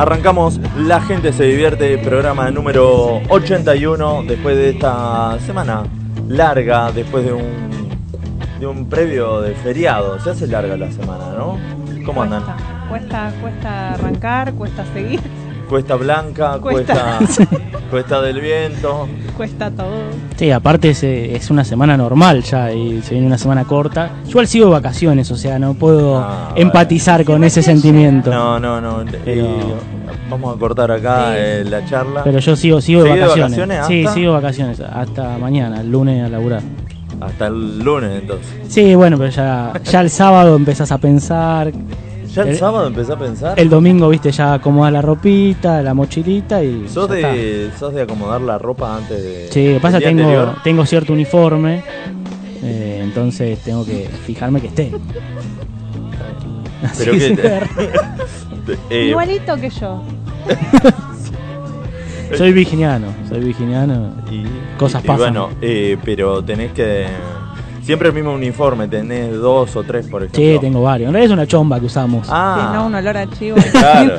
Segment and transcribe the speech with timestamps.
[0.00, 5.82] Arrancamos La gente se divierte, programa número 81 después de esta semana
[6.26, 7.90] larga, después de un
[8.58, 10.18] de un previo de feriado.
[10.18, 11.58] Se hace larga la semana, ¿no?
[12.06, 12.44] ¿Cómo andan?
[12.88, 15.20] Cuesta, cuesta arrancar, cuesta seguir,
[15.68, 17.44] Cuesta Blanca, cuesta Cuesta.
[17.90, 19.08] cuesta, del Viento.
[19.36, 19.90] cuesta todo.
[20.36, 24.10] Sí, aparte es, eh, es una semana normal ya y se viene una semana corta.
[24.24, 28.30] Yo igual sigo de vacaciones, o sea, no puedo Ah, empatizar con ese sentimiento.
[28.30, 29.04] No, no, no.
[29.24, 29.74] Pero- eh,
[30.30, 32.22] vamos a cortar acá eh, la charla.
[32.24, 33.58] Pero yo sigo, sigo de ¿Seguís de vacaciones.
[33.68, 36.62] vacaciones Sí, sigo de vacaciones hasta mañana, el lunes a laburar.
[37.20, 38.48] Hasta el lunes entonces.
[38.68, 41.70] Sí, bueno, pero ya, ya el sábado empezás a pensar.
[42.34, 43.58] Ya el, El- sábado empecé a pensar.
[43.58, 46.88] El domingo, viste, ya acomodas la ropita, la mochilita y.
[46.88, 47.32] ¿Sos ya está.
[47.32, 49.48] de, ¿Sos de acomodar la ropa antes de.?
[49.50, 50.54] Sí, lo que pasa día tengo, anterior?
[50.62, 51.82] tengo cierto uniforme,
[52.62, 54.92] eh, entonces tengo que fijarme que esté.
[56.84, 57.36] Así Pero que.
[57.36, 57.60] que-
[58.90, 60.00] Eh, Igualito que yo.
[62.36, 64.12] soy virginiano, soy virginiano.
[64.30, 64.44] y,
[64.78, 65.18] cosas y pasan.
[65.34, 67.06] bueno, eh, pero tenés que.
[67.82, 70.40] Siempre el mismo uniforme, tenés dos o tres, por ejemplo.
[70.40, 71.08] Sí, tengo varios.
[71.08, 72.26] En realidad es una chomba que usamos.
[72.30, 73.56] Ah, no, un olor a chivo.
[73.72, 74.14] claro.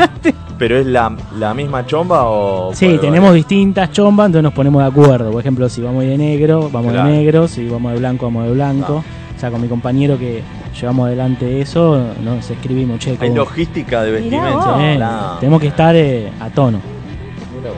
[0.57, 2.73] Pero es la, la misma chomba o.
[2.73, 3.33] Sí, tenemos variar?
[3.35, 5.31] distintas chombas, entonces nos ponemos de acuerdo.
[5.31, 7.09] Por ejemplo, si vamos de negro, vamos Claro.
[7.09, 9.03] de negro, si vamos de blanco, vamos de blanco.
[9.07, 9.33] Ah.
[9.35, 10.43] O sea, con mi compañero que
[10.79, 14.77] llevamos adelante eso, nos escribimos, che, Hay ¿cómo- logística de vestimenta.
[14.77, 15.37] Sí, Claro.
[15.39, 16.77] tenemos que estar eh, a tono.
[17.63, 17.73] Vos.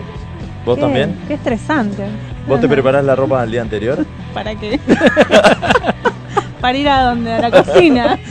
[0.65, 1.15] ¿Vos Qué- también?
[1.27, 2.03] Qué estresante.
[2.47, 4.05] ¿Vos te preparás la ropa del día anterior?
[4.33, 4.79] ¿Para qué?
[6.61, 8.19] Para ir a donde, a la cocina.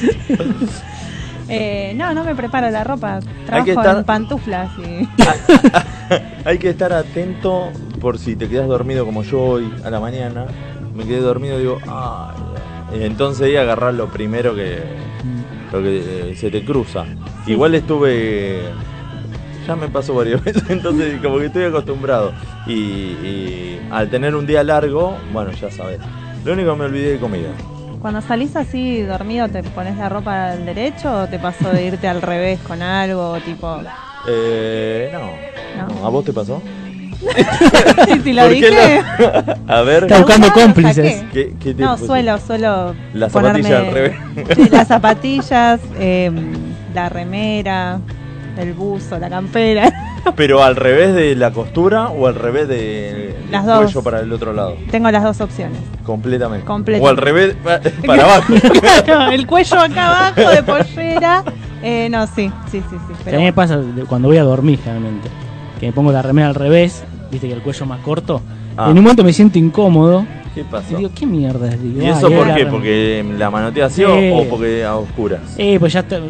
[1.48, 3.18] Eh, no, no me preparo la ropa.
[3.44, 5.06] Trabajo que estar- en pantuflas y.
[6.48, 7.70] Hay que estar atento
[8.00, 10.46] por si te quedas dormido como yo hoy a la mañana.
[10.94, 12.36] Me quedé dormido y digo, ay.
[13.00, 13.04] ya".
[13.04, 14.78] Entonces ahí agarrar lo primero que,
[15.72, 17.04] lo que eh, se te cruza.
[17.46, 18.62] Igual estuve.
[19.66, 22.32] Ya me pasó varias veces, entonces como que estoy acostumbrado.
[22.66, 25.98] Y, y al tener un día largo, bueno, ya sabes.
[26.44, 27.50] Lo único que me olvidé de comida.
[28.00, 32.08] Cuando salís así dormido, ¿te pones la ropa al derecho o te pasó de irte
[32.08, 33.36] al revés con algo?
[33.44, 33.78] Tipo.
[34.28, 35.30] Eh, no.
[36.00, 36.06] No.
[36.06, 36.60] ¿A vos te pasó?
[37.22, 39.02] Sí, sí, lo ¿Por qué dije.
[39.20, 41.22] la- A ver, Está buscando ¿Alguna vez cómplices.
[41.78, 42.06] No, pusiste?
[42.06, 42.94] suelo, suelo.
[43.14, 44.70] La ponerme zapatilla al revés.
[44.72, 46.32] las zapatillas, eh,
[46.92, 48.00] la remera,
[48.58, 49.92] el buzo, la campera.
[50.36, 53.78] Pero al revés de la costura o al revés de, del Las dos.
[53.84, 54.76] cuello para el otro lado.
[54.90, 55.78] Tengo las dos opciones.
[56.04, 56.64] Completamente.
[56.64, 57.06] Completamente.
[57.06, 58.52] O al revés pa- para abajo.
[59.04, 61.44] Claro, el cuello acá abajo de pollera.
[61.82, 63.12] Eh, no, sí, sí, sí, sí.
[63.20, 65.28] a Pero mí me pasa de- cuando voy a dormir generalmente,
[65.80, 68.40] que me pongo la remera al revés, viste que el cuello es más corto,
[68.76, 68.84] Ah.
[68.86, 70.24] y en un momento me siento incómodo
[70.54, 70.96] ¿Qué y pasó?
[70.96, 71.82] digo, ¿qué mierda es?
[71.82, 72.66] Digo, ¿Y ah, eso y por qué?
[72.66, 74.30] ¿Porque la manotea así Sí.
[74.32, 75.40] o, porque a oscuras?
[75.58, 76.22] Eh, pues ya está, Ya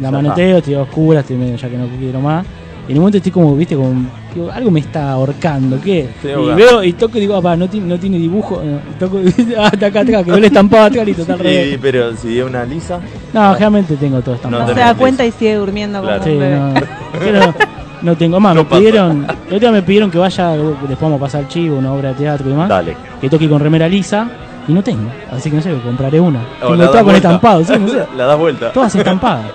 [0.00, 2.44] la manoteo, estoy a oscuras, estoy medio ya que no quiero más.
[2.88, 3.92] Y en un momento estoy como, viste, como,
[4.32, 6.08] digo, algo me está ahorcando, ¿qué?
[6.22, 6.56] Y ahogado.
[6.56, 8.62] veo y toco y digo, ah, no, tiene, no tiene dibujo.
[8.64, 9.18] no, y toco,
[9.58, 12.44] ah, está acá, está acá, quedó el estampado acá, listo, está Sí, pero si es
[12.44, 13.00] una lisa.
[13.32, 14.62] No, generalmente tengo todo estampado.
[14.68, 14.98] no se da lisa.
[14.98, 16.18] cuenta y sigue durmiendo Claro.
[16.22, 16.56] como Sí, un bebé.
[16.60, 16.74] no,
[17.18, 17.54] pero
[18.02, 18.54] no tengo más.
[18.54, 18.78] No me pasa.
[18.78, 22.10] pidieron, el otro día me pidieron que vaya, después vamos a pasar chivo, una obra
[22.10, 22.96] de teatro y demás, Dale.
[23.20, 24.28] que toque con remera lisa
[24.68, 25.10] y no tengo.
[25.32, 26.38] Así que no sé, compraré una.
[26.62, 27.28] O Tengo la todas con vuelta.
[27.30, 28.04] estampado, sí, no sé.
[28.16, 28.70] La das vuelta.
[28.70, 29.46] Todas estampadas.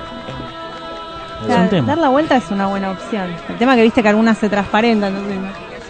[1.41, 1.87] O Es sea, un tema.
[1.87, 3.29] dar la vuelta es una buena opción.
[3.49, 5.35] El tema que viste que algunas se transparentan, no sé.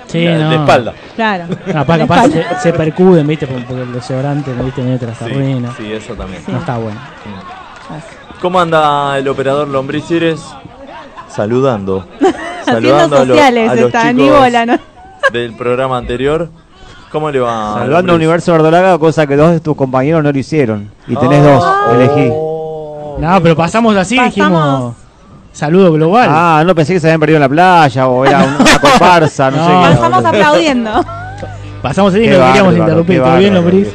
[0.07, 0.49] Sí, La- no.
[0.49, 0.93] De espalda.
[1.15, 1.45] Claro.
[1.65, 2.55] Capaz, capaz espalda.
[2.57, 3.47] se, se percuden, ¿viste?
[3.47, 4.81] Porque el desodorante, ¿no viste?
[4.81, 5.25] Medio te las Sí,
[5.77, 6.41] sí, eso también.
[6.45, 6.51] Sí.
[6.51, 6.99] No está bueno.
[8.41, 10.41] ¿Cómo anda el operador Lombriz Cires?
[11.29, 12.05] Saludando.
[12.65, 14.79] Haciendo a los- sociales, a los está chicos Aníbola, ¿no?
[15.31, 16.49] del programa anterior.
[17.11, 17.73] ¿Cómo le va?
[17.73, 18.15] Saludando a Lombriz?
[18.15, 20.91] Universo Verdolaga, cosa que dos de tus compañeros no lo hicieron.
[21.07, 21.91] Y tenés dos, Ah.
[21.93, 22.29] elegí.
[22.31, 24.35] Oh, No, pero pasamos así, Pasamos.
[24.35, 24.95] dijimos.
[25.51, 26.27] Saludo global.
[26.31, 29.57] Ah, no pensé que se habían perdido en la playa o era una comparsa, no,
[29.57, 29.65] No.
[29.65, 29.95] sé qué.
[29.99, 31.05] Pasamos aplaudiendo.
[31.81, 33.15] Pasamos así, Qué no queríamos bárbaro, interrumpir.
[33.17, 33.93] qué ¿Todo bien, bárbaro, Lombriz?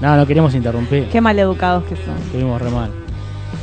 [0.00, 1.08] No, no queríamos interrumpir.
[1.10, 2.16] Qué maleducados que son.
[2.26, 2.90] Estuvimos re mal.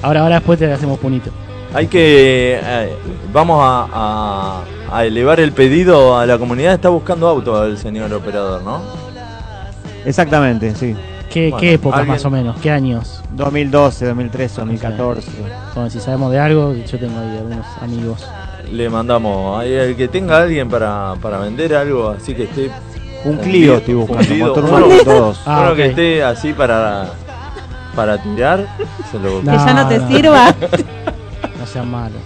[0.01, 1.31] Ahora, ahora después te hacemos punito.
[1.73, 2.59] Hay que.
[2.63, 2.95] eh,
[3.33, 4.61] vamos a, a-
[4.91, 6.73] a elevar el pedido a la comunidad.
[6.73, 8.81] Está buscando auto el señor operador, ¿no?
[10.05, 10.95] Exactamente, sí.
[11.29, 12.57] ¿Qué, Bueno, qué épocas alguien- más o menos?
[12.59, 13.21] ¿Qué años?
[13.31, 15.29] 2012, 2013, 2014.
[15.75, 18.27] Bueno, si sabemos de algo, yo tengo ahí algunos amigos.
[18.71, 19.63] Le mandamos.
[19.63, 22.71] El que tenga alguien para, para vender algo así que esté.
[23.25, 25.41] Un Clio estoy buscando, todos.
[25.45, 25.75] Ah, uno ok.
[25.75, 27.09] que esté así para.
[27.95, 28.65] Para tirar.
[29.11, 29.41] Se lo.
[29.43, 29.51] No.
[29.51, 30.07] que ya no te no.
[30.07, 30.55] sirva.
[31.59, 32.21] No sean malos.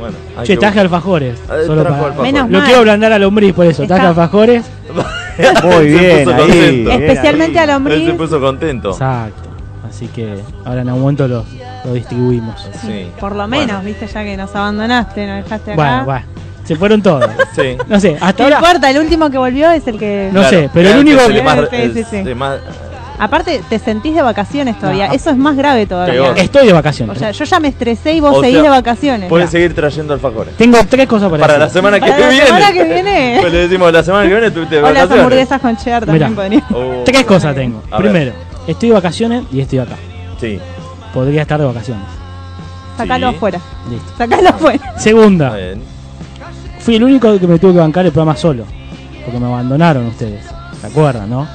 [0.00, 1.38] Bueno, hay Che, que- traje alfajores.
[1.38, 2.32] Eh, solo para- alfajores.
[2.32, 2.66] Menos Lo mal.
[2.66, 3.82] quiero ablandar a lombriz por eso.
[3.82, 4.64] Está- Traje alfajores.
[5.64, 6.50] Muy Se bien, puso ahí.
[6.84, 7.68] bien Especialmente ahí.
[7.70, 8.90] a Él se puso contento.
[8.90, 9.48] Exacto.
[9.88, 11.44] Así que ahora en algún momento los,
[11.84, 12.66] lo distribuimos.
[12.80, 13.08] Sí.
[13.20, 15.82] Por lo Bueno, menos, viste, ya que nos abandonaste, nos dejaste acá.
[15.82, 16.26] Bueno, bueno.
[16.64, 17.28] Se fueron todos.
[17.54, 17.76] Sí.
[17.88, 18.66] No sé, hasta No ahora.
[18.68, 20.30] importa, el último que volvió es el que.
[20.32, 22.16] No sé, pero el claro, único que es más- sí.
[22.16, 22.60] es más-
[23.24, 25.06] Aparte, te sentís de vacaciones todavía.
[25.06, 25.14] No.
[25.14, 26.14] Eso es más grave todavía.
[26.14, 26.38] Peor.
[26.40, 27.16] Estoy de vacaciones.
[27.16, 29.28] O sea, yo ya me estresé y vos O seguís sea, de vacaciones.
[29.28, 30.56] Puedes seguir trayendo alfajores.
[30.56, 32.46] Tengo tres cosas para, Para la semana que Para la viene.
[32.46, 33.38] semana que viene.
[33.40, 36.30] Pues le decimos, la semana que viene tú te O las hamburguesas con cheddar también
[36.30, 36.42] Mirá.
[36.42, 36.64] podría.
[36.74, 37.02] Oh.
[37.04, 37.80] Tres cosas tengo.
[37.92, 38.10] A ver.
[38.10, 38.32] Primero,
[38.66, 39.94] estoy de vacaciones y estoy acá.
[40.40, 40.58] Sí,
[41.14, 42.04] Podría estar de vacaciones.
[42.96, 43.36] Sacalo Sí.
[43.36, 43.60] afuera.
[43.88, 44.12] Listo.
[44.18, 44.94] Sacalo afuera.
[44.98, 45.80] Segunda, bien.
[46.80, 48.64] fui el único que me tuvo que bancar el programa solo.
[49.24, 50.44] Porque me abandonaron ustedes.
[50.80, 51.46] ¿Se acuerdan, no?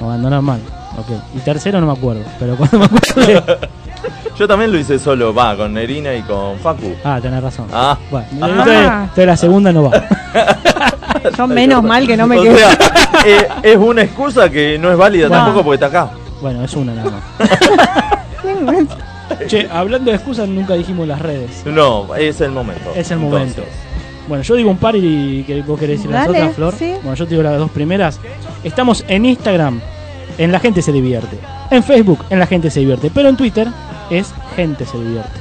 [0.00, 0.60] Me abandonaron mal.
[0.98, 1.06] Ok.
[1.36, 2.22] Y tercero no me acuerdo.
[2.38, 3.58] Pero cuando me acuerdo de-
[4.38, 6.94] Yo también lo hice solo, va, con Nerina y con Facu.
[7.04, 7.66] Ah, tenés razón.
[7.72, 8.46] Ah, Bueno, Ah.
[8.48, 9.92] entonces, entonces la segunda no va.
[11.38, 12.56] Yo menos mal que no me o quedé.
[12.58, 12.78] sea,
[13.24, 15.44] eh, es una excusa que no es válida Bueno.
[15.44, 16.10] tampoco porque está acá.
[16.42, 17.22] Bueno, es una nada más.
[19.46, 21.62] Che, hablando de excusas, nunca dijimos las redes.
[21.64, 22.92] No, es el momento.
[22.94, 23.60] Es el momento.
[23.62, 23.72] Entonces,
[24.28, 26.74] Bueno, yo digo un par y que vos querés decir las Dale, otras, Flor.
[26.78, 26.92] sí.
[27.02, 28.20] Bueno, yo te digo las dos primeras.
[28.62, 29.80] Estamos en Instagram,
[30.38, 31.38] en La Gente Se Divierte.
[31.70, 33.10] En Facebook, en La Gente Se Divierte.
[33.12, 33.68] Pero en Twitter
[34.10, 35.40] es Gente Se Divierte.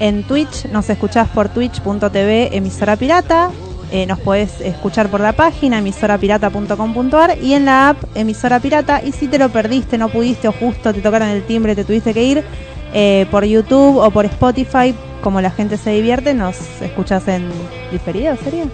[0.00, 3.50] En Twitch nos escuchás por twitch.tv emisora pirata.
[3.92, 9.02] Eh, nos podés escuchar por la página emisorapirata.com.ar y en la app emisora pirata.
[9.04, 12.12] Y si te lo perdiste, no pudiste o justo te tocaron el timbre, te tuviste
[12.12, 12.44] que ir
[12.92, 17.48] eh, por YouTube o por Spotify, como la gente se divierte, nos escuchás en
[17.90, 18.64] diferido, ¿sería?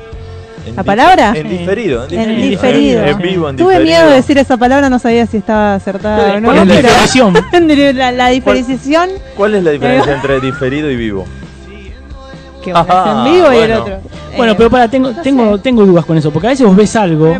[0.66, 1.32] En ¿La palabra?
[1.36, 2.06] En diferido.
[2.10, 3.04] En diferido.
[3.04, 3.80] En vivo, en Tuve diferido.
[3.98, 6.48] miedo de decir esa palabra, no sabía si estaba acertada o no.
[6.52, 11.24] ¿Cuál es la diferenciación ¿Cuál es la diferencia entre diferido y vivo?
[12.62, 14.00] que uno es Ah, en vivo y el otro.
[14.36, 15.62] Bueno, Eh, pero para, tengo, no tengo, sé.
[15.62, 16.30] tengo dudas con eso.
[16.30, 17.34] Porque a veces vos ves algo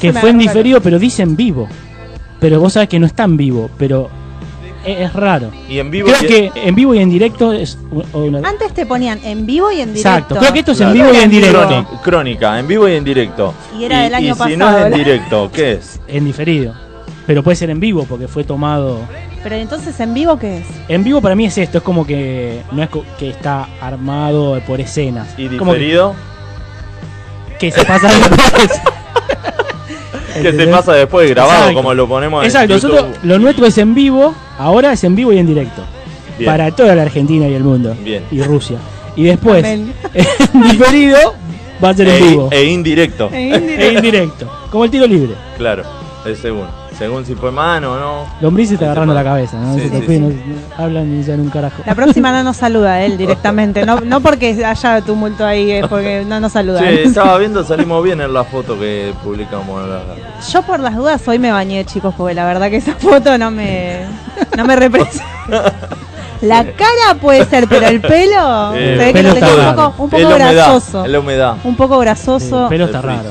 [0.00, 1.68] que fue en diferido, pero dice en vivo.
[2.40, 3.70] Pero vos sabés que no está en vivo.
[3.78, 4.10] Pero
[4.84, 5.50] es, es raro.
[5.68, 6.08] Y en vivo.
[6.08, 7.78] Creo y- que en vivo y en directo es
[8.12, 8.46] una.
[8.48, 10.08] Antes te ponían en vivo y en directo.
[10.08, 10.36] Exacto.
[10.36, 11.86] Creo que esto es en vivo y en directo.
[12.02, 13.54] Crónica, en vivo y en directo.
[13.78, 16.00] Y era del año y si no es en directo, ¿qué es?
[16.08, 16.74] En diferido.
[17.26, 18.98] Pero puede ser en vivo porque fue tomado.
[19.42, 20.66] Pero entonces, ¿en vivo qué es?
[20.88, 22.88] En vivo para mí es esto, es como que no es
[23.18, 25.28] que está armado por escenas.
[25.38, 26.14] ¿Y Como que, diferido?
[27.58, 28.80] que se pasa después.
[30.34, 30.68] ¿Qué te ¿Entendés?
[30.76, 31.74] pasa después grabado Exacto.
[31.76, 32.92] como lo ponemos Exacto, en YouTube?
[32.94, 35.82] nosotros lo nuestro es en vivo, ahora es en vivo y en directo.
[36.38, 36.50] Bien.
[36.50, 37.96] Para toda la Argentina y el mundo.
[38.02, 38.24] Bien.
[38.30, 38.78] Y Rusia.
[39.16, 39.64] Y después,
[40.72, 41.34] diferido,
[41.82, 42.48] va a ser en E, vivo.
[42.50, 43.30] e indirecto.
[43.32, 44.50] E indirecto.
[44.70, 45.34] Como el tiro libre.
[45.56, 45.84] Claro,
[46.26, 46.66] es según.
[46.98, 48.26] Según si fue mano o no.
[48.40, 49.74] Lombrices te agarrando la cabeza, ¿no?
[49.74, 50.18] Sí, sí, sí.
[50.18, 50.32] no-
[50.76, 51.82] hablan y se dan un carajo.
[51.84, 53.84] La próxima no nos saluda él directamente.
[53.84, 56.80] No, no porque haya tumulto ahí, es porque no nos saluda.
[56.80, 59.88] Che, estaba viendo, salimos bien en la foto que publicamos.
[59.88, 60.02] la-
[60.52, 63.50] Yo por las dudas hoy me bañé, chicos, porque la verdad que esa foto no
[63.50, 64.00] me,
[64.56, 65.24] no me representa.
[66.40, 70.02] La cara puede ser, pero el pelo Eh, se ve que lo tenía un poco,
[70.02, 71.06] un poco la humedad, grasoso.
[71.06, 71.54] la humedad.
[71.64, 72.64] Un poco grasoso.
[72.64, 73.30] El pelo está raro.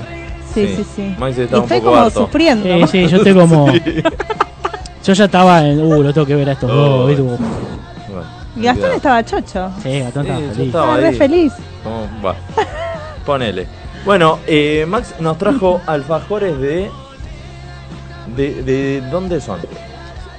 [0.54, 0.76] Sí, Sí.
[0.78, 1.16] sí, sí.
[1.18, 2.20] Maxi está Y un estoy poco como harto.
[2.26, 2.68] sufriendo.
[2.70, 3.68] Eh, sí, yo estoy como.
[5.04, 5.82] Yo ya estaba en.
[5.82, 6.76] Uh, lo tengo que ver a estos Oh.
[6.76, 7.08] dos.
[7.10, 7.24] ¿viste?
[7.24, 8.96] Como- Bueno, Y Gastón cuidado.
[8.96, 9.70] estaba chocho.
[9.84, 10.68] Sí, Gastón Sí, estaba yo feliz.
[10.68, 11.16] estaba Estaba re ahí.
[11.16, 11.54] feliz.
[11.84, 12.36] ¿Cómo va?
[13.26, 13.68] Ponele.
[14.06, 16.90] Bueno, eh, Max nos trajo alfajores de,
[18.38, 18.64] de.
[18.64, 19.60] ¿De dónde son?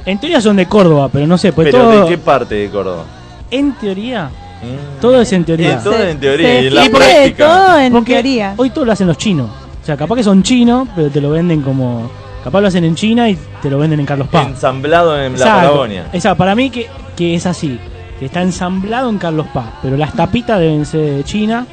[0.06, 2.02] En teoría son de Córdoba, pero no sé, pues Pero todo.
[2.04, 3.04] ¿de qué parte de Córdoba?
[3.50, 4.30] En teoría,
[4.62, 5.00] Mm.
[5.00, 5.74] todo es en teoría.
[5.76, 7.46] Es todo en teoría, se y en la de práctica.
[7.46, 8.54] todo en Porque teoría.
[8.56, 9.50] Hoy todo lo hacen los chinos.
[9.84, 12.10] O sea, capaz que son chinos, pero te lo venden como.
[12.42, 14.46] Capaz lo hacen en China y te lo venden en Carlos Paz.
[14.48, 15.44] Ensamblado en la.
[15.44, 16.06] Patagonia.
[16.10, 17.78] Exacto, para mí que, que es así.
[18.18, 19.66] Que está ensamblado en Carlos Paz.
[19.82, 21.66] Pero las tapitas deben ser de China.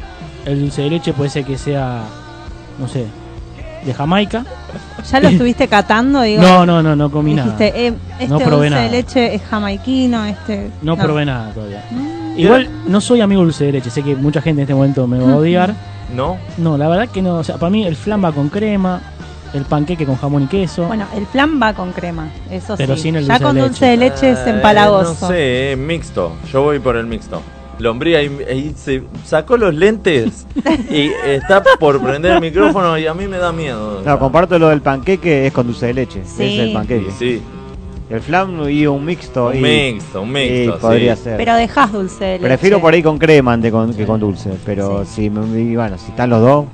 [0.45, 2.03] El dulce de leche puede ser que sea.
[2.77, 3.05] No sé.
[3.85, 4.45] De Jamaica.
[5.09, 6.21] ¿Ya lo estuviste catando?
[6.21, 7.55] Digo, No, no, no, no comí nada.
[7.57, 8.81] Dijiste, eh, este No probé dulce nada.
[8.83, 10.69] de leche es jamaiquino, este...
[10.81, 11.83] No probé nada todavía.
[11.89, 12.39] Mm.
[12.39, 13.89] Igual no soy amigo del dulce de leche.
[13.89, 15.73] Sé que mucha gente en este momento me va a odiar.
[16.13, 16.37] ¿No?
[16.57, 17.35] No, la verdad que no.
[17.39, 19.01] O sea, para mí el flan va con crema.
[19.53, 20.85] El panqueque con jamón y queso.
[20.85, 23.01] Bueno, el flan va con crema, eso Pero sí.
[23.01, 25.17] sin el ya dulce con de dulce de leche es Eh, empalagoso.
[25.19, 26.31] No sé, es mixto.
[26.53, 27.41] Yo voy por el mixto.
[27.77, 30.45] Lombría ahí, ahí se sacó los lentes
[30.89, 34.01] y está por prender el micrófono y a mí me da miedo.
[34.05, 36.21] No, comparto lo del panqueque, es con dulce de leche.
[36.23, 36.59] Sí.
[36.59, 37.41] Es el Sí, sí,
[38.11, 39.47] El flan y un mixto.
[39.47, 40.79] un y, mixto, un y mixto.
[40.79, 41.23] podría sí.
[41.23, 41.37] ser.
[41.37, 42.47] Pero dejás dulce de leche.
[42.47, 44.51] Prefiero por ahí con crema antes con- que con dulce.
[44.65, 46.65] Pero si, me- y bueno, si están los dos,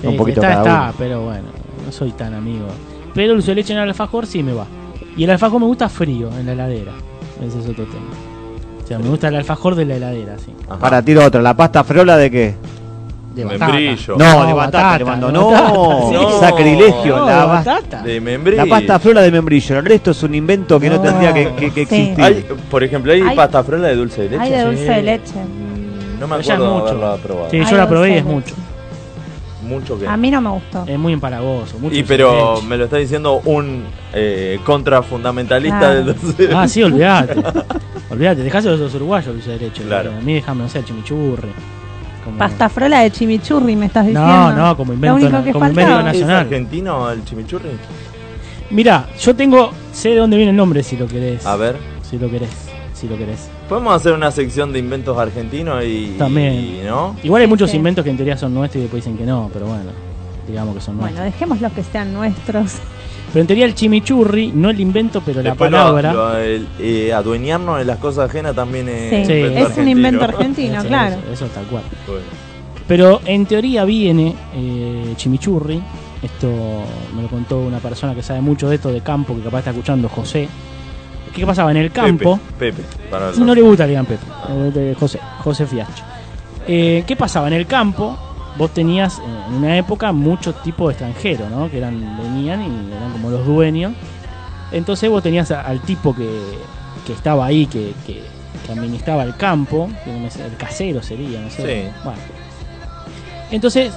[0.00, 1.44] Sí, un poquito está, cada está, pero bueno,
[1.84, 2.66] no soy tan amigo.
[3.14, 4.66] Pero el dulce de leche en el alfajor sí me va.
[5.16, 6.92] Y el alfajor me gusta frío, en la heladera.
[7.44, 8.04] Ese es otro tema.
[8.84, 10.52] O sea, me gusta el alfajor de la heladera, sí.
[10.68, 10.78] Ajá.
[10.78, 11.40] Para tiro otro.
[11.42, 12.54] ¿La pasta frola de qué?
[13.36, 14.16] De Membrillo.
[14.16, 15.26] No, No, de batata, batata, le mando.
[15.26, 16.40] de No, batata, sí.
[16.40, 17.16] sacrilegio.
[17.18, 18.02] No, la, batata.
[18.02, 18.64] De membrillo.
[18.64, 19.78] la pasta frola de membrillo.
[19.78, 21.02] El resto es un invento que no, No.
[21.02, 21.96] tendría que, que- que Sí.
[21.96, 22.24] existir.
[22.24, 24.42] Hay, por ejemplo, hay, Hay- pasta frola de dulce de leche.
[24.42, 25.34] Hay de dulce de leche.
[25.34, 26.86] Mm, No me acuerdo de mucho.
[26.88, 27.50] haberla probado.
[27.50, 28.54] Sí, Ay, yo la probé y es mucho.
[29.64, 30.06] Mucho que.
[30.08, 30.84] A mí no me gustó.
[30.86, 31.78] Es muy empalagoso.
[31.78, 35.94] Mucho Y pero me lo está diciendo un eh, contrafundamentalista Claro.
[36.04, 37.34] del dulce de Ah, sí, olvídate.
[38.10, 39.82] olvídate, dejáselo a los uruguayos dulce de leche.
[39.82, 40.12] Claro.
[40.16, 41.48] A mí déjame, no sé, chimichurri.
[42.26, 44.26] Como- Pasta frola de chimichurri, me estás diciendo.
[44.28, 46.10] No, no, como invento, Lo único que como invento faltaba.
[46.10, 46.36] ¿Es nacional.
[46.44, 47.70] argentino el chimichurri?
[48.70, 51.46] Mira, yo tengo, sé de dónde viene el nombre si lo querés.
[51.46, 51.76] A ver.
[52.02, 52.50] Si lo querés,
[52.94, 53.48] si lo querés.
[53.68, 56.16] Podemos hacer una sección de inventos argentinos y.
[56.18, 56.54] También.
[56.54, 57.14] y- ¿No?
[57.22, 57.76] Igual hay Sí, muchos sí.
[57.76, 59.84] inventos que en teoría son nuestros y después dicen que no, pero bueno,
[60.48, 61.32] digamos que son Bueno, nuestros.
[61.32, 62.72] dejemos los que sean nuestros.
[63.36, 66.12] Pero en teoría el chimichurri, no el invento, pero Después la palabra.
[66.14, 69.10] lo- el, eh, adueñarnos de las cosas ajenas también es.
[69.10, 69.32] Sí, Sí.
[69.54, 71.16] es un invento argentino, Eso, claro.
[71.30, 71.82] Eso, eso tal cual.
[72.06, 72.22] Bueno.
[72.88, 75.82] Pero en teoría viene eh, chimichurri.
[76.22, 76.48] Esto
[77.14, 79.70] me lo contó una persona que sabe mucho de esto de campo, que capaz está
[79.72, 80.48] escuchando José.
[81.34, 82.40] ¿Qué pasaba en el campo?
[82.58, 86.04] Pepe, Pepe, para No le gusta que digan Pepe, eh, José, José Fiacho.
[86.66, 87.48] Eh, ¿Qué pasaba?
[87.48, 88.16] En el campo
[88.58, 91.70] vos tenías eh, en una época muchos tipos de extranjeros, ¿no?
[91.70, 93.92] Que eran, venían y eran como los dueños.
[94.72, 96.28] Entonces vos tenías al tipo que,
[97.06, 98.24] que estaba ahí, que, que-
[98.66, 101.62] que administraba el campo, el casero sería, no sé.
[101.84, 101.90] Sí.
[102.02, 102.18] Bueno.
[103.50, 103.92] Entonces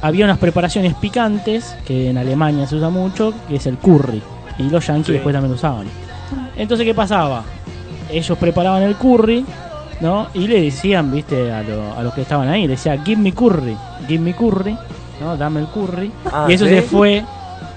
[0.00, 4.22] había unas preparaciones picantes que en Alemania se usa mucho, que es el curry.
[4.58, 5.12] Y los yankees Sí.
[5.14, 5.86] después también lo usaban.
[6.56, 7.42] Entonces, ¿qué pasaba?
[8.10, 9.44] Ellos preparaban el curry,
[10.02, 10.26] ¿no?
[10.34, 13.32] Y le decían, viste, a, lo- a los que estaban ahí, le decía, give me
[13.32, 14.76] curry, give me curry,
[15.20, 15.36] ¿no?
[15.36, 16.10] Dame el curry.
[16.30, 16.70] Ah, y eso ¿sí?
[16.74, 17.22] se fue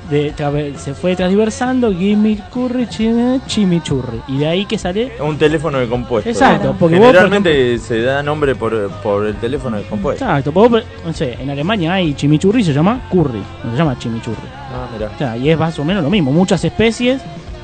[0.10, 0.34] de,
[0.78, 4.22] se fue transversando, give me curry, chimi- chimichurri.
[4.28, 6.30] Y de ahí que sale Un teléfono de compuesto.
[6.30, 6.78] Exacto, ¿no?
[6.78, 10.26] porque vos, por Generalmente se da nombre por, por el teléfono de compuesto.
[10.26, 14.48] Exacto, vos, no sé, en Alemania hay chimichurri, se llama curry, no se llama chimichurri.
[14.74, 15.12] Ah, mira.
[15.14, 17.22] O sea, y es más o menos lo mismo, muchas especies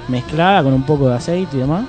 [0.07, 1.85] mezcladas con un poco de aceite y demás.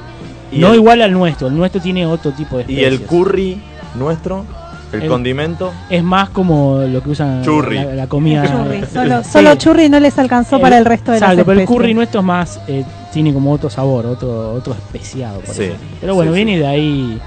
[0.52, 2.92] Y no el- igual al nuestro, el nuestro tiene otro tipo de Y especies.
[3.00, 3.60] el curry
[3.94, 4.44] nuestro,
[4.92, 5.72] el, El- condimento.
[5.88, 7.76] es más como lo que usan Churri.
[7.76, 8.44] La, la comida.
[8.46, 8.84] Churri.
[8.92, 9.30] Solo, Sí.
[9.32, 12.20] solo churri no les alcanzó para el resto de las Exacto, pero el curry nuestro
[12.20, 15.40] es más, eh, tiene como otro sabor, otro otro especiado.
[15.40, 15.74] por Sí, eso.
[16.00, 16.58] Pero bueno, sí, viene sí.
[16.58, 17.20] de ahí.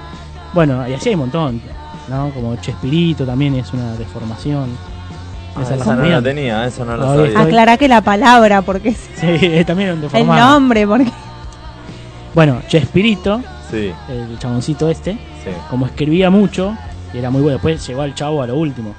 [0.54, 1.60] Bueno, y así hay un montón,
[2.08, 2.30] ¿no?
[2.30, 4.70] Como Chespirito también es una deformación.
[5.56, 7.40] Ah, Esa la esa no la tenía, esa no la sabía.
[7.40, 11.10] Aclará que la palabra, porque es Sí, también es un el nombre, porque
[12.36, 13.40] Bueno, Chespirito,
[13.70, 15.50] Sí, el chaboncito este, sí.
[15.70, 16.76] como escribía mucho,
[17.14, 17.54] y era muy bueno.
[17.56, 18.94] Después llegó al chavo a lo último.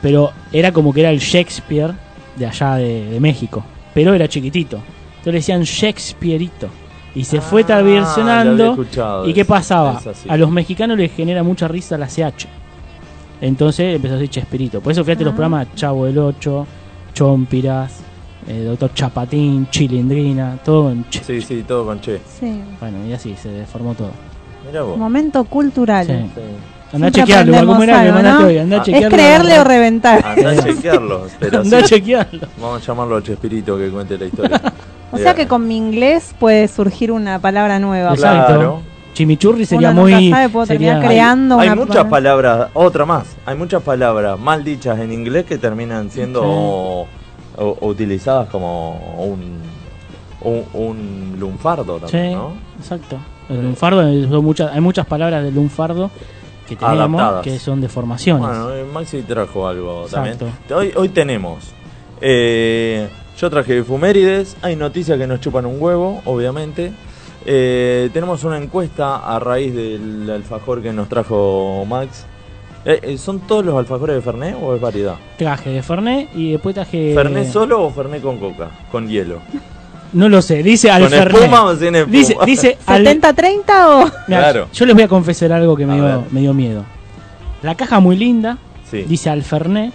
[0.00, 1.92] Pero era como que era el Shakespeare
[2.36, 3.62] de allá de, de México.
[3.92, 4.76] Pero era chiquitito.
[4.76, 6.68] Entonces le decían Shakespeareito.
[7.14, 8.02] Y se fue Ah, había
[8.70, 9.48] escuchado ¿Y qué eso.
[9.48, 10.00] pasaba?
[10.28, 12.46] A los mexicanos les genera mucha risa la CH.
[13.40, 14.80] Entonces empezó a decir Chespirito.
[14.80, 15.36] Por eso fíjate los Ah.
[15.36, 16.66] programas Chavo del 8,
[17.14, 18.00] Chompiras,
[18.48, 21.22] eh, Doctor Chapatín, Chilindrina, todo en Che.
[21.24, 22.20] Sí, sí, todo con che.
[22.40, 22.60] sí.
[22.80, 24.10] Bueno, y así se deformó todo.
[24.66, 24.96] Mira vos.
[24.98, 26.06] Momento cultural.
[26.06, 26.12] Sí.
[26.34, 26.40] Sí.
[26.92, 28.22] Andá a chequearlo, igual, ¿cómo era algo, hoy?
[28.56, 28.60] ¿no?
[28.62, 29.16] Andá a Ah, Es chequearlo.
[29.16, 30.24] creerle o reventar.
[30.26, 31.26] Andá a chequearlo.
[31.38, 32.48] Pero Andá a chequearlo.
[32.60, 34.60] Vamos a llamarlo a Chespirito que cuente la historia.
[35.12, 38.14] O sea que con mi inglés puede surgir una palabra nueva.
[38.14, 38.46] Exacto.
[38.54, 38.80] Claro.
[39.12, 40.30] Chimichurri sería Uno nunca muy.
[40.30, 42.10] sabe, puedo sería- terminar creando Hay una muchas palabra.
[42.10, 47.19] palabras, otra más, hay muchas palabras mal dichas en inglés que terminan siendo Sí.
[47.60, 49.58] O- utilizadas como un,
[50.42, 52.52] un, un lunfardo Sí, también, ¿no?
[52.78, 53.16] exacto.
[53.48, 54.02] El lunfardo,
[54.42, 56.10] muchas, hay muchas palabras del lunfardo
[56.68, 57.44] que tenemos Adaptadas.
[57.44, 58.46] que son deformaciones.
[58.46, 60.46] Bueno, eh, Maxi trajo algo Exacto.
[60.46, 60.78] también.
[60.78, 61.72] Hoy, hoy tenemos,
[62.20, 66.92] eh, yo traje efumérides, hay noticias que nos chupan un huevo, obviamente.
[67.46, 72.24] Eh, tenemos una encuesta a raíz del alfajor que nos trajo Max.
[72.84, 75.16] Eh, eh, ¿Son todos los alfajores de Fernet o es variedad?
[75.36, 77.12] Traje de Fernet y después traje.
[77.14, 78.70] ¿Fernet solo o Fernet con coca?
[78.90, 79.40] Con hielo.
[80.12, 81.36] No lo sé, dice al ¿Con Fernet.
[81.42, 82.16] espuma o sin espuma?
[82.16, 83.04] Dice, dice al.
[83.06, 84.04] ¿70-30 o...?
[84.04, 84.68] Mirá, Claro.
[84.72, 86.84] Yo les voy a confesar algo que me dio, me dio miedo.
[87.62, 88.56] La caja muy linda,
[88.90, 89.02] Sí.
[89.06, 89.92] dice al Fernet.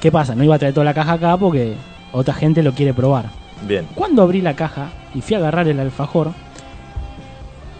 [0.00, 0.34] ¿Qué pasa?
[0.34, 1.74] No iba a traer toda la caja acá porque
[2.12, 3.30] otra gente lo quiere probar.
[3.66, 3.86] Bien.
[3.94, 6.32] Cuando abrí la caja y fui a agarrar el alfajor,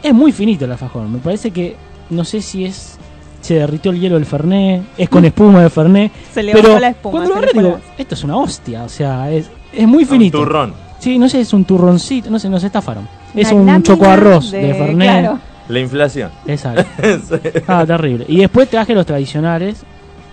[0.02, 1.06] es muy finito el alfajor.
[1.06, 1.76] Me parece que,
[2.08, 2.98] no sé si es.
[3.46, 6.12] Se derritió el hielo del Fernet, es con espuma de Fernet.
[6.32, 7.12] Se le pero la espuma.
[7.12, 10.38] cuando lo agarré digo, esto es una hostia, o sea, es, es muy finito.
[10.38, 10.74] Un turrón.
[10.98, 13.06] Sí, no sé, es un turroncito, no sé, nos estafaron.
[13.34, 15.08] Es Una un lámina choco arroz de, Fernet.
[15.20, 15.38] Claro.
[15.68, 16.30] La inflación.
[16.46, 16.84] Exacto.
[17.02, 17.50] Sí.
[17.68, 18.24] Ah, terrible.
[18.28, 19.82] Y después traje los tradicionales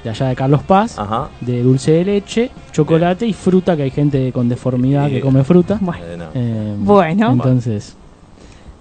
[0.04, 1.30] de allá de Carlos Paz, Ajá.
[1.42, 5.44] de dulce de leche, chocolate y fruta, que hay gente con deformidad Y- que come
[5.44, 5.78] fruta.
[5.82, 6.30] Bueno, Eh.
[6.34, 7.32] Eh, Bueno.
[7.32, 7.96] Entonces,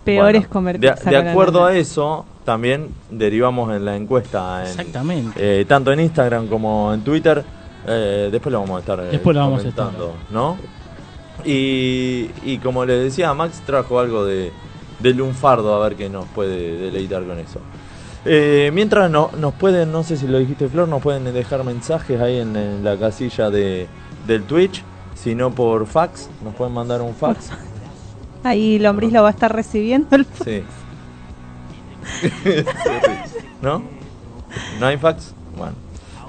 [0.04, 4.62] peor Bueno, es comer de, de acuerdo a eso, también derivamos en la encuesta.
[4.62, 5.60] En, Exactamente.
[5.60, 7.44] eh, tanto en Instagram como en Twitter.
[7.86, 10.56] Eh, después lo vamos a estar eh, Después lo vamos a comentando, ¿no?
[11.44, 14.52] Y, y como le decía, Max trajo algo de,
[15.00, 17.58] de lunfardo, a ver qué nos puede deleitar con eso.
[18.24, 22.20] Eh, mientras no, nos pueden, no sé si lo dijiste Flor, nos pueden dejar mensajes
[22.20, 23.88] ahí en, en la casilla de,
[24.28, 24.84] del Twitch,
[25.16, 27.50] si no por fax, nos pueden mandar un fax.
[28.44, 30.14] Ahí Lombriz lo va a estar recibiendo.
[30.14, 30.62] el- Sí.
[33.62, 33.82] ¿No?
[34.80, 35.34] ¿No hay fax?
[35.56, 35.72] Bueno,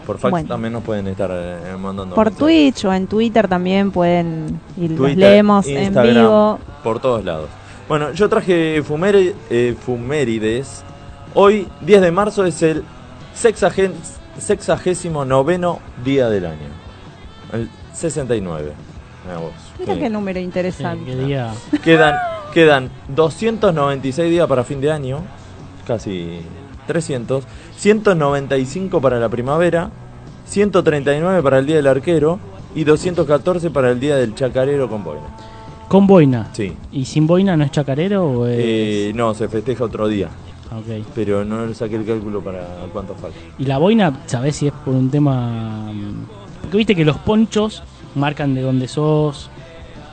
[0.06, 0.48] por fax Bueno.
[0.48, 2.38] también nos pueden estar eh, mandando Por mensajes.
[2.40, 6.60] Twitch o en Twitter también pueden y los leemos en Instagram, vivo.
[6.84, 7.50] Por todos lados.
[7.88, 10.84] Bueno, yo traje Fumeri- eh, Fumérides.
[11.34, 12.84] Hoy, 10 de marzo, es el
[13.36, 13.94] sexagen-
[14.40, 16.70] sexagésimo noveno día del año.
[17.52, 18.72] El 69.
[19.26, 19.52] Mirá vos.
[19.80, 20.00] Mira Sí.
[20.00, 21.06] qué número Sí, interesante.
[21.06, 21.54] qué día.
[21.84, 22.16] Quedan,
[22.54, 25.20] quedan 296 días para fin de año,
[25.86, 26.40] casi
[26.88, 27.44] 300,
[27.78, 29.90] 195 para la primavera,
[30.46, 32.40] 139 para el Día del Arquero
[32.76, 35.28] y 214 para el Día del Chacarero con boina.
[35.88, 36.50] Con boina.
[36.54, 36.76] Sí.
[36.92, 38.58] ¿Y sin boina no es chacarero o es.?
[38.60, 40.30] Eh, no, se festeja otro día,
[40.72, 41.06] Ah, ok.
[41.14, 43.38] pero no le saqué el cálculo para cuánto falta.
[43.60, 45.92] Y la boina, ¿sabés si es por un tema.?
[45.94, 46.26] mm,
[46.62, 47.84] Porque viste que los ponchos
[48.16, 49.50] marcan de dónde sos.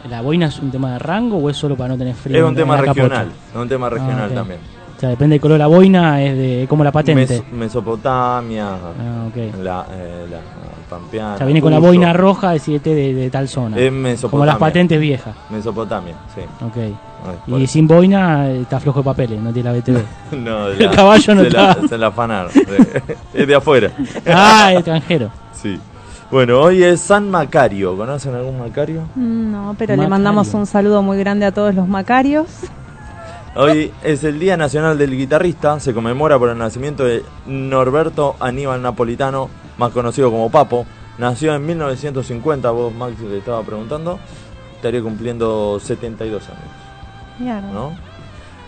[0.08, 2.36] ¿La boina es un tema de rango o es solo para no tener frío?
[2.38, 4.60] Es un tema regional, es un tema regional Ah, también.
[5.00, 7.40] O sea, depende del color de la boina, es de es como la patente.
[7.50, 9.62] Mes- Mesopotamia, Ah, ok.
[9.62, 10.38] la, eh, la
[10.90, 11.34] pampeana.
[11.36, 13.78] O sea, viene con la boina roja, decirte de, de tal zona.
[13.78, 14.30] Es Mesopotamia.
[14.30, 15.34] como las patentes viejas.
[15.48, 16.42] Mesopotamia, sí.
[16.62, 16.76] Ok.
[17.46, 17.72] Y eso.
[17.72, 20.02] sin boina eh, está flojo de papeles, no tiene la BTV.
[20.36, 21.88] No, de El caballo no se la, está.
[21.88, 22.50] se la afanaron.
[23.32, 23.90] es de afuera.
[24.26, 25.30] ah, extranjero.
[25.54, 25.78] Sí.
[26.30, 27.96] Bueno, hoy es San Macario.
[27.96, 29.00] ¿Conocen algún Macario?
[29.16, 32.46] Mm, No, pero le mandamos un saludo muy grande a todos los macarios.
[33.56, 35.80] Hoy es el Día Nacional del Guitarrista.
[35.80, 40.86] Se conmemora por el nacimiento de Norberto Aníbal Napolitano, más conocido como Papo.
[41.18, 42.70] Nació en 1950.
[42.70, 44.20] Vos, Max, le estaba preguntando.
[44.76, 46.60] Estaría cumpliendo 72 años.
[47.40, 47.72] Mierda.
[47.72, 47.92] ¿no?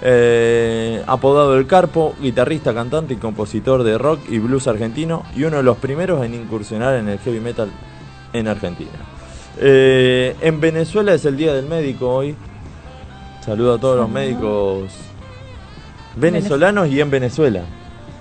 [0.03, 5.59] Eh, apodado El Carpo, guitarrista, cantante y compositor de rock y blues argentino y uno
[5.59, 7.71] de los primeros en incursionar en el heavy metal
[8.33, 8.91] en Argentina.
[9.59, 12.35] Eh, en Venezuela es el Día del Médico hoy.
[13.45, 14.91] Saludo a todos los médicos
[16.17, 17.63] venezolanos y en Venezuela.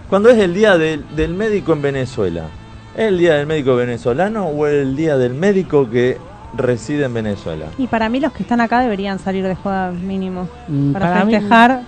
[0.10, 2.45] ¿Cuándo es el Día del, del Médico en Venezuela?
[2.95, 6.17] ¿Es el Día del Médico venezolano o es el Día del Médico que
[6.57, 7.67] reside en Venezuela?
[7.77, 10.49] Y para mí los que están acá deberían salir de joda mínimo.
[10.67, 11.81] Mm, Para, mí- festejar.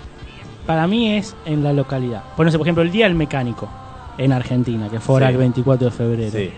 [0.66, 2.22] Para mí es en la localidad.
[2.36, 3.68] Por ejemplo, por ejemplo, el Día del Mecánico
[4.16, 5.32] en Argentina, que fue ahora Sí.
[5.32, 6.30] el 24 de febrero.
[6.32, 6.50] Sí.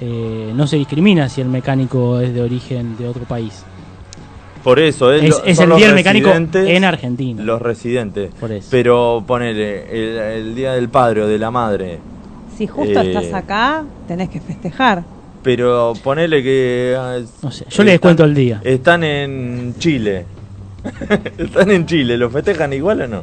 [0.00, 3.64] Eh, no se discrimina si el mecánico es de origen de otro país.
[4.64, 7.42] Por eso, es, Es, el Día del Mecánico en Argentina.
[7.42, 8.30] Los residentes.
[8.38, 8.68] Por eso.
[8.70, 10.18] Pero ponele, el,
[10.48, 11.98] el día del padre o de la madre.
[12.56, 15.04] Si justo Eh, estás acá, tenés que festejar.
[15.42, 16.96] Pero ponele que.
[16.98, 18.60] ah, No sé, yo les están- descuento el día.
[18.64, 20.24] Están en Chile.
[21.38, 23.22] están en Chile, ¿lo festejan igual o no?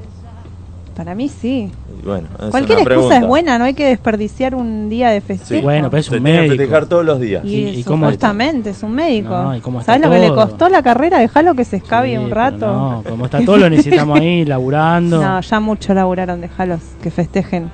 [0.95, 1.69] Para mí sí.
[2.01, 3.17] Y Bueno, es Cualquier una excusa pregunta.
[3.17, 5.59] es buena, no hay que desperdiciar un día de festejo.
[5.59, 5.61] Sí.
[5.61, 6.57] Bueno, pero es Se un tiene que médico.
[6.61, 7.43] festejar todos los días.
[7.43, 9.29] Y, ¿Y- supuestamente es un médico.
[9.29, 11.19] No, ¿y cómo está ¿Sabes lo que le costó la carrera?
[11.19, 12.65] Dejalo que se escabie Sí, un rato.
[12.67, 15.21] No, como está todo lo necesitamos ahí laburando.
[15.21, 17.69] No, ya mucho laburaron, dejalos que festejen.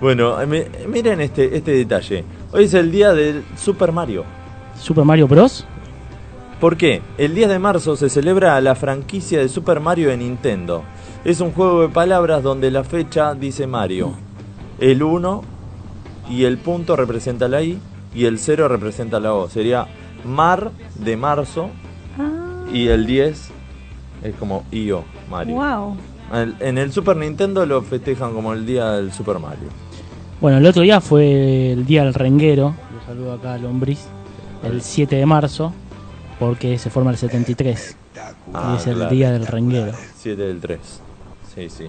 [0.00, 2.24] Bueno, mi- miren este, este detalle.
[2.52, 4.24] Hoy es el día del Super Mario.
[4.78, 5.66] Super Mario Bros.
[6.60, 7.02] ¿Por qué?
[7.18, 10.84] El 10 de marzo se celebra la franquicia de Super Mario de Nintendo.
[11.24, 14.12] Es un juego de palabras donde la fecha dice Mario.
[14.80, 15.42] El 1
[16.30, 17.78] y el punto representa la I
[18.14, 19.48] y el 0 representa la O.
[19.48, 19.86] Sería
[20.24, 21.70] Mar de marzo
[22.18, 23.50] Ah, y el 10
[24.22, 25.54] es como IO, Mario.
[25.56, 25.96] wow.
[26.60, 29.68] En el Super Nintendo lo festejan como el día del Super Mario.
[30.40, 32.74] Bueno, el otro día fue el día del renguero.
[32.94, 34.00] Lo saludo acá a Lombriz.
[34.62, 35.72] El 7 de marzo,
[36.38, 37.96] porque se forma el 73.
[38.54, 39.10] Ah, y es el claro.
[39.10, 39.92] día del renguero.
[40.16, 40.78] 7 del 3.
[41.54, 41.84] Sí, sí.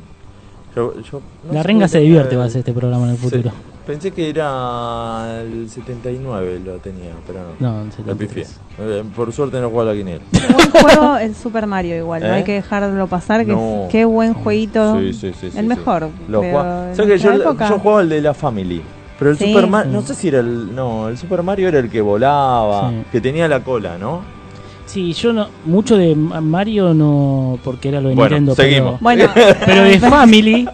[0.75, 3.23] Yo- yo no La renga se divierte, va a ser este programa en el Sí.
[3.29, 3.51] futuro.
[3.85, 7.73] Pensé que era el 79 lo tenía, pero no.
[7.73, 8.45] No, el La pifié.
[8.45, 8.59] 73.
[8.79, 10.23] Eh, Por suerte no juega la quiniela.
[10.31, 12.31] Buen juego el Super Mario igual, no ¿Eh?
[12.31, 13.83] hay que dejarlo pasar, que No.
[13.83, 14.99] es- qué buen jueguito.
[14.99, 15.45] Sí, sí, sí.
[15.47, 15.61] el sí.
[15.63, 16.07] mejor.
[16.29, 18.81] Lo creo, jugaba- de ¿Sabes que yo, yo jugaba el de la Family?
[19.19, 19.47] Pero el Sí.
[19.47, 20.07] Super Mario, no Sí.
[20.07, 20.73] sé si era el.
[20.73, 23.03] No, el Super Mario era el que volaba, Sí.
[23.11, 24.21] que tenía la cola, ¿no?
[24.85, 28.55] Sí, yo no, mucho de Ma- Mario no, porque era lo de Bueno, Nintendo.
[28.55, 28.99] seguimos.
[28.99, 30.67] Bueno, Pero, pero de Family,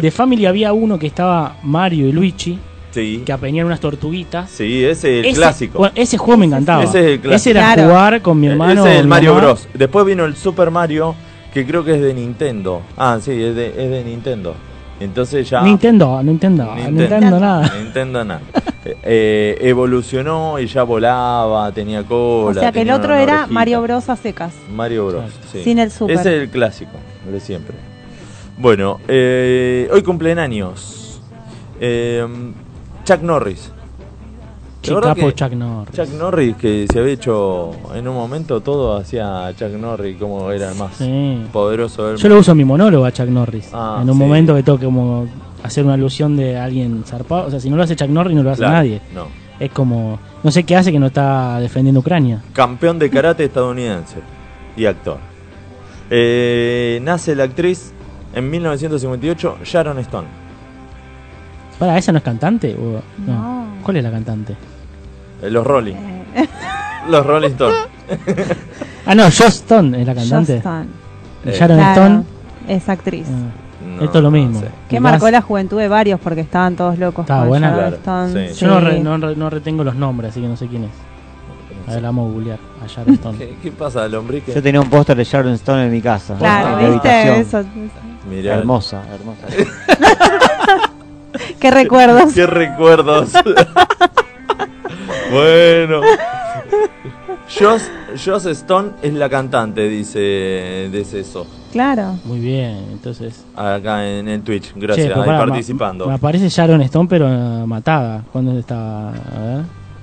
[0.00, 2.58] de Family había uno que estaba Mario y Luigi,
[2.92, 3.22] Sí.
[3.26, 4.48] que apeñaban unas tortuguitas.
[4.50, 5.78] Sí, ese es el Ese- clásico.
[5.78, 6.84] bueno, ese juego me encantaba.
[6.84, 7.34] Ese es el clásico.
[7.34, 7.88] Ese era Claro.
[7.88, 8.84] jugar con mi hermano.
[8.84, 9.46] Ese es el Mario mamá.
[9.46, 9.68] Bros.
[9.74, 11.16] Después vino el Super Mario,
[11.52, 12.82] que creo que es de Nintendo.
[12.96, 14.54] Ah, sí, es de, es de Nintendo.
[15.00, 15.62] Entonces ya...
[15.62, 17.00] Nintendo, Nintendo, Nintendo.
[17.00, 17.72] Nintendo nada.
[17.76, 18.40] Nintendo nada.
[18.86, 22.50] Eh, eh, evolucionó y ya volaba, tenía cola.
[22.50, 23.54] O sea que el otro era orejita.
[23.54, 24.52] Mario Bros a secas.
[24.70, 25.32] Mario Bros.
[25.50, 25.64] Sí.
[25.64, 26.16] Sin el super.
[26.16, 26.92] Ese es el clásico,
[27.32, 27.74] de siempre.
[28.58, 31.22] Bueno, eh, hoy cumplen años.
[31.80, 32.26] Eh,
[33.04, 33.72] Chuck Norris.
[34.84, 35.94] ¿Te Qué acordás capo que Chuck Norris.
[35.96, 40.70] Chuck Norris, que se había hecho en un momento todo hacia Chuck Norris, como era
[40.70, 41.42] el más Sí.
[41.52, 43.70] poderoso del Yo lo uso en mi monólogo a Chuck Norris.
[43.72, 44.22] Ah, en un sí.
[44.22, 45.26] momento que tengo que como
[45.62, 47.46] hacer una alusión de alguien zarpado.
[47.46, 49.00] O sea, si no lo hace Chuck Norris, no lo hace Claro, nadie.
[49.14, 49.26] No.
[49.58, 50.18] Es como.
[50.42, 52.42] No sé qué hace que no está defendiendo Ucrania.
[52.52, 54.16] Campeón de karate estadounidense
[54.76, 55.16] y actor.
[56.10, 57.92] Eh, nace la actriz
[58.34, 60.28] en 1958 Sharon Stone.
[61.78, 62.74] Para, ¿esa no es cantante?
[62.74, 63.32] O- no.
[63.32, 63.64] No.
[63.82, 64.54] ¿Cuál es la cantante?
[65.42, 65.94] Eh, los Rolling.
[65.94, 66.48] Eh,
[67.08, 67.76] Los Rolling Stones.
[69.06, 70.62] Ah, no, Joss Stone es la cantante.
[71.44, 72.24] Y Eh, Sharon Claro, Stone.
[72.68, 73.26] es actriz.
[73.28, 74.60] ah, No, esto es lo no mismo.
[74.60, 74.68] sé.
[74.88, 77.24] Que marcó la juventud de varios porque estaban todos locos.
[77.24, 77.68] Estaba con buena.
[77.68, 77.96] Sharon Claro,
[78.30, 78.60] Stone, sí.
[78.60, 78.84] Yo no, sí.
[78.86, 80.90] re- no re- no retengo los nombres, así que no sé quién es.
[81.86, 82.58] A ver, la vamos a googlear.
[82.82, 83.36] A Sharon Stone.
[83.38, 84.54] ¿Qué, qué pasa, lombrique?
[84.54, 86.34] Yo tenía un póster de Sharon Stone en mi casa.
[86.38, 87.46] Claro, en.
[88.30, 88.54] Mirá.
[88.54, 89.46] Hermosa, hermosa.
[91.60, 92.32] Qué recuerdos.
[92.32, 93.32] Qué recuerdos.
[95.34, 96.00] Bueno.
[97.58, 97.90] Joss,
[98.24, 100.18] Joss Stone es la cantante, dice
[100.90, 101.46] de Ceso.
[101.72, 102.16] Claro.
[102.24, 103.44] Muy bien, entonces.
[103.54, 104.72] Acá en el Twitch.
[104.76, 106.06] Gracias, ahí participando.
[106.06, 108.24] Me aparece Sharon Stone, pero eh, matada.
[108.32, 109.08] ¿Cuándo estaba?
[109.10, 109.62] A ver.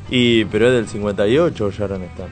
[0.09, 2.29] Y, pero es del 58 Sharon Stone.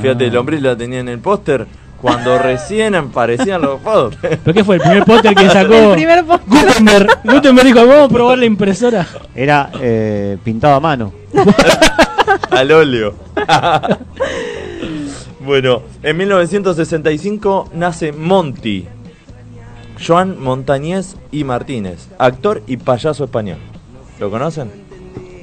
[0.00, 0.28] Fíjate, Ah.
[0.28, 1.66] el hombre la tenía en el póster
[2.00, 4.38] cuando recién aparecían los pósters.
[4.44, 4.76] ¿Pero qué fue?
[4.76, 5.74] ¿El primer póster que sacó?
[5.74, 7.08] El primer Gutenberg.
[7.24, 9.06] Gutenberg dijo, vamos a probar la impresora.
[9.34, 11.12] Era eh, pintado a mano.
[12.50, 13.14] Al óleo.
[15.40, 18.86] bueno, en 1965 nace Monty.
[20.04, 23.58] Joan Montañez y Martínez, actor y payaso español.
[24.20, 24.70] ¿Lo conocen?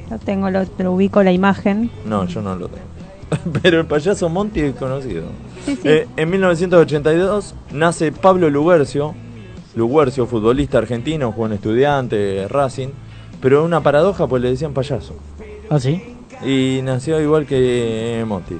[0.09, 1.91] Lo tengo, lo, lo ubico la imagen.
[2.05, 2.85] No, yo no lo tengo.
[3.61, 5.23] Pero el payaso Monty es conocido.
[5.65, 5.81] Sí, sí.
[5.83, 9.13] Eh, en 1982 nace Pablo Lugercio.
[9.75, 12.89] Lugercio, futbolista argentino, jugó en Estudiante, Racing.
[13.41, 15.15] Pero una paradoja, pues le decían payaso.
[15.69, 16.14] Ah, sí.
[16.43, 18.57] Y nació igual que eh, Monty.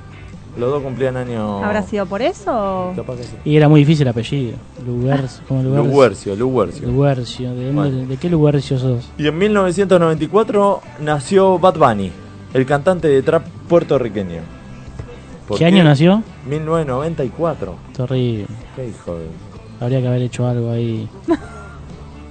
[0.58, 1.62] Los dos cumplían años.
[1.64, 2.52] ¿Habrá sido por eso?
[2.92, 3.36] o- Capaz que sí.
[3.44, 4.58] Y era muy difícil el apellido.
[4.86, 5.44] Lugercio.
[5.50, 5.92] ¿Cómo Lugercio?
[5.92, 6.88] Lugercio, Lugercio.
[6.88, 7.50] Lugercio.
[7.56, 8.08] ¿De, dónde- Bueno.
[8.08, 9.12] ¿De qué Lugercio sos?
[9.18, 12.10] Y en 1994 nació Bad Bunny,
[12.54, 14.42] el cantante de trap puertorriqueño.
[15.46, 16.24] ¿Por ¿Qué año nació?
[16.48, 17.76] 1994.
[17.96, 18.48] Terrible.
[18.78, 19.26] Qué hijo de...
[19.82, 21.08] Habría que haber hecho algo ahí.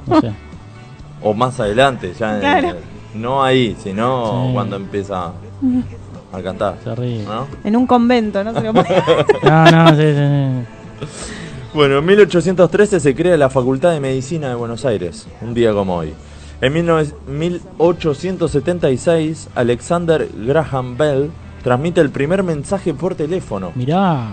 [0.07, 0.33] No sé.
[1.23, 2.35] O más adelante, ya.
[2.35, 2.77] en- Claro.
[3.15, 4.53] No ahí, sino Sí.
[4.55, 5.33] cuando empieza
[6.33, 6.77] a cantar.
[6.87, 7.47] ¿no?
[7.65, 8.53] En un convento, ¿no?
[8.55, 8.89] Se lo pone-
[9.43, 10.67] No, no, sí, sí, sí.
[11.75, 15.97] Bueno, en 1813 se crea la Facultad de Medicina de Buenos Aires, un día como
[15.97, 16.13] hoy.
[16.61, 21.31] En 19 1876, Alexander Graham Bell
[21.65, 23.73] transmite el primer mensaje por teléfono.
[23.75, 24.29] Mirá,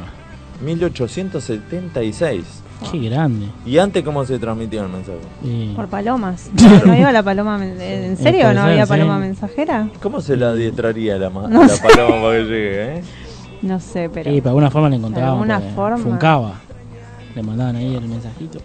[0.64, 2.61] 1876.
[2.90, 3.48] Qué grande.
[3.66, 5.18] ¿Y antes cómo se transmitía el mensaje?
[5.44, 6.50] Y- Por palomas.
[6.86, 7.60] ¿No iba la paloma?
[7.66, 8.90] ¿En serio no había sí.
[8.90, 9.88] paloma mensajera?
[10.02, 11.82] ¿Cómo se la adiestraría la, ma- No la sé.
[11.82, 12.96] paloma para que llegue?
[12.98, 13.04] eh?
[13.62, 14.32] No sé, pero.
[14.32, 15.32] Sí, de alguna forma le encontraban.
[15.34, 15.98] alguna forma.
[15.98, 16.54] Funcaba.
[17.36, 18.60] Le mandaban ahí el mensajito.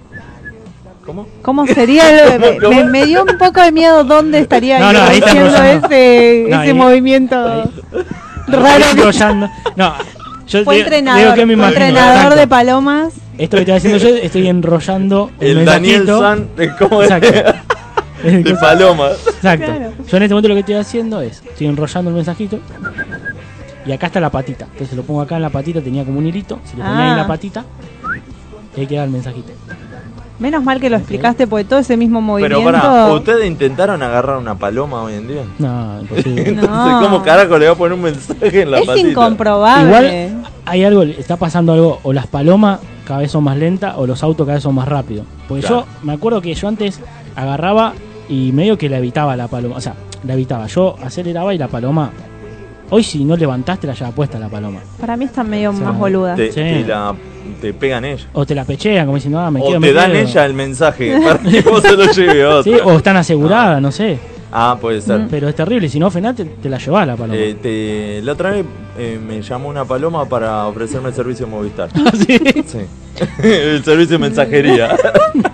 [1.04, 1.26] ¿Cómo?
[1.42, 2.34] ¿Cómo sería?
[2.34, 2.84] el- me, ¿Cómo?
[2.86, 6.70] me- dio un poco de miedo dónde estaría No, no, ahí haciendo ese, No, ese
[6.70, 7.70] ahí- movimiento ahí-
[8.48, 8.90] raro.
[8.94, 9.48] que-.
[9.76, 9.94] No,
[10.46, 11.76] yo Fue digo- entrenador, digo que me imagino.
[11.84, 12.36] entrenador Exacto.
[12.36, 13.12] de palomas.
[13.38, 16.20] Esto que estoy haciendo yo, estoy enrollando el, El Daniel mensajito.
[16.20, 17.10] San, eh, ¿cómo es?
[17.10, 17.52] Exacto.
[18.22, 19.08] De paloma.
[19.10, 19.66] Exacto.
[19.66, 19.92] Claro.
[20.08, 22.58] Yo en este momento lo que estoy haciendo es, estoy enrollando el mensajito
[23.84, 24.66] y acá está la patita.
[24.72, 27.06] Entonces lo pongo acá en la patita, tenía como un hilito, se le ponía ahí
[27.08, 27.16] en Ah.
[27.18, 27.64] la patita
[28.76, 29.52] y ahí queda el mensajito.
[30.38, 32.72] Menos mal que lo explicaste porque todo ese mismo Pero movimiento.
[32.80, 35.42] para, ¿ustedes intentaron agarrar una paloma hoy en día?
[35.58, 36.42] No, imposible.
[36.48, 37.00] Entonces, No.
[37.02, 39.08] ¿cómo carajo le va a poner un mensaje en la es patita?
[39.08, 39.84] incomprobable.
[39.86, 44.06] Igual hay algo, está pasando algo, o las palomas cada vez son más lentas o
[44.06, 45.24] los autos cada vez son más rápidos.
[45.48, 45.86] Porque Claro.
[45.86, 47.00] yo me acuerdo que yo antes
[47.34, 47.92] agarraba
[48.28, 50.66] y medio que la evitaba la paloma, o sea, la evitaba.
[50.66, 52.10] Yo aceleraba y la paloma,
[52.90, 54.80] hoy si no levantaste la lleva puesta la paloma.
[55.00, 55.80] Para mí están medio Sí.
[55.80, 56.36] más boludas.
[56.36, 56.60] Te, Sí.
[56.60, 57.14] te la,
[57.60, 58.26] te pegan ellos.
[58.32, 60.20] O te la pechean como diciendo, ah, me O quedo, te me dan quedo.
[60.22, 62.62] ella el mensaje para que vos se lo lleve a otro.
[62.72, 64.18] Sí, o están aseguradas, no sé.
[64.52, 65.26] Ah, puede ser.
[65.30, 67.38] Pero es terrible, si no frenás te, te la llevas la paloma.
[67.38, 68.64] Eh, te- la otra vez
[68.96, 71.90] eh, me llamó una paloma para ofrecerme el servicio de Movistar.
[72.14, 72.38] ¿Sí?
[72.66, 72.78] Sí.
[73.42, 74.96] el servicio de mensajería.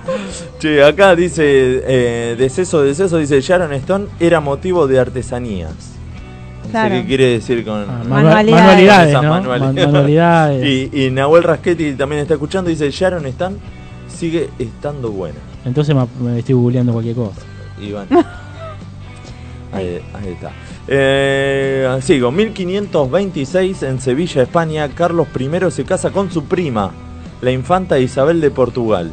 [0.58, 1.42] che, acá dice,
[1.86, 5.72] eh, deceso, deceso, dice Sharon Stone era motivo de artesanías.
[6.64, 6.94] No Claro.
[6.94, 7.80] sé qué quiere decir con...
[7.82, 8.50] Ah, Manualidades.
[8.52, 9.22] manua- manualidades, ¿no?
[9.30, 9.74] manualidades.
[9.76, 10.66] Man- manualidades.
[10.92, 13.56] Y, y Nahuel Rasquetti también está escuchando, dice Sharon Stone
[14.08, 15.38] sigue estando buena.
[15.64, 17.40] Entonces me, me estoy googleando cualquier cosa.
[17.80, 18.06] Iván.
[19.72, 20.50] Ahí, ahí está.
[20.86, 26.90] Eh, sigo, 1526 en Sevilla, España, Carlos I se casa con su prima,
[27.40, 29.10] la infanta Isabel de Portugal.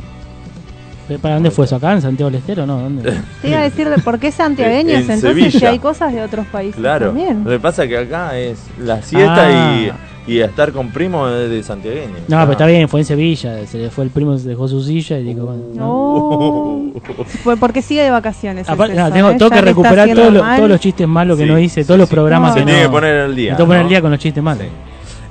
[1.22, 1.78] ¿Para dónde fue eso?
[1.78, 1.94] ¿Acá?
[1.94, 2.68] ¿En Santiago del Estero?
[2.68, 3.02] No, ¿dónde?
[3.42, 5.60] Te iba a decir de por qué santiagueños, En entonces Sevilla.
[5.60, 7.44] si hay cosas de otros países Claro, también.
[7.44, 9.76] lo que pasa es que acá es la siesta Ah.
[9.76, 9.92] y,
[10.28, 12.14] y estar con primo es de santiagueño.
[12.28, 12.42] No, Ah.
[12.42, 13.66] pero está bien, fue en Sevilla.
[13.66, 16.92] Se le fue el primo, se dejó su silla y dijo, bueno, ¿no?
[17.44, 18.70] Fue porque sigue de vacaciones.
[18.70, 19.36] Aparte, no, tengo, ¿eh?
[19.38, 20.58] tengo que recuperar todos los- mal.
[20.58, 22.16] todos los chistes malos que Sí, no hice, sí, todos los sí.
[22.16, 22.56] programas No.
[22.56, 22.72] que Se no.
[22.72, 23.52] tiene que poner al día.
[23.52, 24.64] me tengo que poner al día con los chistes malos.
[24.64, 24.70] Sí.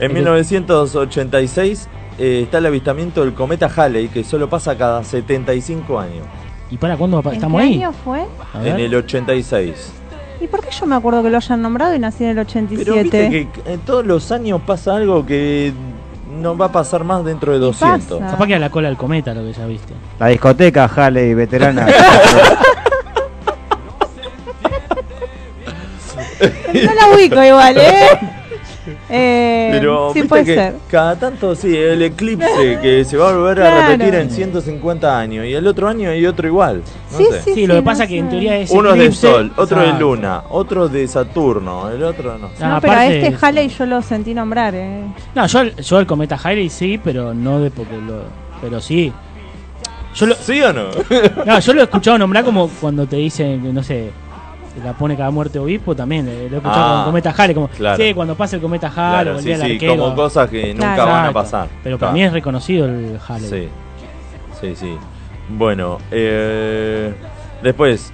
[0.00, 6.24] En 1986 eh, está el avistamiento del cometa Halley, que solo pasa cada 75 años.
[6.70, 7.74] ¿Y para cuándo va a pa- ¿En estamos qué ahí?
[7.76, 8.20] año fue?
[8.54, 8.66] A.
[8.66, 9.92] En el 86.
[10.40, 12.84] ¿Y por qué yo me acuerdo que lo hayan nombrado y nací en el 87?
[12.84, 15.72] Pero viste que en todos los años pasa algo que
[16.40, 18.20] no va a pasar más dentro de 200.
[18.20, 18.30] pasa?
[18.32, 19.94] Capaz que a la cola del cometa lo que ya viste.
[20.18, 21.86] La discoteca, Halley, veterana.
[26.40, 28.20] No la ubico igual, ¿eh?
[29.10, 30.74] Eh, Pero sí viste puede que ser.
[30.90, 33.88] cada tanto, sí, el eclipse que se va a volver a Claro.
[33.92, 36.82] repetir en 150 años y el otro año hay otro igual.
[37.12, 37.42] No Sí, sé.
[37.42, 37.54] sí.
[37.54, 38.30] Sí, lo que pasa es que en sé.
[38.30, 40.04] teoría es Uno es de eclipse- Sol, otro de Exacto.
[40.04, 42.46] Luna, otro de Saturno, el otro no.
[42.60, 45.02] Ah, No, pero a aparte este es- Halley yo lo sentí nombrar, ¿eh?
[45.34, 48.22] No, yo, yo el cometa Halley sí, pero no de porque lo.
[48.60, 49.12] Pero sí.
[50.14, 50.84] Yo lo, ¿Sí o no?
[51.46, 54.10] no, yo lo he escuchado nombrar como cuando te dicen, que, no sé,
[54.84, 56.26] la pone cada muerte obispo también.
[56.28, 58.02] eh, Lo he escuchado Ah, con el cometa Halley, como, claro.
[58.02, 59.96] sí, cuando pasa el cometa Halley, Claro, el sí, día del sí, arquero.
[60.02, 61.10] como cosas que nunca Claro.
[61.10, 61.68] van a pasar.
[61.82, 63.48] Pero para mí es reconocido el Halley.
[63.48, 63.68] Sí,
[64.60, 64.96] sí, sí.
[65.50, 67.12] Bueno, eh,
[67.62, 68.12] después,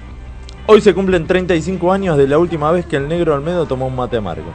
[0.67, 3.95] hoy se cumplen 35 años de la última vez que el negro Almedo tomó un
[3.95, 4.51] mate amargo.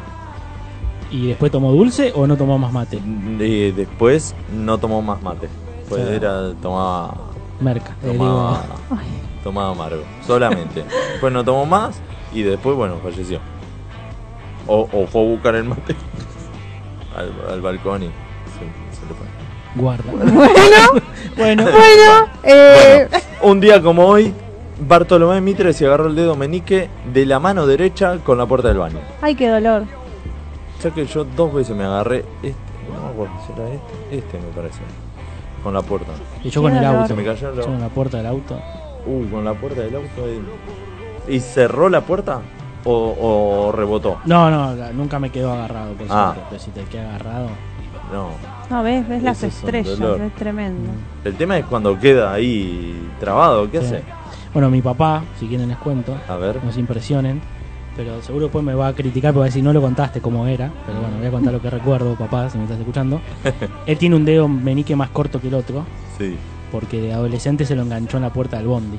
[1.11, 2.99] ¿Y después tomó dulce o no tomó más mate?
[2.99, 5.49] Y después no tomó más mate.
[5.89, 6.17] Pues Claro.
[6.17, 7.15] era, tomaba,
[7.59, 7.97] Merca.
[8.05, 8.77] eh, tomaba, digo,
[9.43, 10.85] tomaba amargo, solamente.
[11.13, 12.01] después no tomó más
[12.33, 13.39] y después, bueno, falleció.
[14.67, 15.97] O, o fue a buscar el mate
[17.17, 19.27] al, al balcón y se, se le fue.
[19.77, 20.13] guarda.
[21.37, 24.35] Bueno, bueno, bueno, eh, Bueno, un día como hoy,
[24.81, 28.79] Bartolomé Mitre se agarró el dedo meñique de la mano derecha con la puerta del
[28.79, 28.99] baño.
[29.23, 29.85] ay, qué dolor.
[30.83, 32.57] Ya que yo dos veces me agarré este,
[32.93, 34.81] no me acuerdo si era este, este me parece,
[35.63, 36.13] con la puerta.
[36.43, 37.09] y yo con el auto.
[37.09, 38.61] Se me cayó Yo con la puerta del auto.
[39.07, 40.27] Uh, con la puerta del auto.
[40.27, 40.41] eh.
[41.29, 42.41] ¿Y cerró la puerta
[42.85, 42.93] o,
[43.69, 44.19] o rebotó?
[44.25, 46.33] No, no, nunca me quedo agarrado, por Ah.
[46.35, 46.43] suerte.
[46.51, 47.49] Pero si te queda agarrado.
[48.13, 48.29] No.
[48.69, 50.91] No, ves, ves las es estrellas, es tremendo.
[51.25, 53.87] El tema es cuando queda ahí trabado, ¿qué Sí.
[53.87, 54.03] hace?
[54.53, 56.63] Bueno, mi papá, si quieren les cuento, A ver.
[56.65, 57.41] no se impresionen.
[57.97, 60.47] Pero seguro después me va a criticar porque va a decir no lo contaste cómo
[60.47, 60.71] era.
[60.87, 63.21] Pero bueno, voy a contar lo que recuerdo, papá, si me estás escuchando.
[63.87, 65.85] Él tiene un dedo menique más corto que el otro.
[66.19, 66.37] Sí.
[66.71, 68.99] Porque de adolescente se lo enganchó en la puerta del bondi.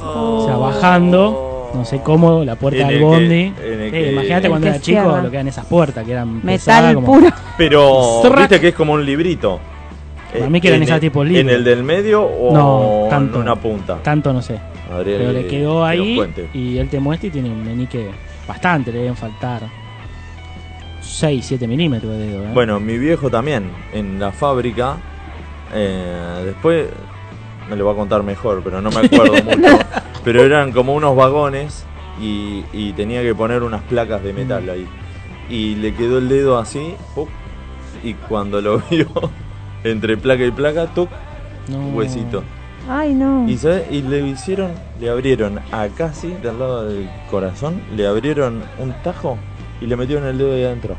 [0.00, 0.38] Oh.
[0.40, 3.40] O sea, bajando, no sé cómo, la puerta En del bondi.
[3.62, 6.94] en que- imagínate cuando era chico lo que eran esas puertas, que eran Metal pesadas,
[6.94, 7.28] como- puro.
[7.56, 9.60] Pero, viste que es como un librito.
[10.32, 11.52] Para mí que eran en esas tipo ¿En libros.
[11.54, 13.36] el del medio o No, tanto.
[13.36, 13.98] en una punta?
[14.02, 14.58] Tanto no sé.
[14.90, 16.18] Adrián, Pero le que- quedó ahí
[16.54, 18.10] y él te muestra y tiene un menique
[18.48, 19.62] bastante, le deben faltar
[21.00, 22.44] 6, 7 milímetros de dedo.
[22.44, 22.50] ¿eh?
[22.54, 24.96] Bueno, mi viejo también, en la fábrica.
[25.74, 26.86] eh, después
[27.68, 29.78] me lo va a contar mejor, pero no me acuerdo mucho.
[30.24, 31.84] Pero eran como unos vagones
[32.20, 34.86] y, y tenía que poner unas placas de metal ahí.
[35.48, 36.94] Y le quedó el dedo así,
[38.02, 39.08] y cuando lo vio,
[39.84, 41.08] entre placa y placa, ¡tuc!
[41.68, 41.88] No.
[41.90, 42.42] huesito.
[42.88, 43.48] Ay, no.
[43.48, 43.86] Y, ¿sabe?
[43.90, 49.38] y le hicieron, le abrieron acá sí, del lado del corazón, le abrieron un tajo
[49.80, 50.96] y le metieron el dedo ahí adentro.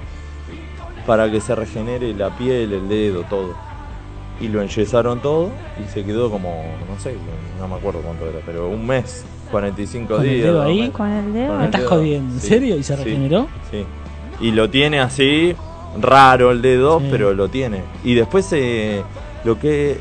[1.06, 3.54] Para que se regenere la piel, el dedo, todo.
[4.44, 5.50] Y lo enyesaron todo
[5.84, 6.50] y se quedó como,
[6.90, 7.16] no sé,
[7.60, 10.44] no me acuerdo cuánto era, pero un mes, 45 ¿Con el días.
[10.44, 10.78] dedo dos ahí?
[10.80, 10.94] meses.
[10.96, 11.48] Con el dedo.
[11.48, 11.90] Con ¿Me el estás dedo.
[11.90, 12.34] jodiendo?
[12.34, 12.76] ¿En Sí, serio?
[12.78, 13.04] ¿Y se sí.
[13.04, 13.48] regeneró?
[13.72, 13.86] Sí.
[14.42, 15.56] Y lo tiene así,
[16.02, 17.08] raro el dedo, Sí.
[17.10, 17.82] pero lo tiene.
[18.04, 19.02] Y después eh,
[19.46, 19.98] lo que,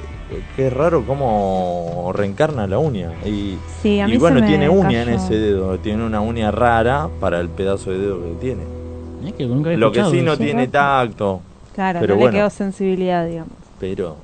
[0.57, 3.13] que es raro cómo reencarna la uña.
[3.25, 6.21] Y, Sí, a mí y bueno, se me tiene uña en ese dedo, tiene una
[6.21, 8.63] uña rara para el pedazo de dedo que tiene.
[9.25, 11.41] Es que nunca Lo que sí no tiene tacto,
[11.75, 12.33] Claro, Pero no bueno.
[12.33, 13.53] le quedó sensibilidad, digamos.
[13.81, 14.17] pero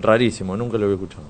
[0.00, 1.22] rarísimo, nunca lo había escuchado.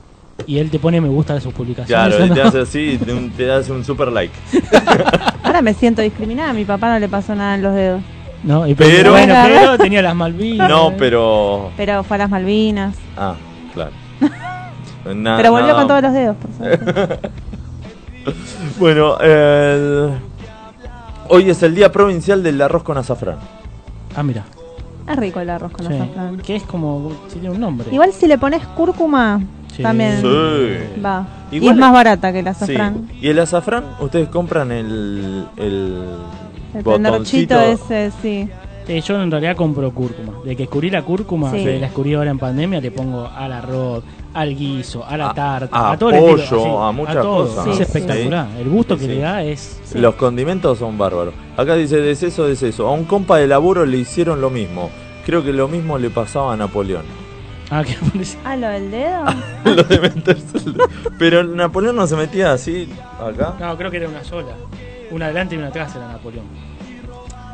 [0.47, 2.09] Y él te pone me gusta de sus publicaciones.
[2.17, 2.49] Claro, ¿o y te no?
[2.49, 4.35] hace así, te, un- te hace un super like.
[5.43, 6.51] Ahora me siento discriminada.
[6.51, 8.03] A mi papá no le pasó nada en los dedos.
[8.45, 10.69] No, y Pero- bueno, pero tenía las Malvinas.
[10.69, 11.71] No, pero...
[11.77, 12.95] Pero fue a las Malvinas.
[13.17, 13.35] Ah,
[13.73, 13.93] claro.
[15.15, 17.19] Na- pero volvió nada- con todos los dedos, por.
[18.79, 20.11] Bueno, el-
[21.29, 23.39] hoy es el día provincial del arroz con azafrán.
[24.15, 24.45] Ah, mira.
[25.09, 25.93] Es rico el arroz con Sí.
[25.95, 26.39] azafrán.
[26.39, 27.13] Que es como.
[27.29, 27.89] Si tiene un nombre.
[27.93, 29.41] Igual si le pones cúrcuma,
[29.75, 29.83] Sí.
[29.83, 31.01] también Sí.
[31.05, 31.27] va.
[31.51, 32.51] y es más barata que el Sí.
[32.51, 33.09] azafrán.
[33.21, 36.05] Y el azafrán, ustedes compran el, el,
[36.75, 37.59] El botoncito.
[37.61, 38.49] ese, sí.
[38.89, 40.33] Eh, yo en realidad compro cúrcuma.
[40.45, 44.05] De que descubrí la cúrcuma, la descubrí ahora en pandemia, le pongo al arroz,
[44.37, 47.15] al guiso, a la A- tarta, a a, todo el pollo, estilo, así, a muchas
[47.23, 47.47] todo.
[47.47, 47.67] cosas.
[47.69, 48.47] Es Sí, espectacular.
[48.59, 49.15] El gusto Sí, que sí.
[49.15, 49.81] le da es.
[49.95, 51.35] Los condimentos son bárbaros.
[51.57, 52.87] Acá dice deceso, deceso.
[52.87, 54.91] A un compa de laburo le hicieron lo mismo.
[55.25, 57.03] Creo que lo mismo le pasaba a Napoleón.
[57.71, 59.25] Ah, que parece- Ah, lo del dedo.
[59.65, 60.77] Lo de meterse el-
[61.19, 62.89] Pero Napoleón no se metía así
[63.21, 64.53] acá, No, creo que era una sola.
[65.11, 66.45] Una adelante y una atrás era Napoleón.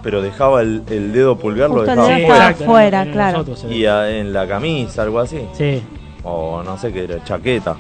[0.03, 3.39] pero dejaba el, el dedo pulgar, lo Justo el dejaba dedo afuera, eran claro.
[3.39, 5.39] nosotros, Y a- en la camisa, algo así.
[5.55, 5.81] Sí,
[6.25, 7.77] O no sé qué era, chaqueta.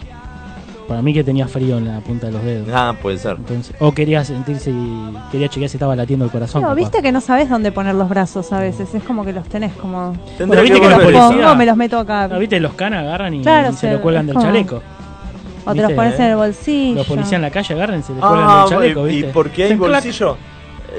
[0.89, 2.69] para mí que tenía frío en la punta de los dedos.
[2.75, 3.37] Ah, puede ser.
[3.39, 4.73] Entonces, o quería sentir si
[5.31, 6.61] quería chequear si estaba latiendo el corazón.
[6.63, 8.93] No, viste que no sabes dónde poner los brazos a veces.
[8.95, 10.13] Es como que los tenés como.
[10.45, 12.25] Bueno, viste que Los policía- pongo, me los meto acá.
[12.25, 14.83] Ah, viste, los canas agarran y, Claro, y se se- lo cuelgan del como- chaleco.
[15.65, 16.25] O te los pones eh.
[16.25, 16.97] en el bolsillo.
[16.97, 19.31] Los policías en la calle agarran y se le cuelgan Ah, del chaleco, y ¿viste?
[19.33, 19.91] porque hay Hacen clac.
[20.05, 20.37] bolsillo.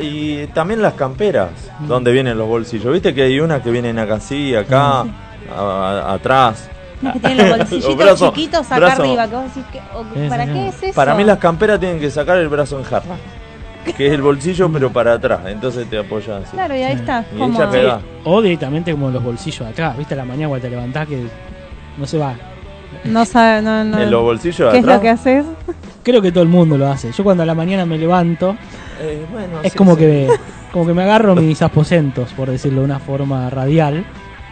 [0.01, 1.49] Y también las camperas,
[1.81, 1.87] Mm.
[1.87, 2.91] donde vienen los bolsillos.
[2.93, 5.09] Viste que hay unas que vienen acá así, acá, Mm.
[5.55, 5.61] a-
[5.99, 6.69] a- atrás.
[7.03, 9.27] Unos que tienen los bolsillitos Los brazos- chiquitos acá brazo- arriba.
[9.27, 9.79] Que vos decís que,
[10.25, 10.93] o- ¿Para qué es eso?
[10.95, 13.15] Para mí las camperas tienen que sacar el brazo en jarra.
[13.97, 15.41] Que es el bolsillo pero para atrás.
[15.47, 16.51] Entonces te apoyas así.
[16.55, 17.25] Claro, y ahí está.
[17.35, 17.99] Y como- ella pega.
[18.23, 20.13] O directamente como los bolsillos de atrás, ¿viste?
[20.13, 21.23] A la mañana cuando te levantás que
[21.97, 22.33] no se va.
[23.03, 23.99] No sabe, no, no.
[23.99, 25.01] En los bolsillos ¿Qué de es lo atrás.
[25.01, 25.45] que haces?
[26.03, 27.11] Creo que todo el mundo lo hace.
[27.11, 28.55] Yo cuando a la mañana me levanto,
[29.01, 29.99] Eh, bueno, es sí, como sí.
[30.01, 30.29] que
[30.71, 34.05] como que me agarro mis aposentos, por decirlo de una forma radial.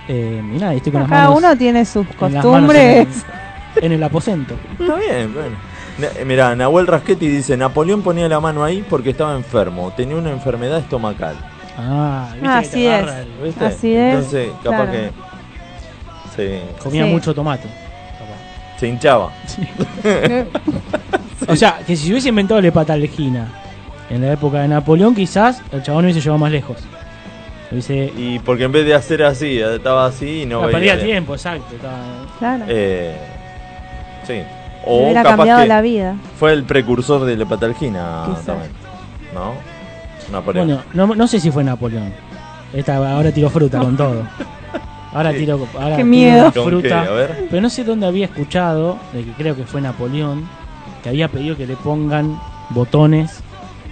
[0.08, 3.08] Eh, y nada, y estoy con las Cada manos uno tiene sus costumbres.
[3.78, 4.56] en, en el aposento.
[4.80, 5.56] Está bien, bueno.
[5.98, 10.32] Na- Mirá, Nahuel Rasquetti dice, Napoleón ponía la mano ahí porque estaba enfermo, tenía una
[10.32, 11.36] enfermedad estomacal.
[11.78, 13.04] Ah, ¿viste Ah, así es.
[13.04, 13.66] agarra ¿Viste?
[13.66, 14.92] Así es, Entonces, capaz claro.
[14.92, 15.12] que
[16.36, 17.12] se, Comía Sí.
[17.12, 17.68] mucho tomate.
[17.68, 18.80] capaz.
[18.80, 19.32] se hinchaba.
[21.48, 23.48] O sea, que si se hubiese inventado la hepatalgina
[24.10, 26.78] en la época de Napoleón, quizás el chabón hubiese llegado más lejos.
[27.72, 31.34] Y porque en vez de hacer así, estaba así y no Ah, veía perdía tiempo,
[31.36, 31.76] exacto.
[31.76, 32.66] estaba- Claro.
[32.68, 33.16] Eh,
[34.28, 34.42] sí.
[34.86, 36.16] O hubiera capaz cambiado que la vida.
[36.38, 38.46] fue el precursor de la hepatalgina Quizás.
[38.46, 38.72] también.
[39.34, 39.54] ¿No?
[40.32, 40.68] Napoleón.
[40.68, 42.14] Bueno, no, no sé si fue Napoleón.
[42.74, 44.24] Esta, ahora tiro fruta con todo.
[45.14, 45.40] Ahora Sí.
[45.40, 46.42] tiro, ahora Qué tiro miedo.
[46.44, 46.70] una ¿Con qué?
[46.70, 47.02] fruta.
[47.02, 47.48] A ver.
[47.50, 50.48] Pero no sé dónde había escuchado, de que creo que fue Napoleón,
[51.04, 53.42] que había pedido que le pongan botones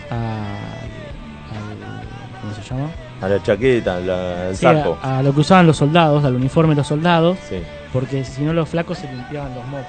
[0.09, 2.01] a, al-
[2.41, 2.89] ¿Cómo se llama?
[3.21, 4.97] A la chaqueta, la- el Sí, a- saco.
[5.01, 7.57] a, lo que usaban los soldados, al uniforme de los soldados, Sí.
[7.91, 9.85] porque si no los flacos se limpiaban los mocos.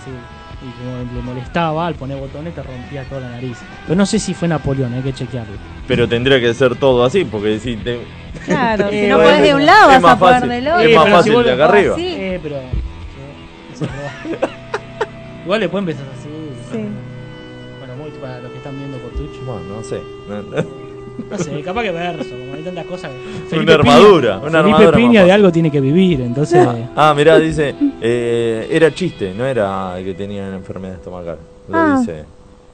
[0.00, 0.10] Así.
[0.60, 3.58] Y como le molestaba, al poner botones te rompía toda la nariz.
[3.86, 5.54] Pero no sé si fue Napoleón, hay que chequearlo.
[5.86, 8.00] Pero tendría que ser todo así, porque si te...
[8.44, 10.66] Claro, si Eh, no podés de un es lado, vas más a poder fácil, del
[10.66, 10.82] es otro.
[10.88, 11.94] Eh, más pero fácil de acá arriba.
[11.94, 12.06] así.
[12.08, 12.56] Eh, pero.
[12.56, 13.80] es.
[15.44, 16.28] Igual le pueden empezar así.
[16.72, 16.84] Sí.
[17.78, 19.40] Bueno, muy para los que están viendo por Twitch.
[19.44, 20.00] Bueno, no sé.
[21.30, 23.10] No sé, capaz que verso, como hay tantas cosas.
[23.52, 26.66] Una armadura, una Felipe armadura Piña de algo tiene que vivir, entonces.
[26.96, 31.36] Ah, mirá, dice, eh, era chiste, no era que tenía una enfermedad estomacal.
[31.68, 31.96] Lo Ah.
[32.00, 32.24] dice.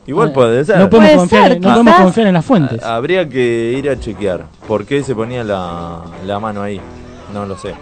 [0.06, 0.78] Igual Ah, puede ser.
[0.78, 2.82] No podemos, Puede confiar, ser, no podemos confiar en las fuentes.
[2.84, 6.78] Ah, Habría que ir a chequear por qué se ponía la, la mano ahí.
[7.32, 7.74] No lo sé.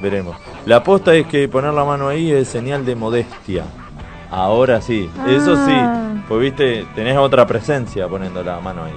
[0.00, 0.36] Veremos.
[0.64, 3.64] La aposta es que poner la mano ahí es señal de modestia.
[4.30, 5.08] Ahora sí.
[5.28, 5.72] Eso sí.
[5.74, 6.14] Ah.
[6.26, 8.92] Pues viste, tenés otra presencia poniendo la mano ahí.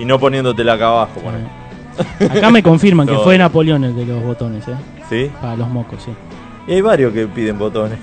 [0.00, 1.20] Y no poniéndotela acá abajo.
[2.30, 4.74] Acá me confirman que fue Napoleón el de los botones, ¿eh?
[5.10, 5.30] ¿Sí?
[5.40, 6.10] Para los mocos, sí.
[6.66, 7.98] Y hay varios que piden botones.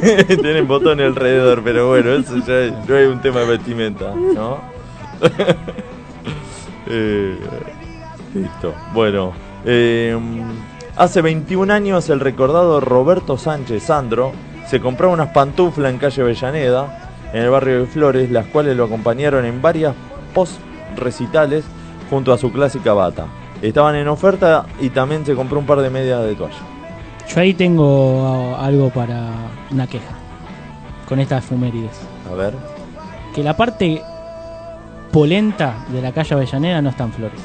[0.26, 4.58] Tienen botones alrededor, pero bueno, eso ya es, no es un tema de vestimenta, ¿no?
[6.94, 7.38] Eh,
[8.34, 8.74] listo.
[8.92, 9.32] Bueno,
[9.64, 10.18] eh,
[10.96, 14.32] hace 21 años el recordado Roberto Sánchez Sandro
[14.68, 18.84] se compró unas pantuflas en calle Avellaneda, en el barrio de Flores, las cuales lo
[18.84, 19.94] acompañaron en varias
[20.34, 20.60] post
[20.96, 21.64] recitales
[22.10, 23.26] junto a su clásica bata.
[23.62, 26.56] Estaban en oferta y también se compró un par de medias de toalla.
[27.32, 29.30] Yo ahí tengo ah, algo para
[29.70, 30.14] una queja
[31.08, 31.98] con estas efumérides.
[32.30, 32.54] A ver.
[33.34, 34.02] Que la parte
[35.12, 37.40] polenta de la calle Avellaneda no está en Flores.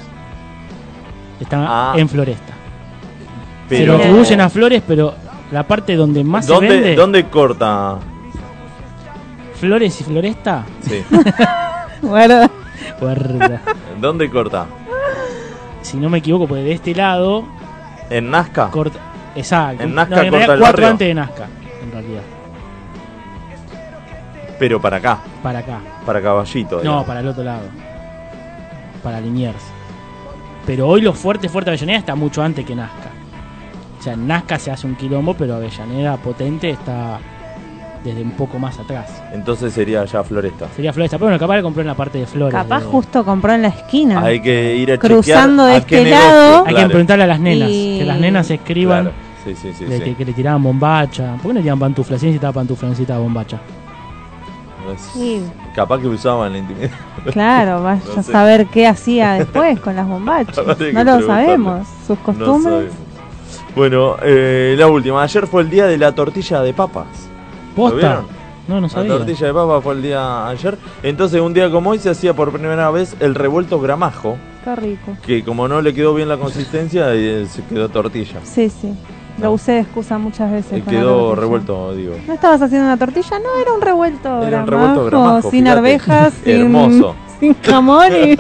[1.39, 1.93] Está Ah.
[1.97, 2.53] en Floresta.
[3.69, 5.13] Se Pero, lo atribuyen a Flores, pero
[5.51, 7.97] la parte donde más se ¿Dónde, vende, ¿Dónde corta?
[9.59, 11.03] Flores y Floresta, Sí.
[12.01, 12.49] Guarda.
[13.99, 14.65] ¿Dónde corta?
[15.81, 17.45] si no me equivoco, porque de este lado
[18.09, 18.69] ¿En Nazca?
[18.69, 18.99] corta.
[19.35, 19.83] Exacto.
[19.83, 20.87] En Nazca No, en corta el cuatro barrio.
[20.87, 21.47] antes de Nazca,
[21.83, 22.21] en realidad.
[24.59, 25.79] Pero para acá, Para acá.
[26.05, 26.81] para Caballito.
[26.83, 27.67] No, para el otro lado.
[29.03, 29.63] Para Liniers.
[30.65, 33.09] Pero hoy lo fuerte, fuerte Avellaneda está mucho antes que Nazca.
[33.99, 37.19] O sea, en Nazca se hace un quilombo, pero Avellaneda potente está
[38.07, 39.21] desde un poco más atrás.
[39.33, 40.67] Entonces sería ya Floresta.
[40.75, 42.53] Sería Floresta, pero bueno, capaz le compró en la parte de flores.
[42.53, 44.21] Capaz de- justo compró en la esquina.
[44.21, 46.63] Hay que ir a Cruzando de a este negocio, lado.
[46.67, 49.17] Hay que preguntarle a las nenas, Y- que las nenas escriban claro.
[49.45, 49.85] Sí, sí, sí.
[49.85, 50.03] de sí.
[50.03, 51.33] que, que le tiraban bombacha.
[51.41, 52.19] ¿Por qué no tiraban pantuflas?
[52.19, 53.59] Si necesitaba pantuflas, necesitaba bombacha.
[55.13, 55.41] Sí,
[55.75, 56.89] Capaz que usaban la intimidad.
[57.31, 58.31] claro, vaya No a sé.
[58.31, 60.57] saber qué hacía después con las bombachas.
[60.93, 61.85] No lo sabemos.
[62.07, 62.63] Sus No costumbres.
[62.63, 62.93] sabemos.
[63.75, 65.21] Bueno, eh, la última.
[65.23, 67.05] Ayer fue el día de la tortilla de papas.
[67.77, 67.95] ¿Lo ¿Posta?
[67.97, 68.25] vieron?
[68.67, 69.17] No, no La sabía.
[69.17, 70.77] tortilla de papa fue el día ayer.
[71.03, 74.35] Entonces, un día como hoy se hacía por primera vez el revuelto gramajo.
[74.65, 75.15] Qué rico.
[75.25, 78.39] Que como no le quedó bien la consistencia, eh, se quedó tortilla.
[78.43, 78.93] Sí, sí.
[79.37, 79.51] Lo No.
[79.53, 80.73] usé de excusa muchas veces.
[80.73, 82.15] Eh, con la quedó revuelto, digo.
[82.27, 83.39] ¿No estabas haciendo una tortilla?
[83.39, 85.69] No, era un revuelto Era un gramajo, revuelto gramajo, sin fíjate.
[85.77, 87.15] arvejas, sin, Hermoso.
[87.39, 88.37] sin jamón y...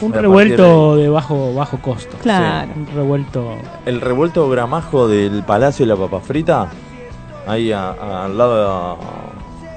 [0.00, 2.16] Un revuelto de bajo, bajo costo.
[2.22, 2.70] Claro.
[2.74, 3.54] Un revuelto.
[3.86, 6.68] El revuelto gramajo del Palacio de la Papa Frita,
[7.46, 8.96] ahí a- a- al lado,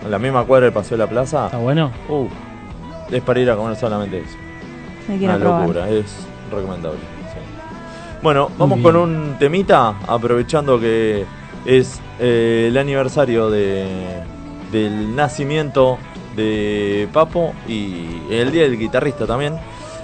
[0.01, 1.91] de, a la misma cuadra del Paseo de la Plaza, ¿Está bueno?
[2.09, 2.27] uh,
[3.11, 4.35] es para ir a comer solamente eso.
[5.07, 5.61] Me quiero Una probar.
[5.61, 6.05] locura, es
[6.51, 6.99] recomendable.
[6.99, 7.39] sí.
[8.21, 11.25] Bueno, vamos con un temita, aprovechando que
[11.65, 13.85] es eh, el aniversario de,
[14.71, 15.97] del nacimiento
[16.35, 19.55] de Papo y el día del guitarrista también.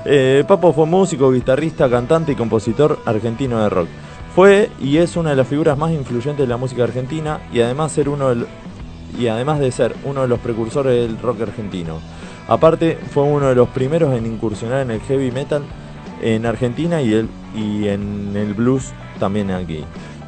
[0.06, 3.88] Eh, Papo fue músico, guitarrista, cantante y compositor argentino de rock.
[4.36, 7.92] Fue y es una de las figuras más influyentes de la música argentina y además
[7.92, 8.34] ser uno
[9.20, 12.00] y además de ser uno de los precursores del rock argentino.
[12.48, 15.64] Aparte, fue uno de los primeros en incursionar en el heavy metal
[16.22, 19.84] en Argentina y, el, y en el blues también aquí.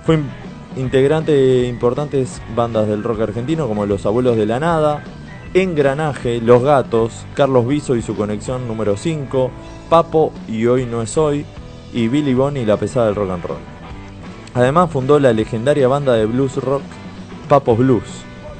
[0.05, 0.29] Fue in-
[0.75, 5.01] integrante de importantes bandas del rock argentino como Los Abuelos de la Nada,
[5.53, 9.49] Engranaje, Los Gatos, Carlos Viso y su conexión número 5,
[9.89, 11.45] Papo y Hoy No Es Hoy,
[11.93, 13.72] y Billy Bonnie y la pesada del rock and roll.
[14.53, 16.83] Además fundó la legendaria banda de blues rock
[17.49, 18.03] Papos Blues,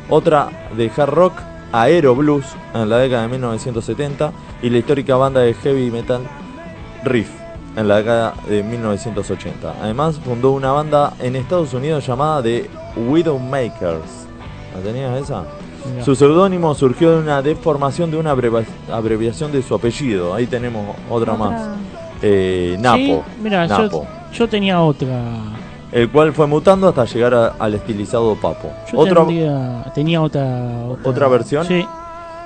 [0.09, 1.33] otra de hard rock
[1.71, 4.31] Aero Blues en la década de 1970
[4.61, 6.21] y la histórica banda de heavy metal
[7.03, 7.29] Riff
[7.75, 9.75] en la década de 1980.
[9.81, 14.27] Además fundó una banda en Estados Unidos llamada The Widowmakers.
[14.75, 15.43] ¿La tenías esa?
[15.91, 16.05] Mirá.
[16.05, 20.33] Su seudónimo surgió de una deformación de una abreviación de su apellido.
[20.33, 21.69] Ahí tenemos otra más.
[22.21, 22.97] Eh, Napo.
[22.97, 23.67] Sí, mira,
[24.31, 25.07] yo tenía otra.
[25.93, 28.71] El cual fue mutando hasta llegar a- al estilizado Papo.
[28.91, 31.65] Yo tendría- tenía otra, ¿Otra versión?
[31.65, 31.85] Sí.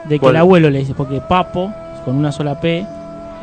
[0.10, 1.72] De que el abuelo le dice, porque papo,
[2.06, 2.86] con una sola P,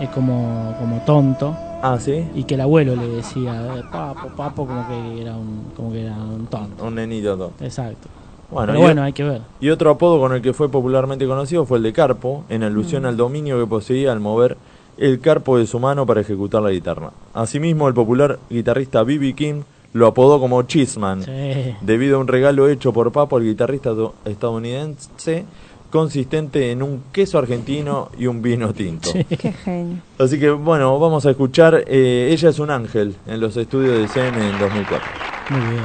[0.01, 1.57] es como, como tonto.
[1.83, 2.27] Ah, sí.
[2.35, 6.05] Y que el abuelo le decía, eh, papo, papo, como que era un, como que
[6.05, 6.85] era un tonto.
[6.85, 7.37] Un nenito.
[7.37, 7.53] todo.
[7.61, 8.09] Exacto.
[8.51, 9.41] Bueno, Pero bueno, hay que ver.
[9.61, 13.05] Y otro apodo con el que fue popularmente conocido fue el de Carpo, en alusión
[13.07, 14.57] al dominio que poseía al mover
[14.97, 17.11] el carpo de su mano para ejecutar la guitarra.
[17.35, 19.35] Asimismo, el popular guitarrista B.B.
[19.35, 19.63] King
[19.95, 21.75] lo apodó como Cheeseman, Sí.
[21.81, 25.45] debido a un regalo hecho por Papo al guitarrista do- estadounidense
[25.91, 29.11] consistente en un queso argentino y un vino tinto.
[29.11, 29.25] Sí.
[29.25, 29.99] Qué genio.
[30.19, 34.09] Así que bueno, vamos a escuchar eh, Ella es un ángel en los estudios de
[34.09, 35.07] CN en 2004.
[35.51, 35.83] Muy bien.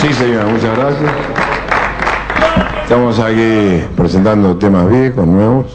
[0.00, 1.12] Sí, señora, muchas gracias.
[2.82, 5.66] Estamos aquí presentando temas viejos, nuevos,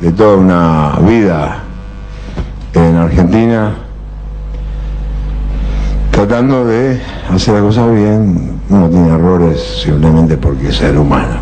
[0.00, 1.62] de toda una vida
[2.74, 3.74] en Argentina,
[6.14, 7.00] tratando de
[7.34, 8.60] hacer las cosas bien.
[8.70, 11.38] Uno tiene errores simplemente porque es ser humano.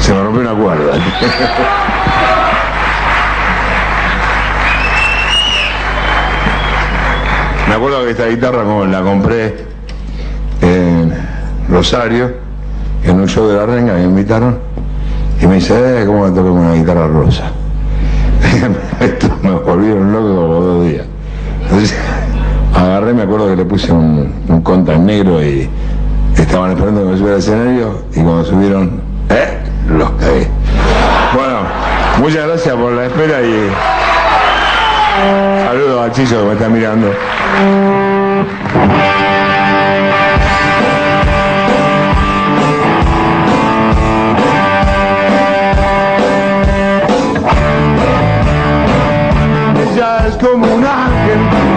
[0.00, 0.92] Se me rompió una cuerda.
[7.68, 9.56] Me acuerdo que esta guitarra la compré
[10.62, 11.12] en
[11.68, 12.32] Rosario,
[13.02, 14.56] en un show de la renga, me invitaron
[15.42, 17.50] y me dice, eh, ¿cómo me toco una guitarra rosa?
[19.00, 21.06] Esto me volvieron loco como dos días.
[22.76, 25.68] Agarré, me acuerdo que le puse un, un conta en negro y
[26.36, 29.00] estaban esperando que me subiera al escenario y cuando subieron,
[29.30, 29.58] eh,
[29.88, 30.46] los caí.
[31.34, 31.58] Bueno,
[32.18, 33.70] muchas gracias por la espera y
[35.66, 37.08] saludos a Chicho que me está mirando.
[49.92, 51.75] Ella es como un ángel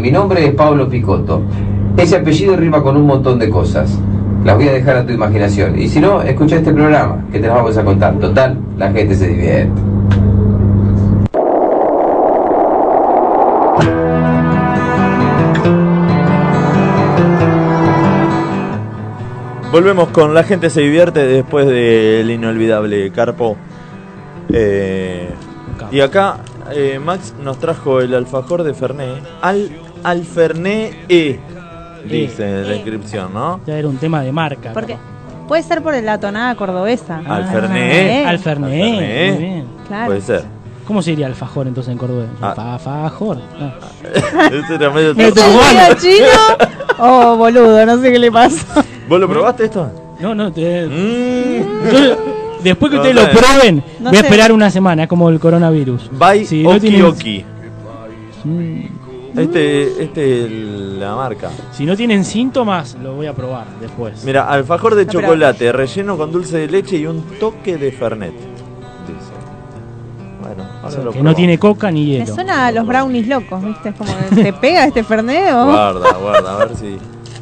[0.00, 1.42] Mi nombre es Pablo Picotto.
[1.96, 3.98] Ese apellido rima con un montón de cosas.
[4.44, 5.78] Las voy a dejar a tu imaginación.
[5.78, 8.18] Y si no, escucha este programa, que te las vamos a contar.
[8.18, 9.70] Total, la gente se divierte.
[19.70, 23.56] Volvemos con La gente se divierte después del inolvidable Carpo.
[24.50, 25.30] Eh,
[25.90, 26.38] y acá
[26.74, 29.22] eh, Max nos trajo el alfajor de Fernet.
[29.40, 29.70] Al,
[30.04, 31.38] Alfernet E,
[32.08, 32.76] dice en la E.
[32.76, 33.60] inscripción, ¿no?
[33.66, 34.72] Ya era un tema de marca.
[34.72, 34.96] Porque
[35.48, 37.20] puede ser por la tonada cordobesa.
[37.26, 38.26] Ah, Alfernet.
[38.26, 38.26] Alfernet.
[38.26, 38.94] Alfernet.
[39.34, 39.64] Muy bien.
[39.88, 40.06] Claro.
[40.06, 40.44] Puede ser.
[40.86, 42.28] ¿Cómo se diría alfajor entonces en cordobés?
[42.40, 42.74] Ah.
[42.74, 43.38] Alfajor.
[43.58, 43.72] No.
[44.64, 46.26] Ese era medio Medio ¿Es medio chino?
[47.04, 48.84] Oh, boludo, no sé qué le pasa.
[49.08, 49.90] ¿Vos lo probaste esto?
[50.20, 51.90] No, no, te- Mm.
[51.90, 52.16] yo-
[52.62, 54.26] después que No ustedes lo prueben, No voy a sé.
[54.26, 56.10] esperar una semana, es como el coronavirus.
[56.12, 57.44] By Si no Oki tienen- Oki.
[58.44, 58.84] Mm,
[59.36, 60.50] Este, este es
[60.98, 61.48] la marca.
[61.72, 64.24] Si no tienen síntomas, lo voy a probar después.
[64.24, 67.92] Mira, alfajor de No, pero- chocolate, relleno con dulce de leche y un toque de
[67.92, 68.32] Fernet.
[68.34, 69.32] Dice.
[70.42, 71.36] Bueno, ahora O sea, lo que no probamos.
[71.36, 72.34] tiene coca ni Me hielo.
[72.34, 73.88] suena a los brownies locos, ¿viste?
[73.88, 75.64] Es como, ¿te pega este Fernet o...?
[75.66, 76.98] Guarda, guarda, a ver si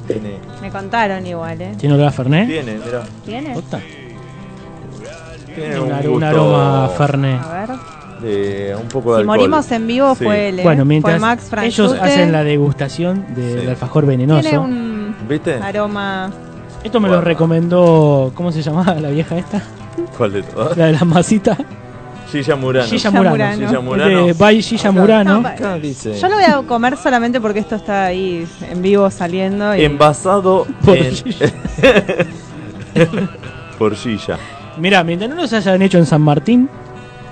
[0.07, 0.39] tiene.
[0.63, 1.75] Me contaron igual, ¿eh?
[1.77, 2.47] ¿Tiene olor a Fernet?
[2.47, 3.03] Tiene, mira.
[3.25, 3.55] ¿Tiene?
[3.55, 3.81] Posta.
[5.55, 7.41] Tiene Un, un, ar- gusto un aroma Fernet.
[7.43, 7.71] A ver.
[8.23, 9.27] De un poco de Si alcohol.
[9.27, 10.25] morimos en vivo Sí.
[10.25, 10.63] fue él, ¿eh?
[10.63, 12.01] Bueno, Fue mientras Max ellos Franchute.
[12.01, 13.67] hacen la degustación del Sí.
[13.67, 14.41] alfajor venenoso.
[14.43, 15.55] Tiene un ¿Viste?
[15.55, 16.31] aroma...
[16.85, 19.63] Esto me lo recomendó, ¿cómo se llamaba la vieja esta?
[20.17, 20.77] ¿Cuál de todas?
[20.79, 21.59] La de las masitas.
[22.33, 22.87] Gilla Murano.
[22.89, 23.31] Gilla Murano.
[23.31, 23.67] Murano.
[23.69, 24.27] Gilla Murano.
[24.27, 25.35] de By Gilla Murano.
[25.35, 26.15] No, pa- Acá dice.
[26.19, 29.75] Yo lo voy a comer solamente porque esto está ahí en vivo saliendo.
[29.75, 29.85] Y...
[29.85, 31.13] Envasado Por en...
[31.13, 31.47] Gilla.
[33.79, 34.39] por Gilla.
[34.79, 36.69] Mira, mientras no los hayan hecho en San Martín.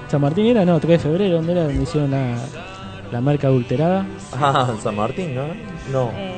[0.09, 1.65] San Martín era, no, 3 de febrero, ¿dónde era?
[1.65, 2.35] Donde hicieron la,
[3.13, 4.07] la marca adulterada.
[4.33, 5.43] Ah, San Martín, ¿no?
[5.93, 6.35] No, Eh,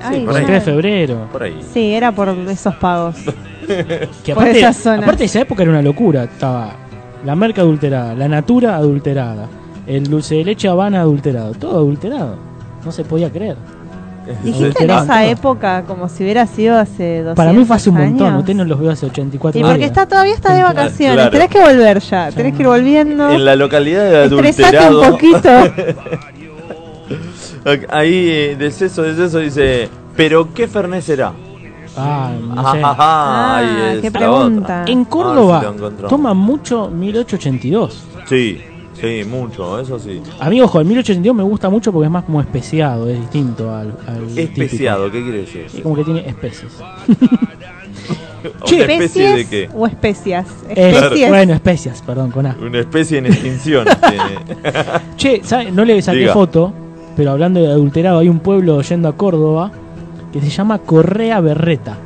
[0.00, 0.46] Sí, ay, por El ahí.
[0.46, 1.28] 3 de febrero.
[1.30, 1.60] por ahí.
[1.72, 3.16] Sí, era por esos pagos.
[4.24, 5.02] Que Por aparte, esa zona.
[5.02, 6.24] aparte de esa época era una locura.
[6.24, 6.72] Estaba
[7.24, 9.46] la marca adulterada, la natura adulterada,
[9.86, 12.36] el dulce de leche Habana adulterado, todo adulterado.
[12.84, 13.56] No se podía creer.
[14.44, 17.96] Dijiste en esa época como si hubiera sido hace 200 Para mí fue hace un
[17.96, 18.38] montón, años.
[18.40, 19.72] ustedes no los veo hace 84 Y años.
[19.72, 21.30] porque está, todavía está de vacaciones, Claro.
[21.30, 23.30] tenés que volver ya, tenés que ir volviendo.
[23.30, 25.00] En la localidad de adulterado.
[25.02, 25.48] un poquito.
[27.90, 29.88] Ahí, eh, deceso, deceso, dice.
[30.16, 31.32] ¿Pero qué Fernet será?
[31.96, 32.82] Ah, no sé.
[32.82, 34.84] Ajá, ahí Ah, es qué pregunta.
[34.86, 36.10] En Córdoba lo encontramos.
[36.10, 38.04] toman mucho 1882.
[38.14, 38.26] otra.
[38.26, 38.60] Sí,
[39.02, 40.22] sí, mucho, eso sí.
[40.40, 43.74] A mí, ojo, el 1882 me gusta mucho porque es más como especiado, es distinto
[43.74, 44.40] al, al típico.
[44.62, 45.66] Especiado, ¿qué quiere decir?
[45.76, 46.72] Y como que tiene especies.
[48.42, 49.68] ¿Una especie de ¿Especies qué?
[49.76, 50.46] o especias?
[50.68, 52.56] Es- bueno, especias, perdón, con A.
[52.60, 53.86] Una especie en extinción.
[54.08, 54.72] tiene.
[55.16, 55.70] Che, ¿sabe?
[55.70, 56.32] no le saqué Diga.
[56.32, 56.72] foto,
[57.16, 59.70] pero hablando de adulterado, hay un pueblo yendo a Córdoba
[60.32, 61.96] que se llama Correa Berreta.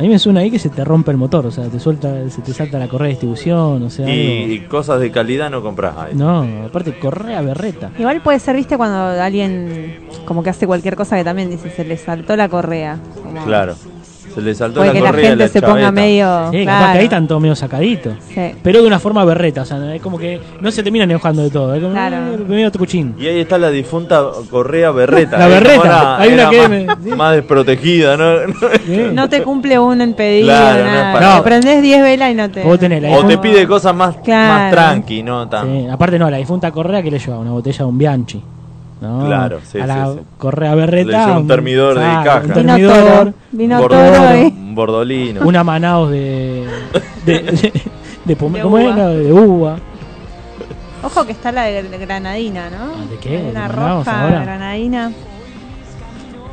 [0.00, 2.30] A mí me suena ahí que se te rompe el motor, o sea, te suelta,
[2.30, 5.50] se te salta la correa de distribución, o sea, y, algo- y cosas de calidad
[5.50, 6.14] no compras ahí.
[6.14, 7.90] No, aparte Correa Berreta.
[7.98, 11.84] Igual puede ser, viste, cuando alguien como que hace cualquier cosa que también dice, se
[11.84, 12.98] le saltó la correa.
[13.22, 13.74] Como- Claro.
[14.34, 16.50] Se le saltó Puede la que la correa gente la se ponga medio...
[16.52, 16.92] Sí, capaz claro.
[16.92, 18.12] que ahí están todos medio sacaditos.
[18.32, 18.52] Sí.
[18.62, 21.50] Pero de una forma berreta, o sea, es como que no se terminan enojando de
[21.50, 22.16] todo, es como Claro.
[22.16, 23.14] eh, medio truchín.
[23.18, 25.36] Y ahí está la difunta Correa Berreta.
[25.38, 28.30] La Berreta, hay una que más, me- más desprotegida, ¿no?
[28.86, 29.02] Sí.
[29.12, 31.20] No te cumple un pedido, Claro, no nada.
[31.20, 31.36] No.
[31.38, 32.62] Te prendés 10 velas y no te...
[32.62, 34.54] Vos tenés la o te pide cosas más, Claro.
[34.54, 35.66] más tranqui, no tan.
[35.66, 38.42] Sí, aparte no, la difunta Correa que le lleva una botella de un Bianchi.
[39.00, 39.24] ¿No?
[39.26, 40.20] Claro, sí, A la sí, sí.
[40.38, 41.38] Correa Berreta.
[41.38, 42.36] Un termidor de caja.
[42.40, 43.34] Un Vino termidor.
[43.52, 44.42] Vino Bordo- toro y...
[44.46, 45.40] Un bordolino.
[45.46, 46.66] una Manaos de.
[47.24, 47.72] de, de, de
[48.24, 48.82] De ¿cómo uva.
[48.82, 49.08] era?
[49.08, 49.76] De uva.
[51.02, 52.76] Ojo que está la de granadina, ¿no?
[52.94, 53.38] Ah, ¿de qué?
[53.50, 54.42] Una ¿De Manaos roja ahora?
[54.42, 55.12] granadina.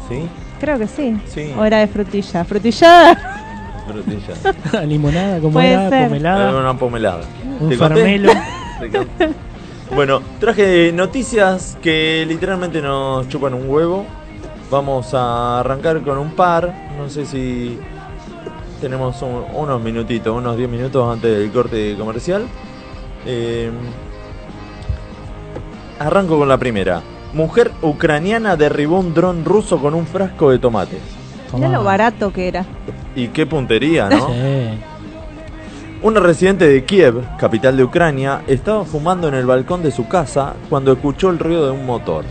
[0.08, 0.22] ¿Sí?
[0.60, 1.18] Creo que sí.
[1.28, 1.54] Sí.
[1.58, 2.46] O era de frutilla.
[2.46, 3.16] Frutillada.
[3.88, 4.84] Frutilla.
[4.86, 6.08] Limonada, como Puede era, ser.
[6.08, 6.58] pomelada.
[6.58, 7.22] Una pomelada.
[7.60, 8.32] Un farmelo.
[9.96, 14.06] Bueno, traje noticias que literalmente nos chupan un huevo.
[14.70, 16.74] Vamos a arrancar con un par.
[16.98, 17.80] No sé si
[18.82, 22.46] tenemos un- unos minutitos, unos 10 minutos antes del corte comercial.
[23.26, 23.72] Eh,
[26.00, 27.02] arranco con la primera.
[27.34, 31.00] Mujer ucraniana derribó un dron ruso con un frasco de tomates.
[31.54, 32.66] Mirá lo barato que era.
[33.16, 34.28] Y qué puntería, ¿no?
[34.28, 34.70] Sí.
[36.02, 40.54] Una residente de Kiev, capital de Ucrania, estaba fumando en el balcón de su casa
[40.70, 42.24] cuando escuchó el ruido de un motor.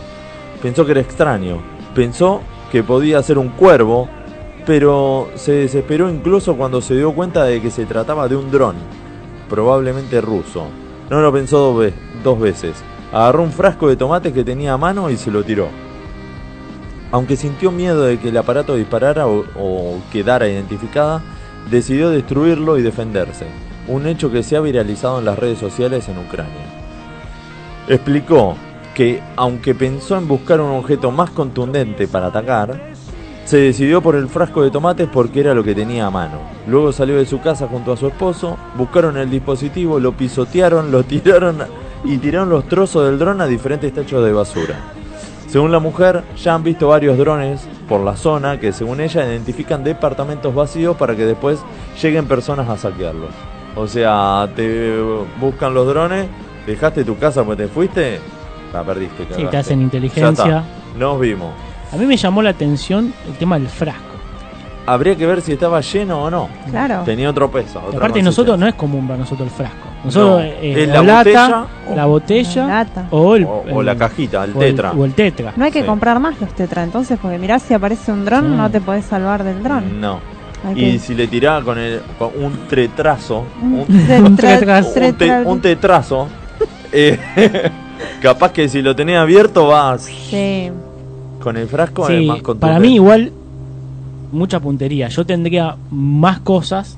[0.61, 1.57] Pensó que era extraño,
[1.93, 2.41] pensó
[2.71, 4.07] que podía ser un cuervo,
[4.65, 8.75] pero se desesperó incluso cuando se dio cuenta de que se trataba de un dron,
[9.49, 10.67] probablemente ruso.
[11.09, 11.93] No lo pensó dos, ve-
[12.23, 12.73] dos veces.
[13.11, 15.67] Agarró un frasco de tomates que tenía a mano y se lo tiró.
[17.09, 21.21] aunque sintió miedo de que el aparato disparara o, o quedara identificada,
[21.69, 23.45] decidió destruirlo y defenderse,
[23.87, 26.65] un hecho que se ha viralizado en las redes sociales en Ucrania.
[27.87, 28.55] Explicó
[28.93, 32.93] que, aunque pensó en buscar un objeto más contundente para atacar,
[33.45, 36.39] se decidió por el frasco de tomates porque era lo que tenía a mano.
[36.67, 41.03] Luego salió de su casa junto a su esposo, buscaron el dispositivo, lo pisotearon, lo
[41.03, 41.59] tiraron
[42.03, 44.96] y tiraron los trozos del dron a diferentes tachos de basura.
[45.57, 49.83] Según la mujer, ya han visto varios drones por la zona que según ella identifican
[49.83, 51.57] departamentos vacíos para que después
[51.99, 53.31] lleguen personas a saquearlos.
[53.75, 54.95] O sea, te
[55.41, 56.27] buscan los drones,
[56.67, 58.19] dejaste tu casa porque te fuiste,
[58.71, 59.23] la perdiste.
[59.23, 59.47] Sí, cagaste.
[59.47, 60.63] te hacen inteligencia.
[60.95, 61.49] Nos vimos.
[61.91, 64.03] A mí me llamó la atención el tema del frasco.
[64.85, 66.49] Habría que ver si estaba lleno o no.
[66.69, 67.01] Claro.
[67.03, 67.81] Tenía otro peso.
[67.83, 69.86] otra Aparte nosotros no es común para nosotros el frasco.
[70.05, 73.07] Nosotros No, eh, es la, la lata, botella la botella La lata.
[73.11, 74.91] o, el, O, o la cajita, el o el- tetra.
[74.91, 75.53] o el tetra.
[75.55, 75.85] No hay que Sí.
[75.87, 78.51] comprar más los tetra, entonces, porque mirá si aparece un dron, Sí.
[78.55, 79.99] no te podés salvar del dron.
[79.99, 80.19] No.
[80.75, 84.93] Y si le tiraba con, el, con un tretrazo, Un un, tetra- un tetra- un
[84.93, 86.27] te- tetra- un tetrazo,
[86.91, 87.19] eh,
[88.21, 90.69] capaz que si lo tenía abierto vas Sí.
[91.41, 92.59] con el frasco es Sí, más contundente.
[92.67, 93.31] para mí igual
[94.31, 95.07] mucha puntería.
[95.09, 96.97] Yo tendría más cosas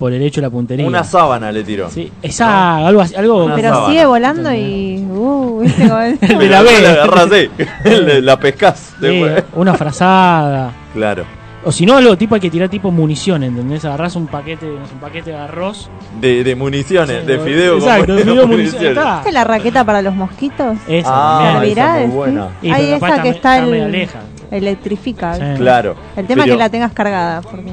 [0.00, 0.86] por el hecho de la puntería.
[0.86, 1.90] Una sábana le tiró.
[1.90, 3.86] Sí, esa, algo así, algo Una Pero sábana.
[3.92, 5.06] sigue volando y.
[5.10, 6.82] Uh, ¿viste cómo la después ve.
[6.82, 7.28] la agarrás
[7.84, 8.94] le- la pescás.
[9.00, 9.22] Sí,
[9.54, 10.72] una frazada.
[10.94, 11.24] Claro.
[11.62, 13.84] O si no, algo tipo hay que tirar tipo munición, ¿entendés?
[13.84, 15.90] Agarrás un paquete, un paquete de arroz.
[16.18, 17.74] De, de municiones, de fideo.
[17.76, 18.32] Exacto, de municiones.
[18.32, 18.84] fideo munición.
[18.86, 19.14] Está.
[19.16, 20.78] ¿Viste la raqueta para los mosquitos?
[20.88, 21.68] Esa Ah, esa muy
[22.06, 22.10] ¿sí?
[22.16, 22.48] buena.
[22.62, 24.20] Y, esa que me- está el- leja.
[24.50, 25.34] Electrifica.
[25.34, 25.42] Sí.
[25.58, 25.94] Claro.
[26.16, 27.40] El tema es que la tengas cargada.
[27.42, 27.70] Porque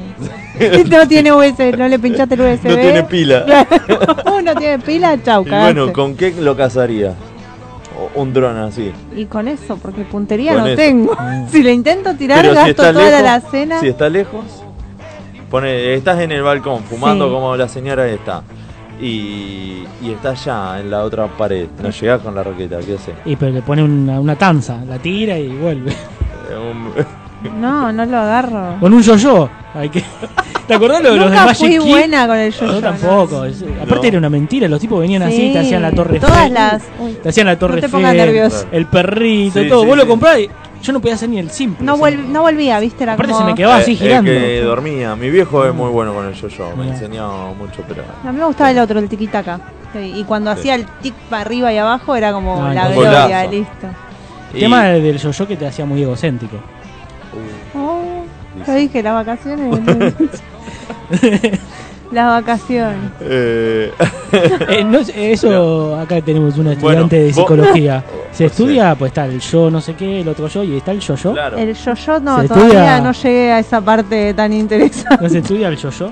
[0.90, 2.68] no tiene USB, no le pinchaste el USB.
[2.68, 3.44] No tiene pila.
[4.38, 7.14] Uno tiene pila, chau, Y bueno, ¿con qué lo cazaría?
[8.14, 8.92] Un dron así.
[9.16, 10.76] Y con eso, porque puntería Con no eso.
[10.76, 11.14] tengo.
[11.14, 11.48] Mm.
[11.50, 13.80] si le intento tirar, Pero si gasto está toda lejos, la alacena.
[13.80, 14.44] si está lejos,
[15.50, 17.32] pone, estás en el balcón fumando Sí.
[17.32, 18.42] como la señora esta
[19.00, 21.66] y, y estás ya en la otra pared.
[21.82, 23.14] No llegás con la raqueta, ¿qué haces?
[23.24, 25.92] Y pero le pone una, una tanza, la tira y vuelve.
[27.58, 28.76] No, no lo agarro.
[28.80, 29.48] Con un yo-yo.
[29.74, 30.02] Hay que...
[30.66, 33.44] ¿Te acordás lo de los de Nunca Magic fui buena con el yo Yo tampoco.
[33.46, 36.36] es- aparte era una mentira, los tipos venían así, Sí, te hacían la torre Todas
[36.36, 36.82] Eiffel, las.
[37.00, 38.66] Uy, Te hacían la torre No te pongas Eiffel, nervioso.
[38.72, 39.80] el perrito, Sí, todo.
[39.82, 40.08] sí, Vos lo sí.
[40.08, 40.50] comprabas y
[40.82, 41.84] yo no podía hacer ni el simple.
[41.86, 43.44] no, o sea, vuel- no volvía, viste, era Aparte como...
[43.46, 44.30] se me quedaba así Eh, el girando.
[44.30, 45.16] que dormía.
[45.16, 46.70] Mi viejo es muy bueno con el yo-yo.
[46.76, 46.94] Me Mirá.
[46.96, 48.02] enseñó mucho, pero.
[48.24, 49.60] A mí me gustaba el otro, el tiquitaca.
[49.94, 50.58] Sí, Y cuando Sí.
[50.60, 53.50] hacía el tic para arriba y abajo era como la gloria, golazo.
[53.52, 53.86] listo.
[54.52, 56.56] El Y- tema del yo-yo que te hacía muy egocéntrico.
[57.74, 58.24] Oh,
[58.66, 59.80] yo dije las vacaciones.
[62.12, 63.10] las vacaciones.
[63.20, 63.92] eh,
[64.68, 68.04] Eh, no eso, acá tenemos una Bueno, estudiante de vos- psicología.
[68.32, 71.00] Se estudia, pues está el yo no sé qué, el otro yo, y está el
[71.00, 71.32] yo-yo.
[71.32, 71.56] claro.
[71.56, 72.66] El yo-yo no, Se todavía
[72.98, 75.22] estudia- no llegué a esa parte tan interesante.
[75.22, 76.10] ¿No se estudia el yo-yo?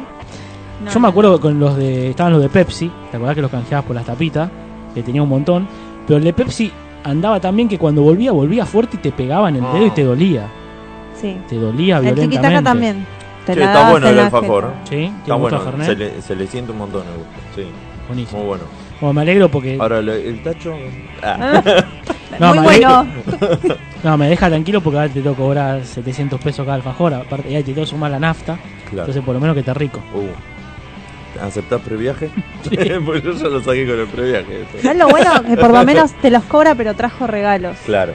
[0.85, 2.11] No, Yo me acuerdo con los de.
[2.11, 4.51] Estaban los de Pepsi, ¿te acordás que los canjeabas por las tapitas?
[4.95, 5.69] Que tenía un montón.
[6.07, 6.71] Pero el de Pepsi
[7.05, 10.05] andaba también que cuando volvía, volvía fuerte y te pegaba en el dedo y te
[10.05, 10.47] dolía.
[11.21, 11.37] Sí.
[11.49, 12.63] Te dolía El violentamente.
[12.63, 13.07] también.
[13.47, 14.73] Te Che, la está bueno en el alfajor.
[14.89, 15.85] Sí, Está ¿Tiene gusto bueno.
[15.85, 17.33] Se le, se le siente un montón el gusto.
[17.55, 17.67] Sí,
[18.09, 18.39] Buenísimo.
[18.41, 18.65] muy bueno.
[19.01, 19.77] Bueno, me alegro porque.
[19.81, 20.75] Ahora, el, el tacho.
[21.23, 21.63] ah,
[22.41, 23.07] No, Muy me bueno.
[24.05, 27.15] No, me deja tranquilo porque ahora te tengo que cobrar 700 pesos cada alfajor.
[27.15, 28.57] Aparte, ya te tengo que sumar la nafta.
[28.85, 29.01] claro.
[29.03, 30.01] Entonces, por lo menos que esté rico.
[30.15, 31.41] Uh.
[31.45, 32.31] ¿Aceptás previaje?
[33.05, 34.65] pues yo ya lo saqué con el previaje.
[34.83, 35.31] ¿Sabes lo bueno?
[35.45, 37.77] Que por lo menos te los cobra, pero trajo regalos.
[37.85, 38.13] Claro.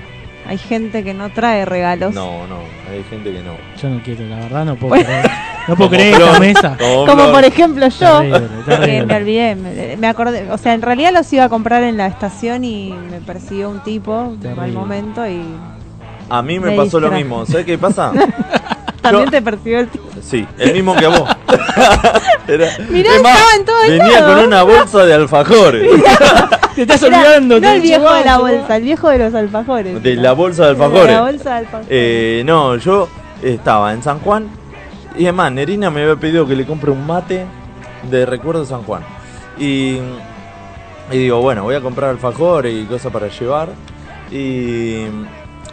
[0.47, 2.13] Hay gente que no trae regalos.
[2.13, 2.57] No, no.
[2.91, 3.53] Hay gente que no.
[3.81, 5.05] Yo no quiero, la verdad, no puedo Bueno.
[5.05, 5.29] creer.
[5.67, 6.77] No puedo creer esta mesa.
[6.79, 8.19] Como por ejemplo yo.
[8.21, 9.05] Terrible, Que terrible.
[9.05, 12.07] me olvidé, me, me acordé, o sea, en realidad los iba a comprar en la
[12.07, 14.71] estación y me persiguió un tipo de mal Terrible.
[14.73, 15.41] momento y
[16.29, 17.45] A mí me Me pasó lo mismo.
[17.45, 18.11] ¿Sabes qué pasa?
[19.02, 20.06] también Yo- te persiguió el tipo.
[20.22, 21.30] Sí, el mismo que a vos.
[22.47, 24.36] Era- Mirá, es más, estaba en todos Venía lados.
[24.36, 25.89] con una bolsa de alfajores.
[26.76, 27.60] Te estás olvidando.
[27.60, 30.02] no el viejo de la bolsa, el viejo de los alfajores.
[30.02, 31.14] De la bolsa de De alfajores.
[31.16, 31.88] la bolsa de alfajores.
[31.89, 33.10] Eh, no, yo
[33.43, 34.47] estaba en San Juan
[35.18, 37.45] y además Nerina me había pedido que le compre un mate
[38.10, 39.04] de recuerdo de San Juan.
[39.60, 39.97] Y,
[41.12, 43.70] y digo, bueno, voy a comprar alfajor y cosas para llevar.
[44.32, 45.04] Y,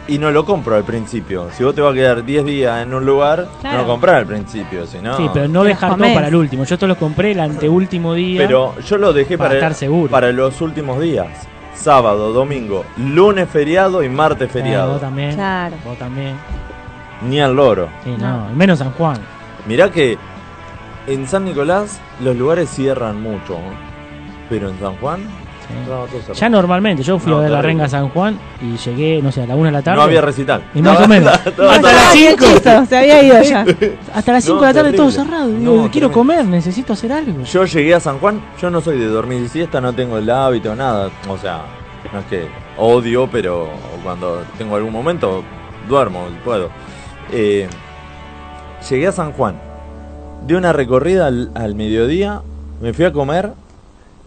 [0.09, 1.47] y no lo compro al principio.
[1.55, 3.77] Si vos te vas a quedar 10 días en un lugar, Claro.
[3.77, 5.15] no lo comprás al principio, si no...
[5.17, 6.63] Sí, pero no dejar todo para el último.
[6.65, 8.41] Yo estos los compré el anteúltimo día.
[8.45, 10.09] Pero yo lo dejé Para para, estar seguro.
[10.11, 11.27] para los últimos días.
[11.75, 14.93] Sábado, domingo, lunes feriado y martes feriado.
[14.93, 15.33] vos también.
[15.35, 15.75] Claro.
[15.85, 16.35] Vos también.
[17.27, 17.87] Ni al loro.
[18.03, 19.17] Sí, no, menos San Juan.
[19.67, 20.17] Mirá que
[21.07, 23.57] en San Nicolás los lugares cierran mucho,
[24.49, 25.21] pero en San Juan
[26.33, 29.31] Ya normalmente, yo fui No, a ver la renga a San Juan y llegué, no
[29.31, 29.97] sé, a la una de la tarde.
[29.97, 30.63] No había recital.
[30.73, 31.33] Y más o menos.
[31.33, 32.37] Hasta las Ay, cinco.
[32.45, 33.65] qué chisto, se había ido ya.
[34.13, 35.47] Hasta las 5 No, de la tarde todo cerrado.
[35.49, 37.43] Digo, quiero comer, necesito hacer algo.
[37.43, 40.75] Yo llegué a San Juan, yo no soy de dormir siesta, no tengo el hábito,
[40.75, 41.09] nada.
[41.27, 41.61] O sea,
[42.13, 42.47] no es que
[42.77, 43.69] odio, pero
[44.03, 45.43] cuando tengo algún momento,
[45.87, 46.69] duermo, puedo.
[47.31, 47.67] Eh,
[48.89, 49.55] llegué a San Juan,
[50.47, 52.41] di una recorrida al, al mediodía,
[52.81, 53.51] me fui a comer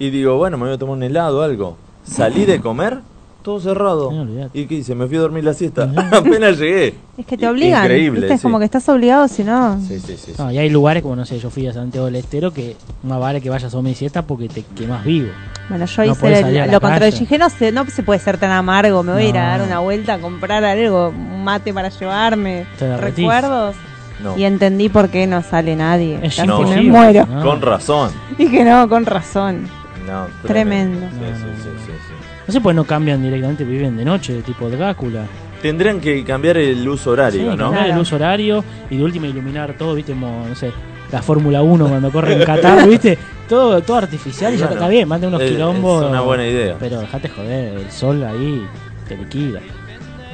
[0.06, 1.76] y digo, bueno, me voy a tomar un helado o algo.
[2.04, 2.98] Salí de comer,
[3.42, 4.10] todo cerrado.
[4.10, 4.50] No.
[4.52, 4.94] ¿Y qué hice?
[4.96, 5.88] Me fui a dormir la siesta.
[6.12, 6.94] Apenas llegué.
[7.16, 7.84] Es que te obligan.
[7.84, 8.34] Increíble, ¿viste?
[8.34, 8.44] Es sí.
[8.44, 9.78] como que estás obligado, si no.
[9.86, 10.32] Sí, sí, sí.
[10.38, 12.74] No, y hay lugares como, no sé, yo fui a Santiago del Estero que
[13.04, 15.28] más vale que vayas a dormir siesta porque te quemas vivo.
[15.68, 17.16] Bueno, yo No hice el- lo contrario.
[17.18, 19.02] Dije, no, sé, no se puede ser tan amargo.
[19.04, 19.48] Me voy a ir a No.
[19.58, 22.66] dar una vuelta a comprar algo, un mate para llevarme,
[22.98, 23.76] recuerdos.
[24.22, 24.36] No.
[24.36, 26.18] Y entendí por qué no sale nadie.
[26.22, 26.60] Es Casi No.
[26.62, 27.26] me muero.
[27.26, 27.42] ¿no?
[27.42, 28.10] Con razón.
[28.38, 29.68] Dije, no, con razón.
[30.06, 31.06] No, Tremendo.
[31.10, 31.78] Sí, No, sí, no, sí, no.
[31.80, 32.14] sí, sí.
[32.46, 35.24] No sé, pues no cambian directamente, viven de noche, tipo Drácula.
[35.62, 37.50] Tendrían que cambiar el uso horario, Sí, ¿no?
[37.56, 37.92] cambiar Claro.
[37.94, 40.72] el uso horario y de última iluminar todo, viste, como, no sé,
[41.12, 43.16] la Fórmula 1 cuando corre en Qatar, viste,
[43.48, 46.02] todo, todo artificial y ya está bien, manda unos es- quilombos.
[46.04, 46.76] es una buena idea.
[46.80, 48.66] Pero dejate joder, el sol ahí
[49.08, 49.60] te liquida,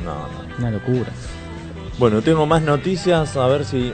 [0.03, 0.29] No, no.
[0.59, 1.11] una locura.
[1.99, 3.93] Bueno, tengo más noticias, a ver si...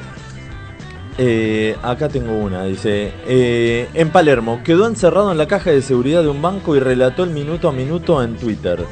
[1.16, 6.22] Eh, acá tengo una, dice, eh, en Palermo, quedó encerrado en la caja de seguridad
[6.22, 8.84] de un banco y relató el minuto a minuto en Twitter.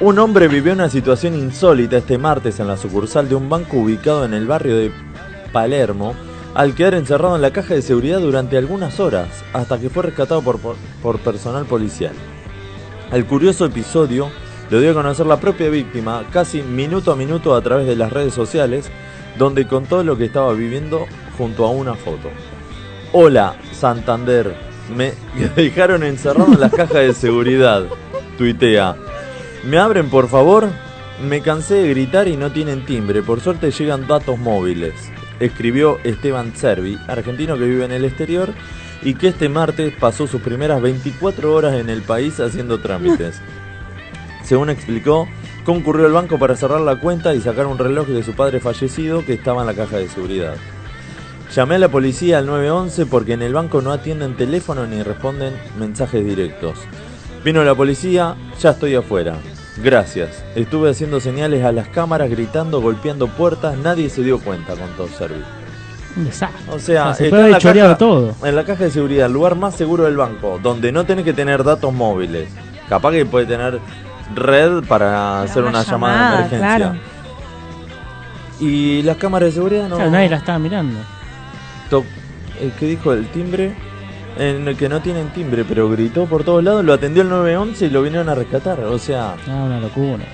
[0.00, 4.26] Un hombre vivió una situación insólita este martes en la sucursal de un banco ubicado
[4.26, 4.92] en el barrio de
[5.52, 6.14] Palermo,
[6.52, 10.42] al quedar encerrado en la caja de seguridad durante algunas horas, hasta que fue rescatado
[10.42, 12.12] por, por, por personal policial.
[13.10, 14.28] El curioso episodio
[14.68, 18.12] lo dio a conocer la propia víctima casi minuto a minuto a través de las
[18.12, 18.90] redes sociales,
[19.38, 21.06] donde contó lo que estaba viviendo
[21.36, 22.30] junto a una foto.
[23.12, 24.54] Hola, Santander,
[24.94, 25.12] me
[25.56, 27.84] dejaron encerrado en las cajas de seguridad,
[28.38, 28.96] tuitea.
[29.64, 30.68] ¿Me abren por favor?
[31.26, 34.94] Me cansé de gritar y no tienen timbre, por suerte llegan datos móviles.
[35.40, 38.52] Escribió Esteban Servi, argentino que vive en el exterior
[39.02, 43.40] y que este martes pasó sus primeras 24 horas en el país haciendo trámites.
[44.42, 45.28] Según explicó,
[45.64, 49.24] concurrió al banco para cerrar la cuenta y sacar un reloj de su padre fallecido
[49.24, 50.54] que estaba en la caja de seguridad.
[51.54, 55.54] Llamé a la policía al 911 porque en el banco no atienden teléfono ni responden
[55.78, 56.78] mensajes directos.
[57.44, 59.36] Vino la policía, ya estoy afuera.
[59.82, 60.44] Gracias.
[60.54, 65.42] Estuve haciendo señales a las cámaras, gritando, golpeando puertas, nadie se dio cuenta, contó Servi.
[66.16, 66.72] Desastre.
[66.72, 68.34] O sea, se puede haber choreado todo.
[68.44, 71.32] En la caja de seguridad, el lugar más seguro del banco, donde no tenés que
[71.32, 72.48] tener datos móviles.
[72.88, 73.80] Capaz que puede tener
[74.34, 76.76] red para hacer una, llamada, de emergencia.
[76.76, 76.96] claro.
[78.60, 79.96] Y las cámaras de seguridad no.
[79.96, 80.98] Claro, nadie la estaba mirando.
[81.90, 82.04] to-
[82.60, 83.74] eh, ¿Qué dijo el timbre?
[84.36, 87.86] En el que no tienen timbre, pero gritó por todos lados, lo atendió el 911
[87.86, 88.80] y lo vinieron a rescatar.
[88.80, 90.24] O sea, Ah, una locura.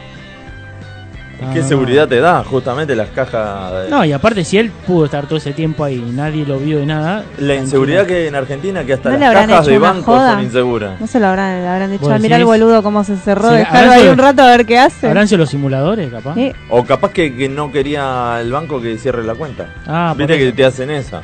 [1.40, 3.84] No, ¿qué no, seguridad te da justamente las cajas?
[3.84, 6.58] de- No, y aparte, si él pudo estar todo ese tiempo ahí y nadie lo
[6.58, 7.24] vio de nada.
[7.38, 10.32] La inseguridad que hay en Argentina, que hasta ¿No le las cajas de banco joda?
[10.34, 11.00] son inseguras.
[11.00, 13.50] No se lo habrán, le habrán dicho, ¿Vos "Ah, mirá el boludo cómo se cerró,
[13.50, 15.06] Sí, dejarlo ahí un rato a ver qué hace.
[15.08, 16.34] ¿Habrán sido los simuladores, capaz?
[16.68, 19.66] O capaz que, que no quería el banco que cierre la cuenta.
[19.86, 21.22] Ah, Viste que te hacen esa.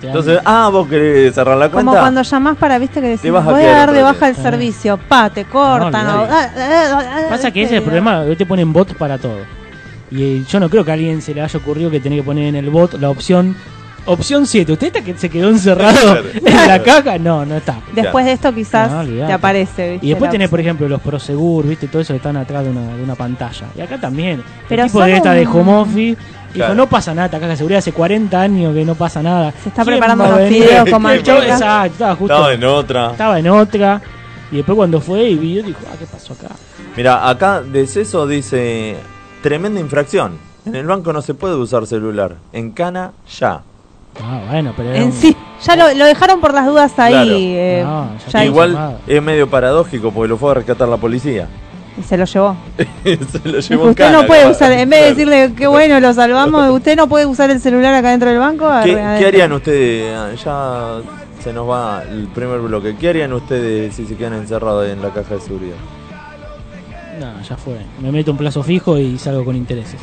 [0.00, 1.90] Te dan- Entonces, ah, vos querés cerrar la cuenta.
[1.90, 4.28] Como cuando llamás para, viste, que decís, vas a voy a dar de baja día".
[4.28, 6.06] el servicio, pa, te cortan.
[6.06, 6.26] No,
[7.28, 9.38] Pasa que ese es el problema, hoy te ponen bot para todo.
[10.10, 12.24] Y eh, yo no creo que a alguien se le haya ocurrido que tenía que
[12.24, 13.54] poner en el bot la opción
[14.06, 14.72] opción 7.
[14.72, 17.18] ¿Usted está que se quedó encerrado en la caja?
[17.18, 17.76] No, no está.
[17.94, 20.06] Después de esto quizás No, te aparece, ¿viste?
[20.06, 21.86] Y después tenés, por ejemplo, los Prosegur, ¿viste?
[21.88, 23.66] Todo eso que están atrás de una, de una pantalla.
[23.76, 24.42] Y acá también.
[24.68, 26.16] Pero el tipo de esta de home office
[26.54, 29.52] dijo, no pasa nada, caja de seguridad hace 40 años que no pasa nada.
[29.62, 31.38] Se está ¿Quién preparando los venir?" fideos con manteca.
[31.46, 32.34] Exacto, estaba justo.
[32.34, 33.10] Estaba en otra.
[33.12, 34.00] estaba en otra.
[34.52, 36.48] Y después cuando fue y vio, dijo, ah, ¿qué pasó acá?
[36.96, 38.96] Mira, acá de Ceso dice:
[39.42, 40.38] tremenda infracción.
[40.66, 42.34] En el banco no se puede usar celular.
[42.52, 43.60] En Cana, ya.
[44.20, 47.12] Ah, bueno, pero En un- sí, ya lo, lo dejaron por las dudas ahí.
[47.12, 47.30] Claro.
[47.32, 51.46] eh, No, ya ya Igual es medio paradójico porque lo fue a rescatar la policía.
[51.98, 52.56] Y se lo llevó.
[53.04, 56.12] se lo llevó usted Cana, no puede usar, en vez de decirle qué bueno, lo
[56.14, 58.68] salvamos, usted no puede usar el celular acá dentro del banco.
[58.84, 60.14] ¿Qué, qué harían ustedes?
[60.16, 62.94] Ah, Ya se nos va el primer bloque.
[62.96, 65.76] ¿Qué harían ustedes si se quedan encerrados ahí en la caja de seguridad?
[67.18, 67.74] No, ya fue.
[68.00, 70.00] Me meto un plazo fijo y salgo con intereses.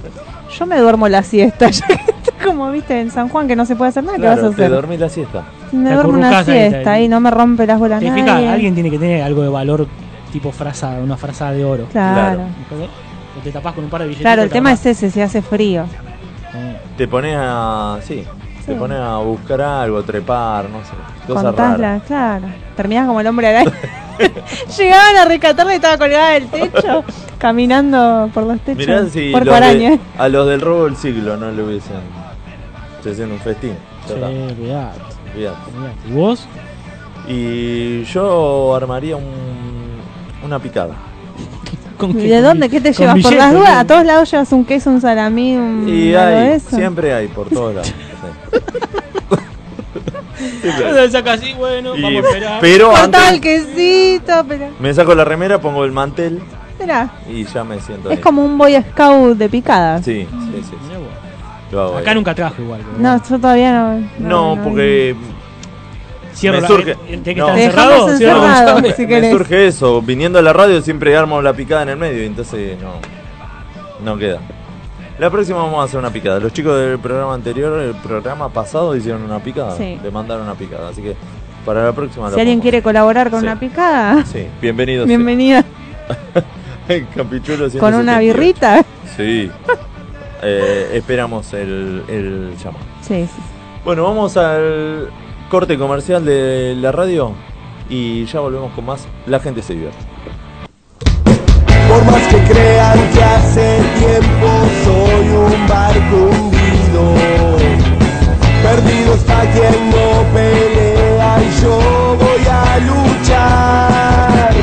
[0.58, 3.88] Yo me duermo la siesta, que como viste en San Juan que no se puede
[3.90, 4.70] hacer nada, ¿qué Claro, vas a te hacer?
[4.70, 5.44] dormís la siesta.
[5.72, 7.02] Me Te duermo una siesta ahí.
[7.02, 8.08] ahí, no me rompe las bolas ¿Te.
[8.08, 9.86] Alguien tiene que tener algo de valor
[10.30, 11.84] tipo frasa, una frazada de oro.
[11.92, 12.42] Claro.
[13.38, 14.22] O te tapás con un par de billetes.
[14.24, 15.84] Claro, el tema es ese, si hace frío.
[16.96, 17.98] Te pones a.
[18.02, 18.24] Sí,
[18.66, 20.90] te pones a buscar algo, trepar, no sé.
[21.26, 21.78] Cosas raras.
[21.80, 22.46] la- claro.
[22.76, 23.72] Terminás como el hombre araña.
[24.78, 27.04] Llegaban a rescatarla y estaba colgada del techo,
[27.38, 28.76] caminando por los techos.
[28.78, 31.96] Mirá si por los de- a los del robo del siglo no le hubiesen.
[33.02, 33.72] Se hacían un festín.
[34.06, 34.98] Sí, olvidate.
[36.06, 36.46] ¿Y vos?
[37.28, 39.79] Y yo armaría un,
[40.44, 40.94] una picada.
[41.96, 42.68] ¿Con de ¿Con dónde?
[42.70, 43.20] ¿Qué te llevas?
[43.22, 43.70] ¿Por las dudas?
[43.76, 46.74] ¿A todos lados llevas un queso, un salamí, un Y algo de hay, eso?
[46.76, 47.92] siempre hay, por todos lados.
[50.62, 52.58] Se saca así, bueno, Y- vamos a esperar.
[52.60, 54.68] pero Cortaba el antes quesito, pero...
[54.78, 56.40] me saco la remera, pongo el mantel
[56.78, 58.22] Mirá, y ya me siento es ahí.
[58.22, 60.02] como un Boy Scout de picadas.
[60.04, 61.76] Sí, sí, sí.
[61.98, 62.14] Acá ahí.
[62.16, 62.80] nunca trajo igual.
[62.84, 64.08] pero No, yo todavía no.
[64.18, 65.14] No, porque
[66.40, 67.48] Cierro me la- surge- eh, ¿Tiene que no.
[67.50, 67.90] encerrado?
[67.90, 68.96] dejamos Cierro la encerrado, ventana.
[68.96, 70.02] si me surge eso.
[70.02, 72.92] Viniendo a la radio siempre armo la picada en el medio y entonces no,
[74.04, 74.38] no queda.
[75.18, 76.40] La próxima vamos a hacer una picada.
[76.40, 79.76] Los chicos del programa anterior, el programa pasado, hicieron una picada.
[79.76, 79.98] Sí.
[80.02, 80.88] Le mandaron una picada.
[80.88, 81.14] Así que
[81.66, 83.46] para la próxima Si la alguien quiere colaborar con Sí.
[83.46, 85.04] una picada, Sí, bienvenido.
[85.04, 85.62] bienvenida.
[87.14, 88.20] Capichuelo Con una 178.
[88.20, 88.84] birrita.
[89.16, 89.50] Sí.
[90.42, 92.84] Eh, esperamos el, el llamado.
[93.02, 93.42] Sí, sí.
[93.84, 95.08] Bueno, vamos al
[95.50, 97.32] corte comercial de la radio
[97.90, 99.06] y ya volvemos con más.
[99.26, 99.98] La gente se divierte.
[101.88, 104.48] Por más que crean que hace tiempo
[104.84, 107.02] soy un barco hundido
[108.62, 111.76] Perdido está quien no pelea y yo
[112.16, 114.54] voy a luchar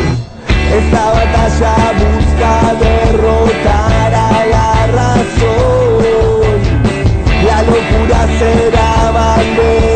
[0.72, 6.06] Esta batalla busca derrotar a la razón
[7.46, 9.87] La locura será bandera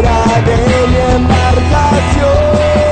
[0.46, 0.58] de
[0.92, 2.42] mi embarcación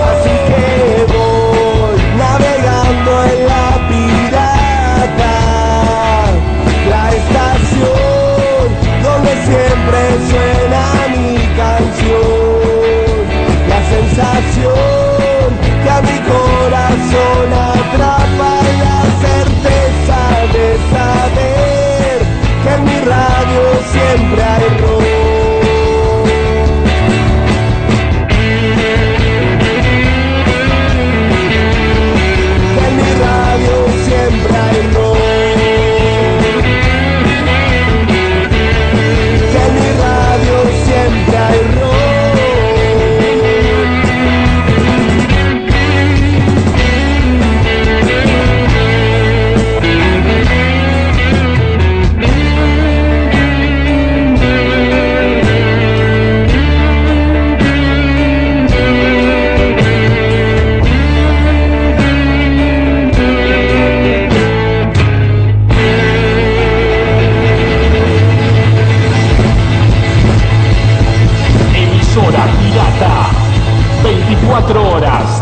[0.10, 5.36] Así que voy navegando en la pirata
[6.90, 8.66] La estación
[9.04, 10.84] donde siempre suena
[11.16, 11.32] mi
[11.62, 13.14] canción
[13.68, 15.48] La sensación
[15.84, 18.52] que a mi corazón atrapa
[18.84, 20.20] la certeza
[20.54, 22.18] de saber
[22.64, 25.39] que en mi radio siempre hay rock.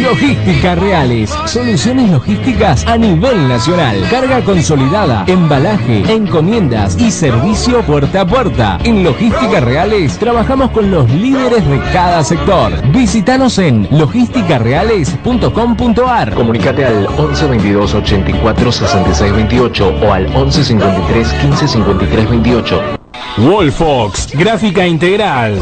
[0.00, 8.26] Logística Reales, soluciones logísticas a nivel nacional, carga consolidada, embalaje, encomiendas y servicio puerta a
[8.26, 8.78] puerta.
[8.84, 12.72] En Logística Reales trabajamos con los líderes de cada sector.
[12.90, 16.34] Visítanos en logísticareales.com.ar.
[16.34, 23.01] Comunicate al 11 22 84 66 28 o al 11 53 15 53 28.
[23.38, 25.58] Wolfox, gráfica integral.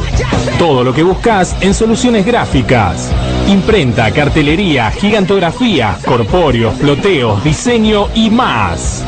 [0.59, 3.11] Todo lo que buscas en soluciones gráficas.
[3.49, 9.05] Imprenta, cartelería, gigantografía, corpóreos, floteos, diseño y más.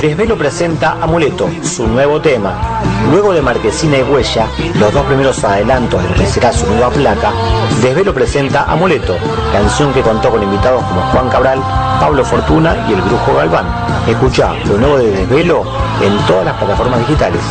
[0.00, 2.80] Desvelo presenta Amuleto, su nuevo tema.
[3.10, 4.46] Luego de Marquesina y Huella,
[4.78, 7.30] los dos primeros adelantos de lo que será su nueva placa,
[7.82, 9.18] Desvelo presenta Amuleto,
[9.52, 11.58] canción que contó con invitados como Juan Cabral,
[12.00, 13.66] Pablo Fortuna y el Brujo Galván.
[14.08, 15.64] Escucha lo nuevo de Desvelo
[16.00, 17.42] en todas las plataformas digitales.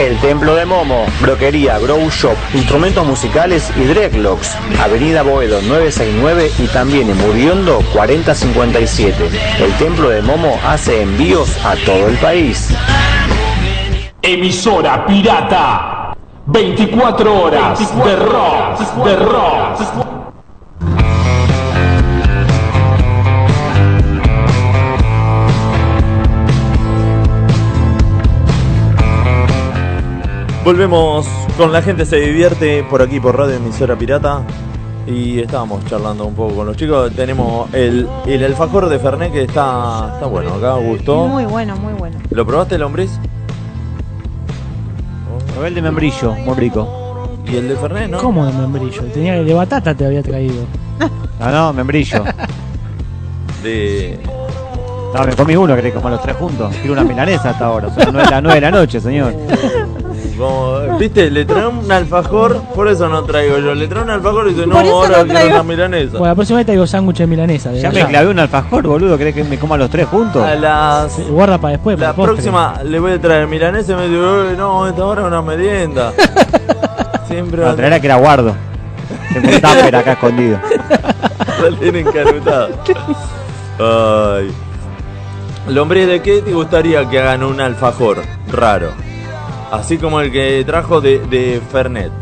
[0.00, 6.68] El Templo de Momo, Broquería, Grow Shop, Instrumentos Musicales y Dreadlocks, Avenida Boedo 969 y
[6.68, 9.28] también en Muriondo 4057.
[9.62, 12.74] El Templo de Momo hace envíos a todo el país.
[14.22, 16.14] Emisora Pirata.
[16.46, 20.09] 24 horas de rock, de rock.
[30.70, 34.42] Volvemos con la gente se divierte por aquí por Radio Emisora Pirata.
[35.04, 37.10] Y estábamos charlando un poco con los chicos.
[37.10, 40.54] Tenemos el, el alfajor de Fernet que está, está bueno.
[40.54, 41.26] Acá gustó.
[41.26, 42.18] Muy bueno, muy bueno.
[42.30, 43.10] ¿Lo probaste, lombriz?
[45.54, 47.26] Probé el de membrillo, muy rico.
[47.48, 48.18] ¿Y el de Fernet, no?
[48.18, 49.02] ¿Cómo de membrillo?
[49.12, 50.66] Tenía el de batata te había traído.
[51.40, 52.22] No, no, membrillo.
[53.64, 54.20] De.
[55.14, 56.72] No, me comí uno, querés comer los tres juntos.
[56.76, 57.92] Quiero una milanesa hasta ahora.
[57.92, 59.34] Son las nueve de la noche, señor.
[60.40, 63.74] Como, Viste, le traen un alfajor, por eso no traigo yo.
[63.74, 65.54] Le traen un alfajor y dice, no, eso ahora no quiero traigo.
[65.56, 66.10] una milanesa.
[66.12, 67.70] Bueno, la próxima vez traigo sándwich de milanesa.
[67.70, 68.08] de Ya me verdad.
[68.08, 69.18] clavé un alfajor, boludo.
[69.18, 70.42] ¿Querés que me coma los tres juntos?
[70.42, 71.12] A las.
[71.12, 71.96] Sí, Guarda para después.
[71.96, 72.32] para La el postre.
[72.34, 75.42] próxima le voy a traer milanesa y me dice, "Uy, no, esta hora es una
[75.42, 76.12] merienda.
[77.28, 78.54] Siempre No, traerá que era guardo.
[79.34, 80.58] Tengo un tupper acá escondido.
[81.70, 82.06] la tienen.
[83.78, 84.50] Ay.
[85.68, 88.88] Lombre, ¿de qué te gustaría que hagan un alfajor raro?
[89.70, 92.12] Así como el que trajo de, de Fernet.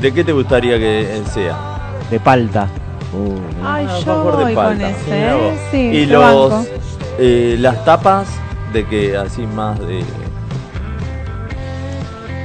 [0.00, 1.56] ¿De qué te gustaría que sea?
[2.10, 2.68] De palta.
[3.62, 4.94] Ay, yo alfajor de voy con ese.
[5.08, 5.58] ¿eh?
[5.70, 6.68] Sí, y lo los
[7.18, 8.28] eh, las tapas
[8.72, 10.02] de que así más de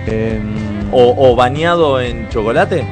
[0.08, 2.88] Em, o, o bañado en chocolate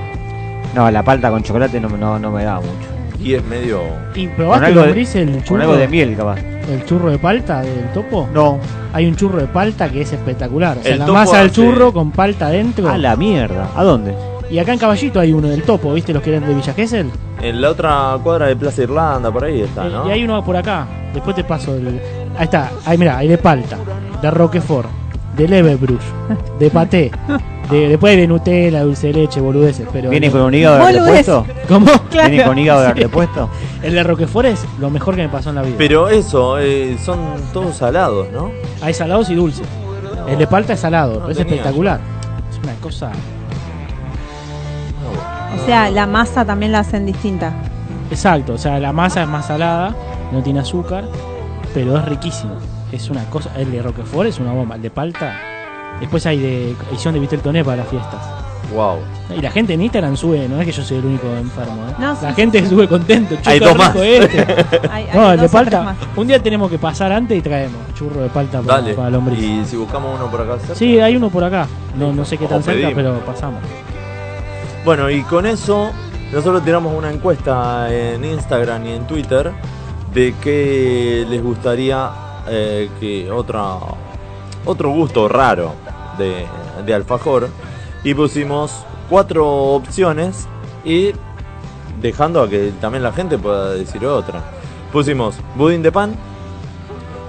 [0.75, 2.94] no, la palta con chocolate no, no, no me da mucho.
[3.25, 3.81] Y es medio
[4.13, 5.61] ¿Y Con probaste algo de- lombriz el Con churro?
[5.61, 6.39] algo de miel, capaz.
[6.39, 8.29] ¿El churro de palta del topo?
[8.33, 8.59] No.
[8.93, 10.77] Hay un churro de palta que es espectacular.
[10.77, 12.89] O sea, El la masa del churro con palta adentro.
[12.89, 13.69] A la mierda.
[13.75, 14.15] ¿A dónde?
[14.49, 16.13] Y acá en Caballito hay uno del topo, ¿viste?
[16.13, 17.09] Los que eran de Villa Gesell.
[17.41, 20.07] en la otra cuadra de Plaza Irlanda por ahí está, Eh, ¿no?
[20.07, 20.87] Y hay uno por acá.
[21.13, 21.99] Después te paso el.
[22.37, 22.71] Ahí está.
[22.85, 23.77] Ahí mira, hay de palta,
[24.21, 24.87] de Roquefort,
[25.35, 26.01] de Leverbrush,
[26.59, 27.11] de paté.
[27.69, 29.87] De, después hay de Nutella, dulce de leche, boludeces.
[29.91, 31.23] Pero ¿Viene el- con un hígado de
[32.45, 33.49] Con hígado de repuesto?
[33.81, 35.75] El de Roquefort es lo mejor que me pasó en la vida.
[35.77, 37.19] Pero eso, eh, son
[37.53, 38.51] todos salados, ¿no?
[38.81, 39.67] Hay salados y dulces.
[40.27, 41.53] El de palta es salado, No es tenía.
[41.55, 41.99] espectacular.
[42.51, 43.11] Es una cosa.
[45.61, 47.53] O sea, la masa también la hacen distinta.
[48.11, 49.95] Exacto, o sea, la masa es más salada,
[50.31, 51.05] no tiene azúcar,
[51.73, 52.55] pero es riquísimo.
[52.91, 53.49] Es una cosa.
[53.57, 54.75] El de Roquefort es una bomba.
[54.75, 55.35] El de palta.
[55.99, 58.21] Después hay de edición de Vitel Toné para las fiestas.
[58.73, 58.97] Wow.
[59.37, 61.93] Y la gente en Instagram sube, no es que yo soy el único enfermo, ¿eh?
[61.99, 63.35] No, la sí, gente sí, sube contento.
[63.45, 63.95] Hay dos más.
[63.95, 64.39] este.
[64.91, 65.81] Hay, hay no, el de palta.
[65.81, 65.97] más.
[66.15, 68.93] Un día tenemos que pasar antes y traemos churro de palta para, Dale.
[68.93, 69.39] para lombriz.
[69.39, 70.75] Y si buscamos uno por acá cerca.
[70.75, 71.67] Sí, hay uno por acá.
[71.97, 73.61] No, no sé qué tan cerca, pero pasamos.
[74.83, 75.91] Bueno, y con eso
[76.31, 79.51] nosotros tiramos una encuesta en Instagram y en Twitter
[80.13, 82.09] de qué les gustaría
[82.47, 83.77] eh, que otra
[84.65, 85.73] otro gusto raro
[86.17, 86.45] de,
[86.85, 87.49] de alfajor
[88.05, 90.47] y pusimos cuatro opciones
[90.85, 91.11] y
[91.99, 94.41] dejando a que también la gente pueda decir otra.
[94.93, 96.15] Pusimos budín de pan,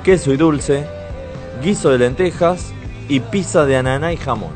[0.04, 0.86] queso y dulce,
[1.62, 2.74] guiso de lentejas
[3.08, 4.50] y pizza de ananá y jamón.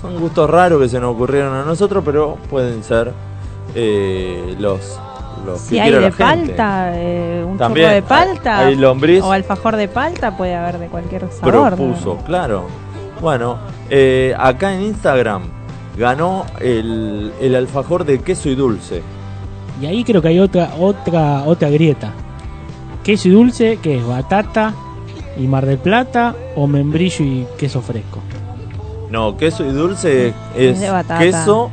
[0.00, 3.12] Son gustos raros que se nos ocurrieron a nosotros, pero pueden ser
[3.74, 4.96] eh, los,
[5.44, 9.24] los Si hay de palta, eh, un También de palta hay lombriz.
[9.24, 11.74] o alfajor de palta, puede haber de cualquier sabor.
[11.74, 12.66] propuso, claro.
[13.20, 13.58] Bueno,
[13.90, 15.42] eh, acá en Instagram
[15.98, 19.02] ganó el, el alfajor de queso y dulce.
[19.80, 22.12] Y ahí creo que hay otra, otra, otra grieta.
[23.04, 24.74] Queso y dulce, que es batata
[25.38, 28.20] y mar del plata, o membrillo y queso fresco.
[29.10, 31.18] No, queso y dulce es, Es de batata.
[31.18, 31.70] queso.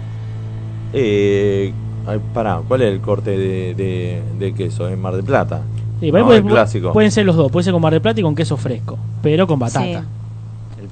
[0.93, 1.73] Eh,
[2.07, 4.87] ay, pará, ¿cuál es el corte de, de- de queso?
[4.87, 5.61] En Mar del Plata.
[5.99, 6.93] Sí, por ahí No, puede- el clásico.
[6.93, 9.45] Pueden ser los dos, puede ser con Mar del Plata y con queso fresco, pero
[9.47, 9.85] con batata.
[10.01, 10.07] Sí.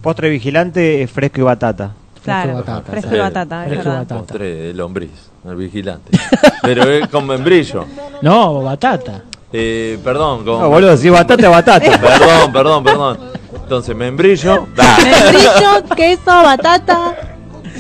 [0.06, 1.92] El postre vigilante es fresco y batata.
[2.24, 4.00] Claro, batata, fresco y batata, es Fresco y verdad.
[4.02, 4.20] batata.
[4.20, 5.10] Postre de lombriz,
[5.50, 6.16] el vigilante.
[6.62, 7.86] Pero es con membrillo.
[8.22, 9.24] No, batata.
[9.52, 10.62] Eh, perdón, con...
[10.62, 11.90] No, boludo, si batata, batata.
[12.00, 13.18] Perdón, perdón, perdón.
[13.64, 14.68] Entonces, membrillo.
[14.78, 17.16] Membrillo, queso, batata,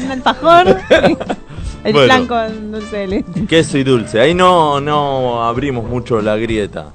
[0.03, 0.77] un alfajor,
[1.83, 2.05] el Bueno.
[2.05, 3.45] flan con dulce de leche.
[3.47, 4.19] queso y dulce.
[4.19, 6.87] Ahí no, no abrimos mucho la grieta.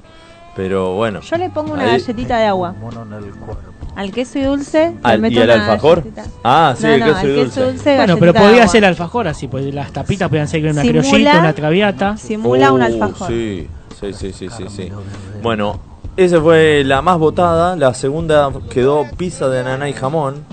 [0.56, 1.20] Pero bueno.
[1.20, 2.74] Yo le pongo una Ahí- galletita de agua.
[3.96, 4.92] Al queso y dulce.
[4.92, 5.98] le Al- meto ¿Y al alfajor?
[5.98, 6.24] galletita.
[6.44, 7.64] Ah, sí, No, el no, queso y dulce.
[7.64, 11.38] dulce, Bueno, pero podía ser alfajor así, pues las tapitas podían ser una Simula- criollita,
[11.40, 12.16] una traviata.
[12.16, 13.28] Simula un Uh, alfajor.
[13.28, 13.68] Sí,
[14.00, 14.88] sí, sí, sí, sí, sí.
[15.42, 15.80] Bueno,
[16.16, 17.76] esa fue la más votada.
[17.76, 20.44] La segunda quedó pizza de ananá y jamón.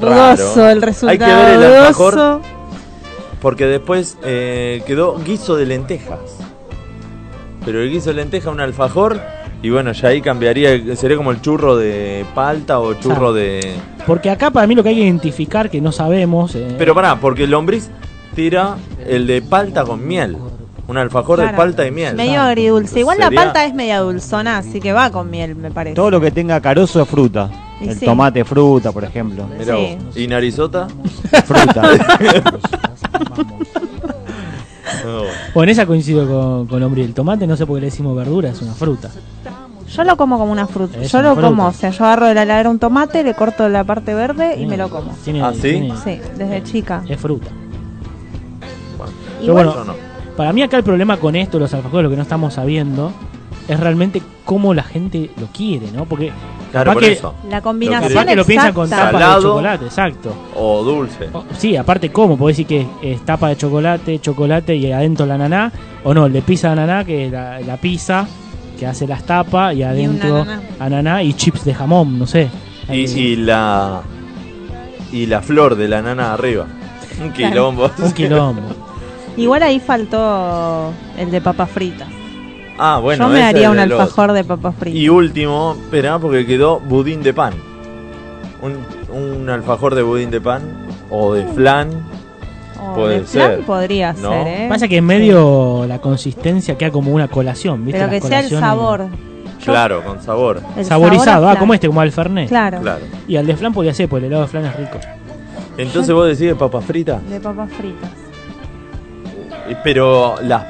[0.00, 1.52] Dudoso el Hay que ver resultado.
[1.52, 2.40] el alfajor dudoso.
[3.40, 6.18] porque después eh, quedó guiso de lentejas.
[7.64, 9.20] Pero el guiso de lenteja, un alfajor.
[9.62, 10.96] Y bueno, ya ahí cambiaría.
[10.96, 13.32] Sería como el churro de palta o churro Claro.
[13.34, 13.74] de.
[14.06, 16.54] Porque acá para mí lo que hay que identificar, que no sabemos.
[16.54, 17.90] eh, Pero pará, porque el lombriz
[18.34, 20.36] tira el de palta con miel.
[20.88, 22.16] Un alfajor de palta y miel.
[22.16, 22.98] Medio agridulce.
[23.00, 25.94] Igual la palta es media dulzona, así que va con miel, me parece.
[25.94, 27.48] Todo lo que tenga carozo es fruta.
[27.80, 28.04] Y el sí.
[28.06, 29.46] tomate fruta, por ejemplo.
[29.58, 29.96] Mirá Sí.
[30.04, 30.16] vos.
[30.16, 30.88] ¿Y narizota?
[31.44, 31.82] Fruta.
[35.04, 35.22] No.
[35.54, 37.04] O en esa coincido con, con Hombre.
[37.04, 39.10] El tomate, no sé por qué le decimos verdura, es una fruta.
[39.94, 40.98] Yo lo como como una fruta.
[41.00, 41.48] Es yo una lo fruta.
[41.48, 44.56] como, o sea, yo agarro de la heladera un tomate, le corto la parte verde
[44.58, 45.12] y me lo como.
[45.24, 45.90] Tiene- ¿Ah, sí?
[46.04, 47.02] Sí, desde chica.
[47.08, 47.48] Es fruta.
[49.40, 49.94] Pero Igual- bueno,
[50.36, 53.12] para mí acá el problema con esto, los alfajores, lo que no estamos sabiendo,
[53.68, 56.04] es realmente cómo la gente lo quiere, ¿no?
[56.04, 56.32] Porque
[56.72, 57.34] Claro, por que, eso.
[57.48, 60.34] La combinación que lo piensan con tapa de chocolate, exacto.
[60.56, 61.28] O dulce.
[61.56, 65.72] Sí, aparte cómo, podés decir que es tapa de chocolate, chocolate y adentro la ananá,
[66.04, 68.26] o no, el de pizza de ananá, que es la, la pizza
[68.80, 70.62] que hace las tapas y adentro ananá.
[70.80, 71.22] ananá.
[71.22, 72.48] y chips de jamón, no sé.
[72.90, 74.00] Y, y la.
[75.12, 76.66] Y la flor de la nana arriba.
[77.22, 77.52] Un Claro.
[77.52, 77.90] quilombo.
[77.98, 78.62] Un quilombo.
[79.36, 82.08] Igual ahí faltó el de papas fritas.
[82.78, 83.26] Ah, bueno.
[83.28, 84.98] Yo me haría un de los- alfajor de papas fritas.
[84.98, 87.52] Y último, espera, porque quedó budín de pan.
[88.62, 88.78] Un,
[89.14, 90.62] un alfajor de budín de pan.
[91.10, 91.90] O de flan.
[92.82, 93.60] O puede de flan ser.
[93.60, 94.30] podría ¿no?
[94.30, 94.66] ser, ¿eh?
[94.68, 98.00] Pasa que en medio la consistencia queda como una colación, ¿viste?
[98.00, 99.06] Pero Las que sea el colaciones- sabor.
[99.60, 100.62] Yo- Claro, con sabor.
[100.76, 101.60] el Saborizado, sabor a ah, flan.
[101.60, 102.48] como este, como al Fernet.
[102.48, 103.04] Claro, Claro.
[103.28, 104.98] Y al de flan podía ser, porque el helado de flan es rico.
[105.76, 107.28] Entonces vos decís papas fritas.
[107.28, 108.10] de papas fritas.
[109.68, 110.64] Eh, Pero las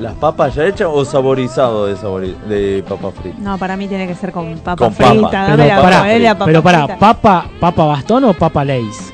[0.00, 3.38] las papas ya hechas o saborizado de sabori- de papas fritas.
[3.38, 5.10] No, para mí tiene que ser con papas Con papa.
[5.10, 5.50] fritas.
[5.50, 6.98] Pero la pará, papas pero para, fritas.
[6.98, 9.12] papa, papa bastón o papa lays?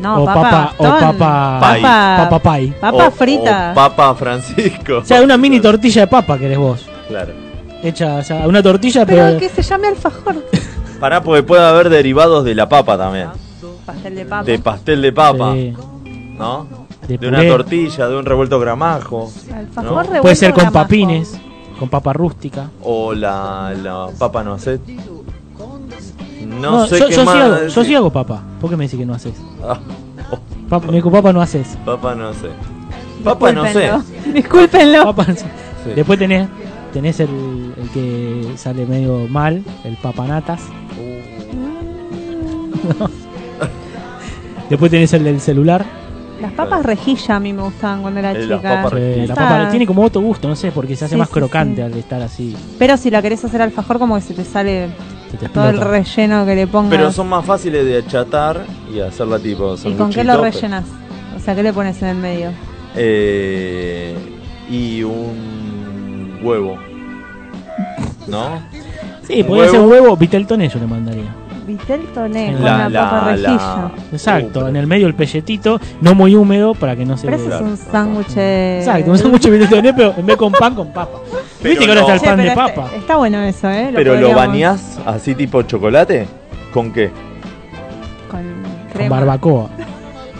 [0.00, 1.82] No, o papa, papa, o papa, Pay.
[1.82, 2.70] papa pay.
[2.80, 3.70] Papa O- frita.
[3.72, 4.98] o papa Francisco.
[4.98, 6.86] O sea, una mini tortilla de papa querés vos.
[7.08, 7.32] Claro.
[7.82, 10.36] Hecha, o sea, una tortilla, Pero pero, que se llame alfajor.
[11.00, 13.28] Pará, porque puede haber derivados de la papa también.
[13.86, 14.44] Pastel de papa.
[14.44, 15.74] De pastel de papa, Sí.
[16.38, 16.66] ¿no?
[17.08, 19.30] De De, una tortilla, de un revuelto gramajo.
[19.54, 20.00] Alfajor ¿no?
[20.02, 20.84] revuelto puede ser con gramajo.
[20.84, 21.38] papines,
[21.78, 22.70] con papa rústica.
[22.82, 24.44] O la, la papa
[26.50, 26.60] no sé.
[26.60, 27.34] No, sé yo, qué yo más.
[27.34, 28.42] sí hago, yo sí hago papa.
[28.60, 29.34] ¿Por qué me decís que no haces?
[29.62, 29.78] Ah,
[30.68, 31.76] Papa, me dijo, papa no haces.
[31.84, 32.48] papa no sé.
[33.24, 33.80] Papa no sé.
[33.80, 34.32] Discúlpenlo.
[34.32, 35.04] Discúlpenlo.
[35.04, 35.46] Papa no sé.
[35.84, 35.90] Sí.
[35.96, 36.48] Después tenés,
[36.92, 40.60] tenés el, el que sale medio mal, el papanatas.
[42.98, 43.10] No.
[44.70, 45.84] Después tenés el del celular.
[46.40, 48.82] Las papas rejilla a mí me gustaban cuando era Eh, las chica.
[48.82, 51.28] papas Eh, la papa tiene como otro gusto, no sé, porque se hace Sí, más
[51.28, 51.82] sí, crocante sí.
[51.82, 52.56] al estar así.
[52.78, 54.88] Pero si la querés hacer alfajor, como que se te sale
[55.30, 56.90] Se te todo el relleno que le pongas.
[56.90, 60.84] Pero son más fáciles de achatar y hacerla tipo ¿Y con qué lo rellenas?
[61.36, 62.50] O sea, ¿qué le pones en el medio?
[62.96, 64.16] Eh,
[64.70, 66.78] y un huevo.
[68.26, 68.60] ¿No?
[69.26, 69.90] Sí, podría ser huevo.
[69.92, 71.34] huevo, Viteltoné yo le mandaría.
[71.70, 73.90] Vitel toné con La- papa la- rejilla.
[74.12, 77.60] Exacto, en el medio el pelletito, no muy húmedo para que no se Pero es
[77.60, 78.36] un sándwich.
[78.36, 81.18] Exacto, un sándwich de Viteltoné, pero en vez con pan, con papa.
[81.62, 82.06] Pero Viste que ahora no.
[82.08, 82.90] está el Che, pan de está- papa.
[82.96, 83.90] Está, bueno eso, ¿eh?
[83.94, 86.26] Pero lo bañás así tipo chocolate.
[86.72, 87.10] ¿Con qué?
[88.30, 89.70] Con barbacoa.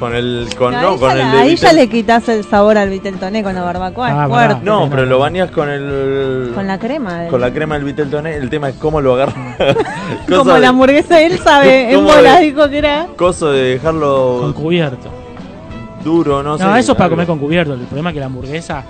[0.01, 0.49] Con el.
[0.59, 3.17] Con, No, no, ahí con ya, el ahí ya le quitas el sabor al Vitel
[3.19, 4.07] toné con la barbacoa.
[4.07, 4.29] Ah, es pará.
[4.49, 4.65] fuerte.
[4.65, 5.09] No, No, pero no.
[5.11, 6.53] lo bañás con el.
[6.55, 7.19] Con la crema.
[7.21, 8.35] del- con la crema del Vitel Toné.
[8.37, 9.35] El tema es cómo lo agarras.
[10.29, 11.91] Como de- la hamburguesa, él sabe.
[11.93, 13.07] En ¿Cómo bola de- dijo que era.
[13.17, 15.11] Coso de dejarlo Con cubierto.
[16.03, 16.81] duro, no, No, sé.
[16.81, 17.17] eso es para algo.
[17.17, 17.75] comer con cubierto.
[17.75, 18.83] El problema es que la hamburguesa,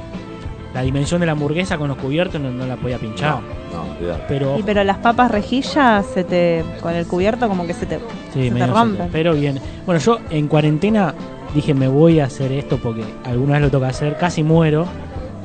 [0.74, 3.40] la dimensión de la hamburguesa con los cubiertos no, no la podía pinchar.
[3.72, 4.20] No, cuidado.
[4.28, 7.98] Pero Y pero las papas rejillas se te con el cubierto como que se te,
[8.32, 9.06] Sí, se te se rompen.
[9.06, 9.59] te- Pero bien.
[9.86, 11.14] Bueno, yo en cuarentena
[11.55, 14.86] dije me voy a hacer esto porque alguna vez lo toca hacer, casi muero.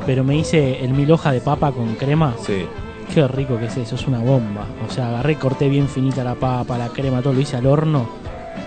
[0.05, 2.35] pero me hice el mil hoja de papa con crema.
[2.45, 2.65] Sí.
[3.11, 4.65] Qué rico que es eso, es una bomba.
[4.87, 7.65] O sea, agarré, y corté bien finita la papa, la crema, todo lo hice al
[7.65, 8.07] horno.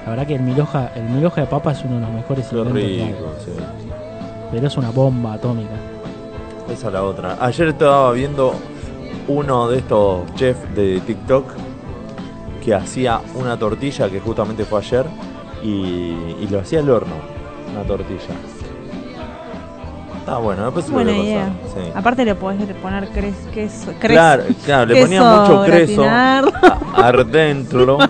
[0.04, 2.10] La verdad que el mil hoja, el mil hoja de papa es uno de los
[2.10, 3.52] mejores Qué rico, sí.
[4.50, 5.70] Pero es una bomba atómica.
[6.72, 7.36] Esa es la otra.
[7.40, 8.54] Ayer estaba viendo
[9.26, 11.44] uno de estos chefs de TikTok
[12.64, 15.06] que hacía una tortilla que justamente fue ayer
[15.62, 15.68] y,
[16.40, 17.14] y lo hacía al horno,
[17.74, 18.18] una tortilla.
[20.18, 21.52] Está bueno, después se lo Buena voy a idea.
[21.62, 21.90] pasar, sí.
[21.94, 23.92] Aparte le podés poner cres- queso.
[23.98, 26.52] cres- Claro, claro, le ponía queso mucho queso gratinado.
[26.94, 27.98] a- adentro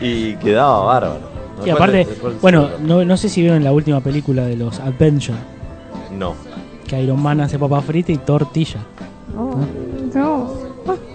[0.00, 1.20] y quedaba bárbaro.
[1.20, 4.80] Y Después- aparte, después- bueno, no, no sé si vieron la última película de los
[4.80, 5.38] Adventure,
[6.12, 6.34] no.
[6.88, 8.80] Que Iron Man hace papa frita y tortilla.
[9.36, 9.54] Oh,
[10.14, 10.68] no.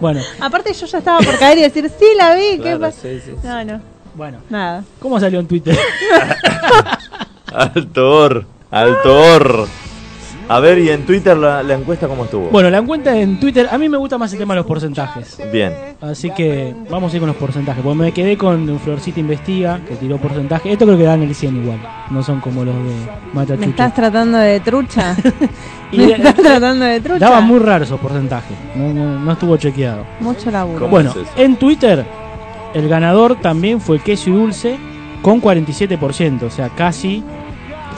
[0.00, 2.52] Bueno, Aparte yo ya estaba por caer y decir, sí, la vi.
[2.56, 3.02] ¿qué Claro, pasa?
[3.02, 3.46] sí, sí, sí.
[3.46, 3.80] No, no.
[4.14, 4.38] Bueno.
[4.48, 4.82] Nada.
[4.98, 5.76] ¿cómo salió en Twitter?
[7.52, 9.66] Altor, Altor.
[10.50, 12.48] A ver, y en Twitter la, la encuesta cómo estuvo.
[12.48, 15.38] bueno, la encuesta en Twitter, a mí me gusta más el tema de los porcentajes.
[15.52, 15.72] Bien.
[16.00, 17.82] Así que vamos a ir con los porcentajes.
[17.82, 20.72] Porque me quedé con Florcita Investiga, que tiró porcentaje.
[20.72, 21.78] Esto creo que dan el 100 igual.
[22.10, 22.94] No son como los de
[23.34, 25.14] Mata ¿Me estás tratando de trucha?
[25.92, 27.18] Y ¿Me de- estás tratando de trucha?
[27.18, 28.56] Daba muy raro esos porcentajes.
[28.74, 30.04] No, no- no estuvo chequeado.
[30.20, 30.86] Mucho laburo.
[30.88, 32.04] Bueno, en Twitter,
[32.74, 34.76] el ganador también fue queso y dulce
[35.22, 36.42] con 47%.
[36.44, 37.22] O sea, casi.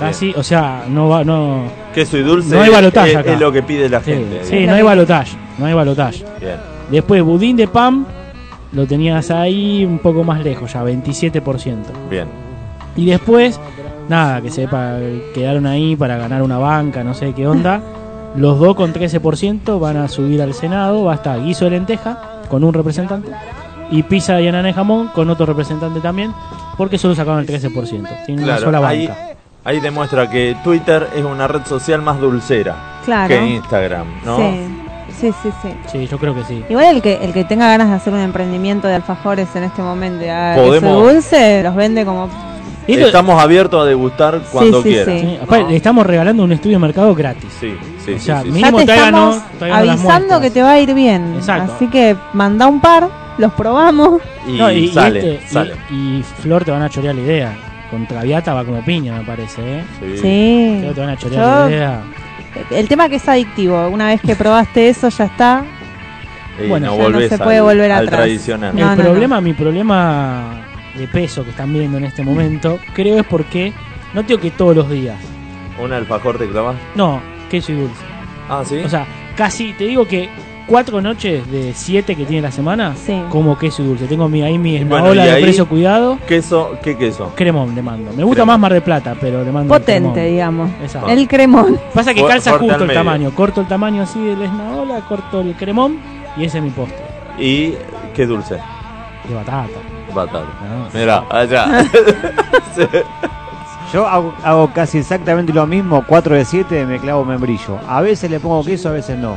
[0.01, 1.65] Casi, o sea, no va, no.
[1.95, 3.33] Queso y dulce No hay balotaje es, acá.
[3.35, 4.41] es lo que pide la gente.
[4.45, 5.37] sí, no hay balotaje.
[5.59, 6.25] No hay balotaje.
[6.41, 6.57] Bien.
[6.91, 8.07] Después, budín de pan,
[8.73, 11.77] lo tenías ahí un poco más lejos, ya 27%.
[12.11, 12.27] Bien.
[12.97, 13.61] Y después,
[14.09, 14.97] nada, que sepa,
[15.35, 17.81] quedaron ahí para ganar una banca, no sé qué onda.
[18.37, 22.41] Los dos con 13% van a subir al Senado, va a estar guiso de lenteja
[22.49, 23.31] con un representante
[23.91, 26.33] y pizza de banana de jamón con otro representante también,
[26.77, 28.25] porque solo sacaron el 13%.
[28.27, 29.30] Tienen una sola Claro, ahí, banca.
[29.65, 33.29] Ahí demuestra que Twitter es una red social más dulcera Claro.
[33.29, 34.37] que Instagram, ¿no?
[34.39, 34.53] Sí,
[35.21, 35.69] sí, sí, sí.
[35.91, 36.65] Sí, yo creo que sí.
[36.69, 39.83] Igual el que, el que tenga ganas de hacer un emprendimiento de alfajores en este
[39.83, 42.29] momento, y haga queso Podemos- dulce, los vende como...
[42.87, 45.19] Estamos abiertos a degustar cuando sí, quieran.
[45.19, 45.21] sí.
[45.27, 47.45] Sí, aparte, le estamos regalando un estudio de mercado gratis.
[47.61, 48.53] Sí, sí, O sea, sí, sí.
[48.53, 51.35] mínimo ya te estamos avisando que te va a ir bien.
[51.37, 51.75] Exacto.
[51.77, 53.09] Así que manda un par,
[53.39, 54.21] los probamos.
[54.49, 55.75] Y, No, y, y sale, este- y- sale.
[55.91, 57.57] y Flor te van a chorear la idea.
[57.91, 59.85] Con Traviata va como piña, me parece, ¿eh?
[60.01, 60.77] Sí.
[60.79, 62.03] Creo que te van a chorear Yo- la idea.
[62.71, 65.65] El tema que es adictivo, una vez que probaste eso ya está.
[66.63, 68.21] Y Bueno, no ya no se puede al, volver al atrás.
[68.21, 68.75] tradicional.
[68.77, 70.61] No, el no, problema, mi problema
[70.95, 73.73] de peso que están viendo en este momento, creo es porque
[74.15, 75.17] no tengo que todos los días.
[75.83, 76.77] ¿Un alfajor te clavas?
[76.97, 78.03] No, queso y dulce.
[78.49, 78.79] Ah, sí.
[78.85, 79.07] O sea,
[79.37, 80.29] casi, te digo que
[80.71, 82.95] cuatro noches de siete que tiene la semana,
[83.29, 84.07] como queso y dulce.
[84.07, 86.17] Tengo mi, ahí mi Bueno, de ahí- precio cuidado.
[86.29, 87.33] queso, ¿qué queso?
[87.35, 88.13] Cremón le mando.
[88.13, 88.47] Me gusta Cremón.
[88.47, 90.31] más Mar de Plata, pero le mando Potente, cremón.
[90.31, 90.71] digamos.
[90.81, 91.09] Exacto.
[91.09, 91.79] El cremón.
[91.93, 93.01] Pasa que calza fuerte justo el medio.
[93.01, 93.31] tamaño.
[93.35, 95.99] Corto el tamaño así del esnaola, corto el cremón
[96.37, 97.03] y ese es mi postre.
[97.39, 97.75] ¿Y
[98.15, 98.55] qué dulce?
[99.29, 99.67] De batata.
[100.15, 100.45] Batata.
[100.63, 100.89] Ah.
[100.95, 101.85] Mira, allá.
[102.77, 102.83] Sí.
[103.93, 107.79] Yo hago, hago casi exactamente lo mismo, 4 de 7 me clavo membrillo.
[107.89, 109.35] A veces le pongo queso, a veces no.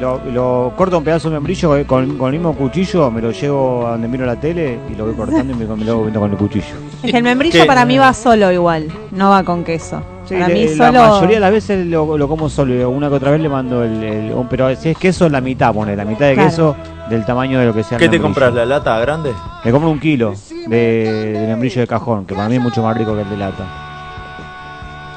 [0.00, 3.32] Lo, lo corto un pedazo de membrillo eh, con, con el mismo cuchillo, me lo
[3.32, 6.10] llevo a donde miro la tele y lo voy cortando y me, me lo voy
[6.10, 6.74] comiendo con el cuchillo.
[7.02, 7.66] Es que el membrillo ¿Qué?
[7.66, 10.00] para mí va solo igual, no va con queso.
[10.24, 11.00] Sí, para le- mí la solo...
[11.06, 13.84] mayoría de las veces lo, lo como solo, y una que otra vez le mando
[13.84, 16.48] el, el- un- pero si es queso la mitad, pone la mitad de Claro.
[16.48, 16.76] queso
[17.10, 17.98] del tamaño de lo que sea.
[17.98, 18.54] el ¿Qué te compras?
[18.54, 19.32] ¿La lata grande?
[19.62, 20.32] Me compro un kilo
[20.66, 23.36] de, de membrillo de cajón, que para mí es mucho más rico que el de
[23.36, 23.64] lata.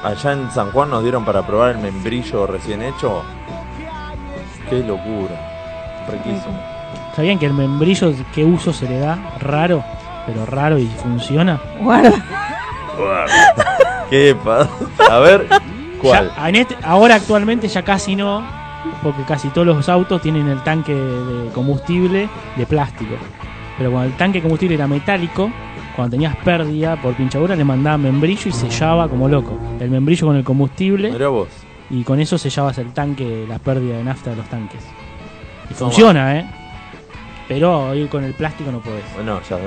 [0.03, 3.21] Allá en San Juan nos dieron para probar el membrillo recién hecho.
[4.81, 6.05] Qué locura.
[6.11, 6.59] Riquísimo.
[7.15, 9.83] ¿Sabían que el membrillo que uso se le da raro?
[10.25, 11.59] Pero raro y funciona.
[11.79, 12.11] Guarda.
[14.09, 14.69] ¿Qué pasa?
[15.11, 15.47] A ver,
[16.01, 16.31] ¿cuál?
[16.35, 18.43] Ya, en este- ahora actualmente ya casi no,
[19.01, 23.15] porque casi todos los autos tienen el tanque de combustible de plástico.
[23.77, 25.49] Pero cuando el tanque de combustible era metálico,
[25.95, 29.57] cuando tenías pérdida por pinchadura le mandaban membrillo y sellaba como loco.
[29.79, 31.47] El membrillo con el combustible Mirá vos.
[31.93, 34.81] Y con eso sellabas el tanque, la pérdida de nafta de los tanques.
[35.69, 36.45] Y funciona, ¿eh?
[37.47, 39.03] Pero hoy con el plástico no podés.
[39.15, 39.57] Bueno, ya,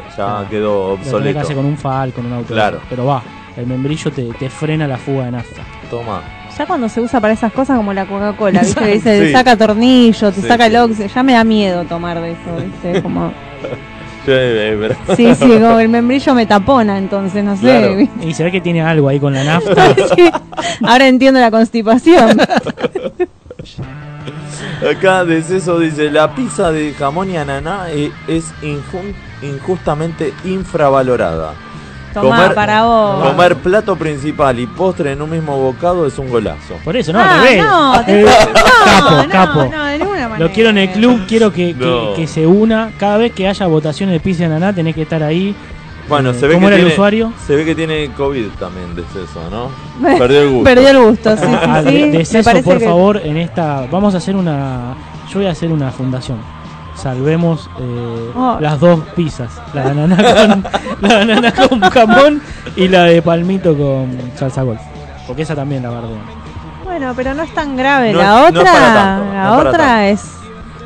[0.48, 1.54] quedó Lo tenés que obsoleto.
[1.54, 2.52] con un FAL, con un auto.
[2.54, 2.80] Claro.
[2.88, 3.22] Pero va,
[3.56, 5.62] el membrillo te, te frena la fuga de nafta.
[5.90, 6.20] Toma.
[6.56, 8.80] Ya cuando se usa para esas cosas como la Coca-Cola, ¿viste?
[8.84, 9.32] Que dice, Sí.
[9.32, 10.70] saca tornillo, te Sí, saca sí.
[10.70, 11.08] el óxido.
[11.14, 13.02] Ya me da miedo tomar de eso, ¿viste?
[13.02, 13.30] Como...
[14.26, 17.62] Sí, eh, pero- Sí, sí, como el membrillo me tapona, entonces, no sé.
[17.62, 17.96] Claro.
[18.28, 19.94] Y se ve que tiene algo ahí con la nafta.
[20.16, 20.30] Sí.
[20.84, 22.40] Ahora entiendo la constipación.
[24.90, 28.44] Acá de eso dice, la pizza de jamón y ananá eh, es
[29.42, 31.54] injustamente infravalorada.
[32.22, 33.24] Tomá, para vos.
[33.28, 36.74] comer plato principal y postre en un mismo bocado es un golazo.
[36.84, 37.62] Por eso, no, Ah, al revés.
[37.64, 39.64] no, te- Eh, capo, no, capo.
[39.72, 40.38] no, de ninguna manera.
[40.38, 42.14] Lo quiero en el club, quiero que, que- No.
[42.14, 42.90] que se una.
[42.98, 45.54] Cada vez que haya votaciones de pizza y ananá, tenés que estar ahí.
[46.08, 47.32] Bueno, Eh, se ve ¿Cómo que era tiene, el usuario?
[47.46, 49.70] Se ve que tiene COVID también de eso, ¿no?
[50.18, 50.64] Perdió el gusto.
[50.64, 51.92] Perdió el gusto, sí, sí, Ah, sí.
[51.92, 53.86] de, de Me eso, parece por que- favor, en esta.
[53.90, 54.94] Vamos a hacer una.
[55.32, 56.38] Yo voy a hacer una fundación.
[56.96, 58.56] Salvemos eh, Oh.
[58.60, 59.50] las dos pizzas.
[59.74, 60.64] La de ananá con,
[61.02, 62.42] la de ananá con jamón
[62.74, 64.80] y la de palmito con salsa golf.
[65.26, 66.08] Porque esa también la guardé.
[66.84, 68.12] Bueno, pero no es tan grave.
[68.12, 70.32] No la es- otra, tanto, la no otra es.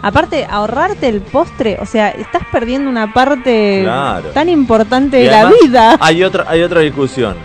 [0.02, 4.30] Aparte, ahorrarte el postre, o sea, estás perdiendo una parte Claro.
[4.30, 5.96] tan importante Y de la vida.
[6.00, 7.36] Hay otra, hay otra discusión.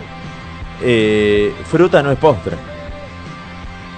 [0.82, 2.56] Eh, fruta no es postre.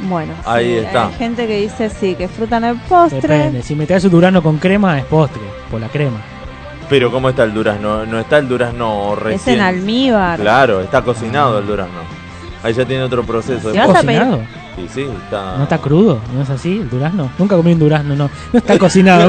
[0.01, 1.07] Bueno, Ahí sí, está.
[1.09, 3.21] hay gente que dice sí, que fruta no es postre.
[3.21, 3.63] Depende.
[3.63, 5.43] Si me traes un durazno con crema, es postre.
[5.71, 6.19] Por la crema.
[6.89, 8.07] Pero ¿cómo está el durazno?
[8.07, 9.57] No está el durazno Es recién.
[9.57, 10.39] en almíbar.
[10.41, 11.99] Claro, está cocinado el durazno.
[12.63, 13.71] Ahí ya tiene otro proceso.
[13.71, 14.41] Si de vas a ¿Cocinado?
[14.79, 15.57] Sí, sí, está.
[15.57, 16.21] ¿No está crudo?
[16.35, 17.31] ¿No es así el durazno?
[17.39, 18.31] Nunca comí un durazno, no.
[18.53, 19.29] No está cocinado.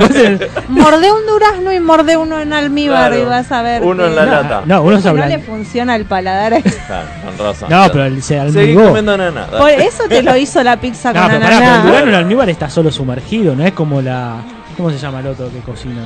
[0.67, 3.23] Mordé un durazno y mordé uno en almíbar Claro.
[3.23, 3.81] y vas a ver.
[3.83, 4.61] Uno que- en la lata.
[4.65, 6.61] No, uno se que no le funciona el paladar.
[6.61, 7.69] Claro, con razón.
[7.69, 8.85] No, pero el- se almigó.
[8.85, 9.47] comiendo nada.
[9.57, 12.15] Por eso te lo hizo la pizza No, con pero pará, pero el durazno en
[12.15, 14.37] almíbar está solo sumergido, no es como la.
[14.77, 16.05] ¿Cómo se llama el otro que cocinan?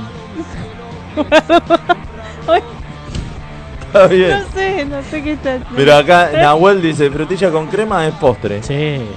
[3.99, 4.29] Está bien.
[4.39, 5.59] No sé, no sé qué está.
[5.75, 8.63] Pero acá Nahuel dice, frutilla con crema es postre.
[8.63, 8.73] Sí.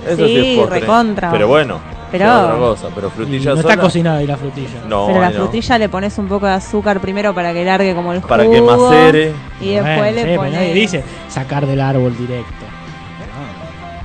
[0.06, 0.80] Eso sí, Sí, es postre.
[0.80, 1.30] recontra.
[1.30, 1.80] Pero bueno,
[2.12, 2.88] Pero- es otra cosa.
[2.94, 3.70] Pero Y frutilla no sola.
[3.72, 4.80] está cocinada ahí la frutilla.
[4.88, 5.36] No, Pero la no.
[5.36, 8.54] frutilla le pones un poco de azúcar primero para que largue como el Para jugo.
[8.54, 9.32] que macere.
[9.60, 10.52] Y después Bueno, le sí, pones.
[10.52, 12.52] nadie dice sacar del árbol directo.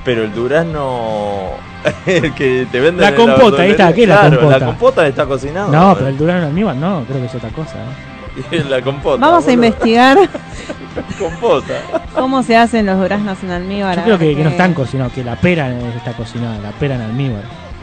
[0.04, 1.50] Pero el durazno.
[2.06, 4.58] el que te venden La en compota, ahí está, ¿qué es la claro, compota?
[4.60, 5.68] La compota está cocinada.
[5.68, 7.74] No, pero el durazno almíbar no, creo que es otra cosa.
[7.74, 8.11] ¿eh?
[8.68, 9.18] la compota.
[9.24, 10.18] Vamos a investigar
[11.18, 11.74] Compota.
[12.14, 13.96] cómo se hacen los duraznos en almíbar.
[13.96, 16.94] Yo a creo que, que no están cocinados, que la pera está cocinada, la pera
[16.96, 17.42] en almíbar.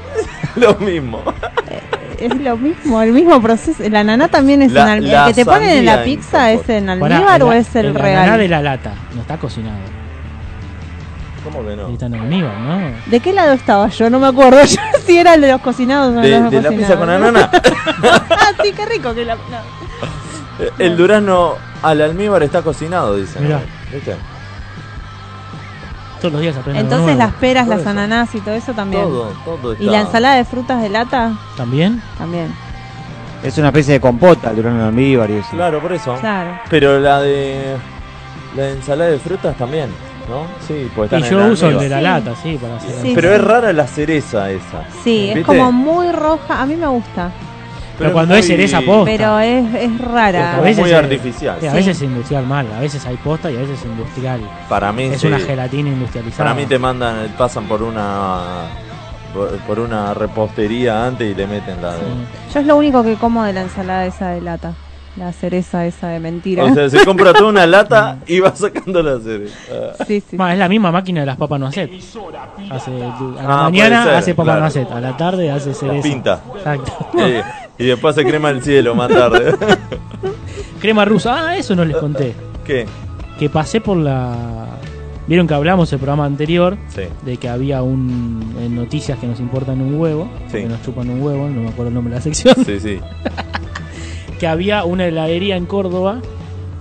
[0.56, 1.22] Lo mismo.
[2.20, 3.82] Es lo mismo, el mismo proceso.
[3.82, 5.14] El ananá también es La- en almíbar.
[5.14, 7.74] la ¿El que te ponen en la en pizza es en Pará, almíbar o es
[7.78, 8.24] el, el real?
[8.24, 9.78] ananá de la lata, no está cocinado.
[11.46, 11.88] ¿Cómo que no?
[11.88, 12.80] Está en almíbar, ¿no?
[13.06, 14.10] ¿De qué lado estaba yo?
[14.10, 16.62] No me acuerdo yo si era el de los cocinados o De, de los de
[16.62, 17.30] la pizza con cocinados.
[17.30, 17.52] ananá.
[18.32, 19.36] ah, sí, qué rico que la.
[19.36, 19.42] no.
[20.78, 23.44] El durazno al almíbar está cocinado, dicen.
[23.44, 23.62] Mirá.
[23.92, 24.16] ¿Viste?
[26.20, 27.32] Todos los días aprendo algo Entonces nuevo.
[27.32, 27.90] las peras, Todo las eso.
[27.92, 29.04] ananas y todo eso también.
[29.04, 29.84] Todo, todo está.
[29.84, 31.32] ¿Y la ensalada de frutas de lata?
[31.56, 32.02] ¿También?
[32.18, 32.54] También.
[33.42, 35.52] Es una especie de compota, el durazno en almíbar y eso.
[35.52, 36.14] Claro, por eso.
[36.20, 36.60] Claro.
[36.70, 37.78] Pero la de.
[38.58, 39.90] La de ensalada de frutas también,
[40.28, 40.44] ¿no?
[40.68, 42.96] Sí, pues Y yo en uso el de la lata, sí, para hacer.
[43.02, 43.36] Sí, Pero sí.
[43.36, 44.84] es rara la cereza esa.
[45.04, 46.62] Sí, es como muy roja.
[46.62, 47.32] A mí me gusta.
[48.00, 49.06] Pero cuando es cereza posta.
[49.06, 50.56] Pero es, es rara.
[50.58, 51.58] A veces muy es- artificial.
[51.60, 51.76] sí, a Sí.
[51.76, 54.40] veces es industrial mal, a veces hay posta y a veces es industrial.
[54.68, 55.28] Para mí Es sí.
[55.28, 56.50] una gelatina industrializada.
[56.50, 58.40] Para mí te mandan, pasan por una
[59.34, 62.00] por, por una repostería antes y le meten la de.
[62.54, 64.74] Yo es lo único que como de la ensalada esa de lata.
[65.16, 66.64] La cereza esa de mentira.
[66.64, 69.58] O sea, se compra toda una lata y va sacando la cereza.
[70.08, 70.38] sí, sí.
[70.40, 71.92] Es la misma máquina de las papas noacet.
[72.72, 74.60] Hace, a la Ah, mañana ser, hace papas claro.
[74.62, 76.02] noacet, a la tarde hace cereza.
[76.04, 76.42] pinta.
[76.56, 76.92] Exacto.
[77.18, 77.44] Eh,
[77.80, 79.56] y después se crema el cielo más tarde.
[80.80, 81.48] Crema rusa.
[81.50, 82.34] Ah, eso no les conté.
[82.66, 82.86] ¿Qué?
[83.38, 84.68] Que pasé por la.
[85.28, 87.02] Vieron que hablamos el programa anterior Sí.
[87.24, 90.58] de que había un en noticias que nos importan un huevo, Sí.
[90.60, 92.56] que nos chupan un huevo, no me acuerdo el nombre de la sección.
[92.66, 93.00] Sí, sí.
[94.40, 96.20] que había una heladería en Córdoba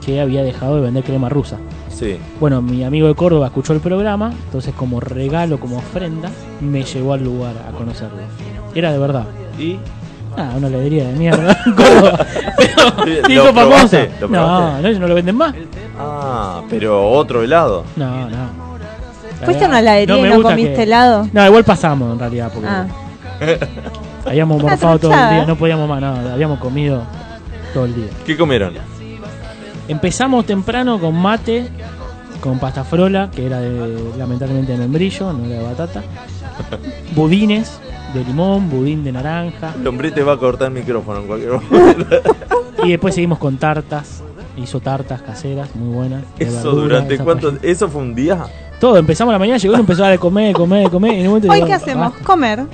[0.05, 1.59] que había dejado de vender crema rusa.
[1.91, 2.17] Sí.
[2.41, 6.31] Bueno, mi amigo de Córdoba escuchó el programa, entonces como regalo, como ofrenda,
[6.61, 8.19] me llevó al lugar a conocerlo.
[8.75, 9.27] Era de verdad.
[9.59, 9.77] ¿Y?
[10.39, 11.59] Ah, una heladería de mierda.
[11.77, 13.53] Pero, ¿Lo digo famosa.
[13.67, 14.11] probaste?
[14.21, 14.83] ¿Lo No, probaste?
[14.83, 15.55] no, ellos no lo venden más.
[15.99, 17.85] Ah, pero otro helado.
[17.97, 18.69] No, no.
[19.45, 21.29] ¿Fuiste a una heladería me y no gusta comiste que- helado?
[21.33, 22.87] No, igual pasamos en realidad, porque Ah.
[24.27, 27.03] habíamos Una morfado todo el día, no podíamos más nada, habíamos comido
[27.75, 28.07] todo el día.
[28.27, 28.75] ¿Qué comieron?
[29.89, 31.69] Empezamos temprano con mate,
[32.41, 36.03] con pasta frola, que era de, lamentablemente de membrillo, no era de batata.
[37.15, 37.81] Budines
[38.15, 39.75] de limón, budín de naranja.
[39.79, 42.07] El hombre te va a cortar el micrófono en cualquier momento.
[42.85, 44.23] Y después seguimos con tartas.
[44.57, 46.23] Hizo tartas caseras, muy buenas.
[46.39, 47.53] Eso verdura, durante cuánto.
[47.61, 48.39] ¿Eso fue un día?
[48.79, 51.13] Todo, empezamos la mañana, llegó y empezó a dar comer, comer, comer.
[51.15, 52.11] Y en un momento ¿Hoy digo, qué hacemos?
[52.13, 52.25] basta.
[52.25, 52.65] Comer.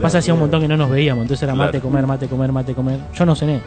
[0.00, 1.82] Pasa hacía un montón que no nos veíamos, entonces era mate, Claro.
[1.88, 2.98] comer, mate, comer, mate, comer.
[3.14, 3.60] Yo no cené,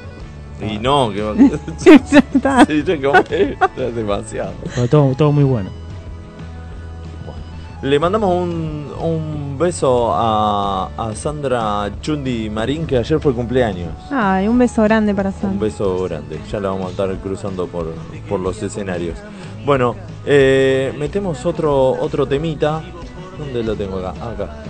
[0.61, 1.33] Y no, que va.
[1.85, 1.95] Ya
[2.33, 2.65] está.
[2.65, 3.19] Sí, yo comí.
[3.77, 4.53] Es demasiado.
[4.75, 5.69] pero todo, todo muy bueno.
[7.83, 13.89] Le mandamos un, un un beso a, a Sandra Chundi Marín, que ayer fue cumpleaños.
[14.09, 15.59] Ay, un beso grande para Un Sandra.
[15.59, 16.39] beso grande.
[16.51, 17.93] Ya la vamos a estar cruzando por,
[18.27, 19.19] por los escenarios.
[19.63, 19.95] Bueno,
[20.25, 22.81] eh, metemos otro, otro temita.
[23.37, 24.09] ¿Dónde lo tengo acá?
[24.27, 24.63] Acá.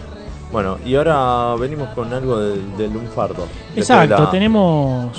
[0.51, 3.45] Bueno, y ahora venimos con algo del, del lunfardo.
[3.75, 5.15] Exacto, la- tenemos.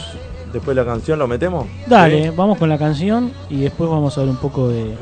[0.53, 1.67] Después la canción lo metemos.
[1.87, 2.37] Dale, ¿Sí?
[2.37, 4.95] vamos con la canción y después vamos a ver un poco de,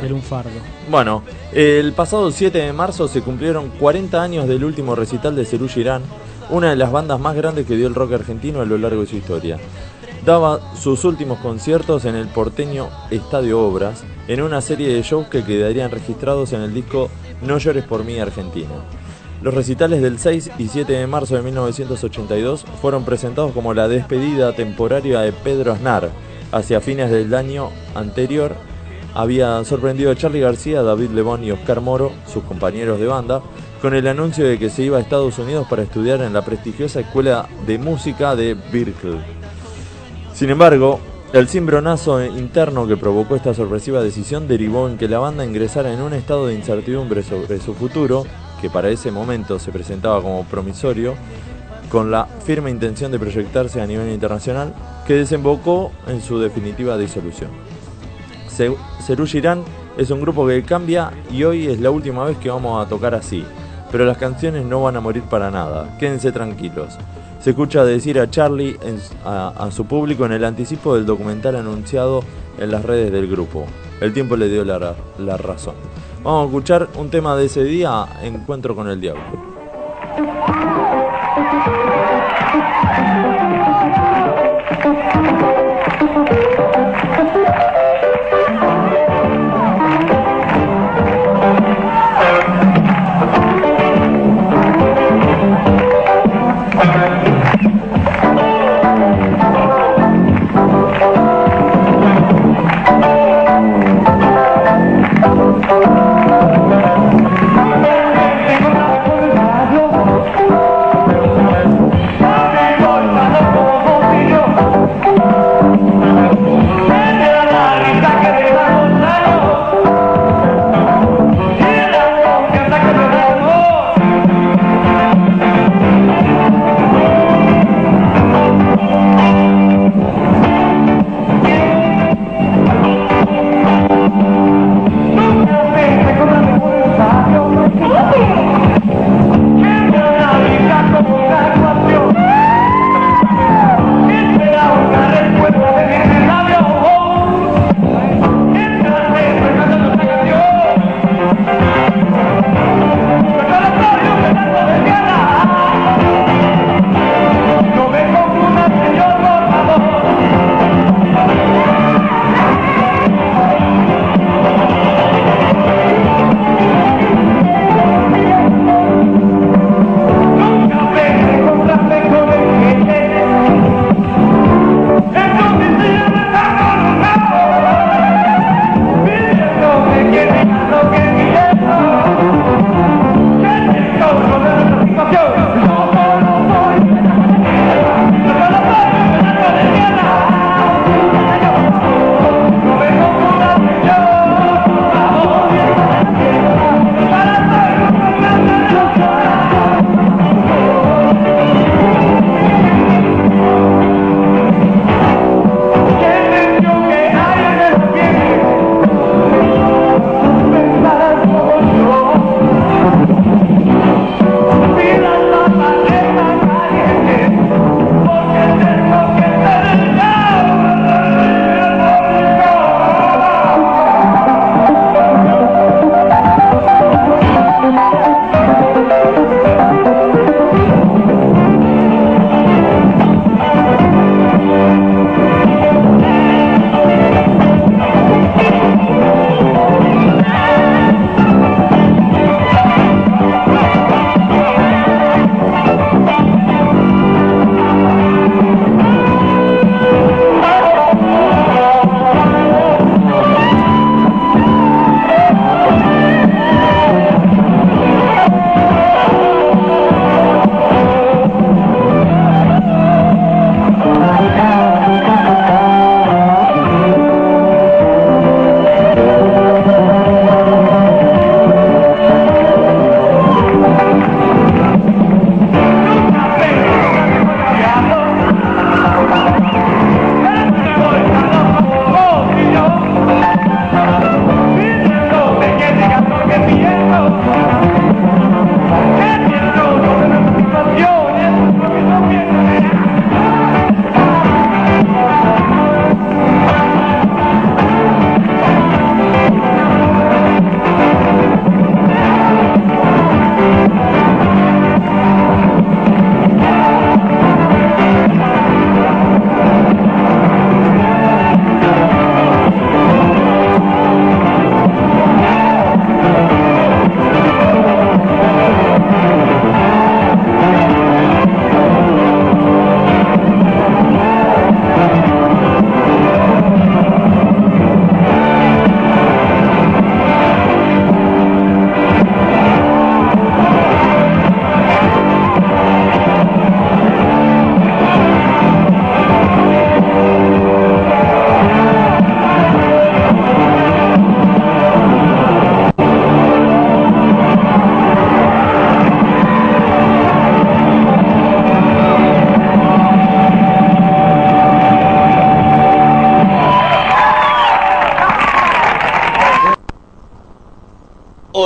[0.00, 0.50] de lunfardo.
[0.90, 5.68] Bueno, el pasado 7 de marzo se cumplieron 40 años del último recital de Cerú
[5.68, 6.02] Girán,
[6.50, 9.06] una de las bandas más grandes que dio el rock argentino a lo largo de
[9.06, 9.58] su historia.
[10.24, 15.44] Daba sus últimos conciertos en el porteño Estadio Obras, en una serie de shows que
[15.44, 17.10] quedarían registrados en el disco
[17.42, 18.70] No llores por mí Argentina.
[19.42, 24.54] Los recitales del 6 y 7 de marzo de 1982 fueron presentados como la despedida
[24.54, 26.08] temporaria de Pedro Aznar.
[26.50, 28.56] Hacia fines del año anterior
[29.14, 33.40] había sorprendido a Charlie García, David Lebón y Oscar Moro, sus compañeros de banda,
[33.80, 37.00] con el anuncio de que se iba a Estados Unidos para estudiar en la prestigiosa
[37.00, 39.20] Escuela de Música de Berkeley.
[40.34, 40.98] Sin embargo,
[41.32, 46.00] el cimbronazo interno que provocó esta sorpresiva decisión derivó en que la banda ingresara en
[46.00, 48.24] un estado de incertidumbre sobre su futuro,
[48.60, 51.14] que para ese momento se presentaba como promisorio,
[51.88, 54.74] con la firme intención de proyectarse a nivel internacional,
[55.06, 57.50] que desembocó en su definitiva disolución.
[58.54, 59.62] Cerú Girán
[59.96, 63.14] es un grupo que cambia y hoy es la última vez que vamos a tocar
[63.14, 63.44] así,
[63.90, 66.96] pero las canciones no van a morir para nada, quédense tranquilos.
[67.40, 68.78] Se escucha decir a Charlie
[69.24, 72.22] a, su público en el anticipo del documental anunciado
[72.58, 73.66] en las redes del grupo.
[74.00, 75.74] El tiempo le dio la razón.
[76.24, 79.53] Vamos a escuchar un tema de ese día, Encuentro con el Diablo.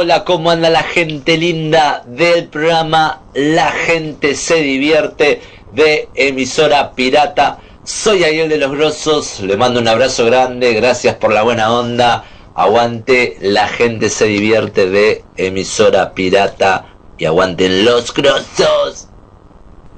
[0.01, 5.41] Hola, ¿cómo anda la gente linda del programa La gente se divierte
[5.73, 7.59] de emisora pirata?
[7.83, 12.23] Soy Ariel de los Grosos, le mando un abrazo grande, gracias por la buena onda.
[12.55, 16.87] Aguante, la gente se divierte de emisora pirata
[17.19, 19.09] y aguanten los grosos.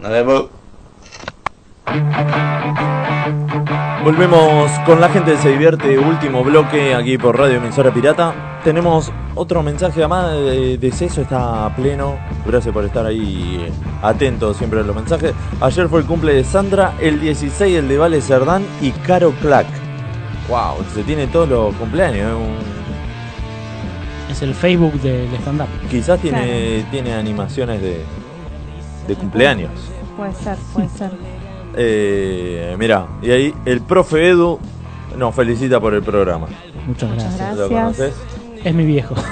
[0.01, 0.45] Nos vemos.
[4.03, 8.61] Volvemos con la gente se divierte, último bloque aquí por Radio Emisora Pirata.
[8.65, 12.17] Tenemos otro mensaje además de, de Ceso, está pleno.
[12.47, 15.33] Gracias por estar ahí eh, atento siempre a los mensajes.
[15.61, 19.67] Ayer fue el cumple de Sandra, el 16 el de Vale Cerdán y Caro Clack.
[20.49, 22.29] Wow, se tiene todos los cumpleaños.
[22.31, 22.81] eh, un-
[24.33, 25.69] Es el Facebook del stand-up.
[25.91, 28.03] Quizás tiene, tiene animaciones de,
[29.09, 29.71] de cumpleaños.
[30.17, 31.11] Puede ser, puede ser.
[31.77, 34.59] Eh, mira, y ahí el profe Edu
[35.17, 36.49] nos felicita por el programa.
[36.85, 37.33] Muchas gracias.
[37.33, 37.81] Muchas ¿Lo gracias.
[37.81, 38.15] conoces?
[38.65, 39.15] Es mi viejo.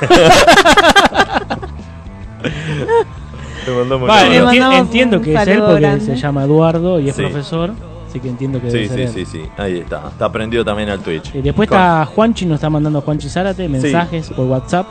[3.65, 4.53] Te mandamos Va, un Le abrazo.
[4.55, 6.05] enti- mandamos entiendo un que es él saludo porque grande.
[6.05, 7.23] se llama Eduardo y es Sí.
[7.23, 7.73] profesor,
[8.09, 9.27] así que entiendo que Sí, debe ser sí, él.
[9.27, 10.09] sí, sí, ahí está.
[10.09, 11.35] Está prendido también al Twitch.
[11.35, 14.87] Y después Con- está Juanchi, nos está mandando Juanchi Zárate mensajes por WhatsApp.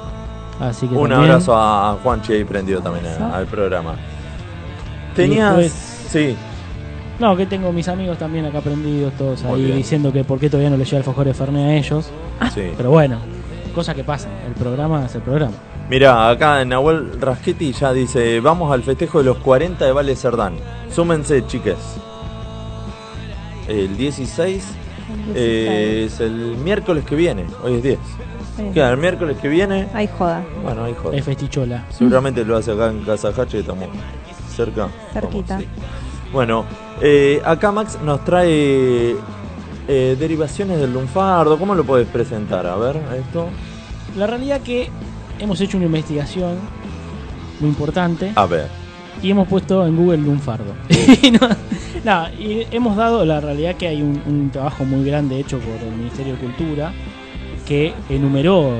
[0.59, 3.95] Así que Un también- abrazo a Juanchi ahí prendido también a- al programa.
[5.15, 5.55] Tenías.
[5.57, 6.35] después- Sí,
[7.19, 9.77] No, que tengo mis amigos también acá prendidos, todos Muy ahí bien.
[9.77, 12.11] diciendo que por qué todavía no le llega el Fojor de Fernet a ellos.
[12.53, 12.61] sí.
[12.77, 13.17] Pero bueno,
[13.77, 14.31] cosas que pasan.
[14.47, 15.53] El programa es el programa.
[15.87, 20.55] Mira, acá Nahuel Rasquetti ya dice: Vamos al festejo de los 40 de Vale Cerdán.
[20.91, 21.77] Súmense, chiques.
[23.67, 24.63] El 16
[25.35, 27.45] eh, es el miércoles que viene.
[27.63, 27.99] Hoy es 10.
[28.57, 28.63] Sí.
[28.73, 29.87] Queda el miércoles que viene.
[29.93, 30.43] Ahí joda.
[30.63, 31.19] Bueno, ahí joder.
[31.19, 31.85] Es festichola.
[31.91, 33.89] Seguramente lo hace acá en Casa Hache, estamos
[34.55, 34.87] cerca.
[35.13, 35.57] Cerquita.
[35.57, 36.31] Vamos, sí.
[36.33, 36.65] Bueno,
[36.99, 39.15] eh, acá Max nos trae
[39.87, 41.57] eh, derivaciones del lunfardo.
[41.57, 42.65] ¿Cómo lo puedes presentar?
[42.67, 43.47] A ver, esto.
[44.17, 44.89] La realidad que
[45.39, 46.55] hemos hecho una investigación
[47.59, 48.67] muy importante A ver.
[49.21, 50.73] y hemos puesto en Google lunfardo.
[50.89, 51.39] y, no,
[52.03, 55.75] no, y hemos dado la realidad que hay un, un trabajo muy grande hecho por
[55.87, 56.91] el Ministerio de Cultura
[57.67, 58.71] que enumeró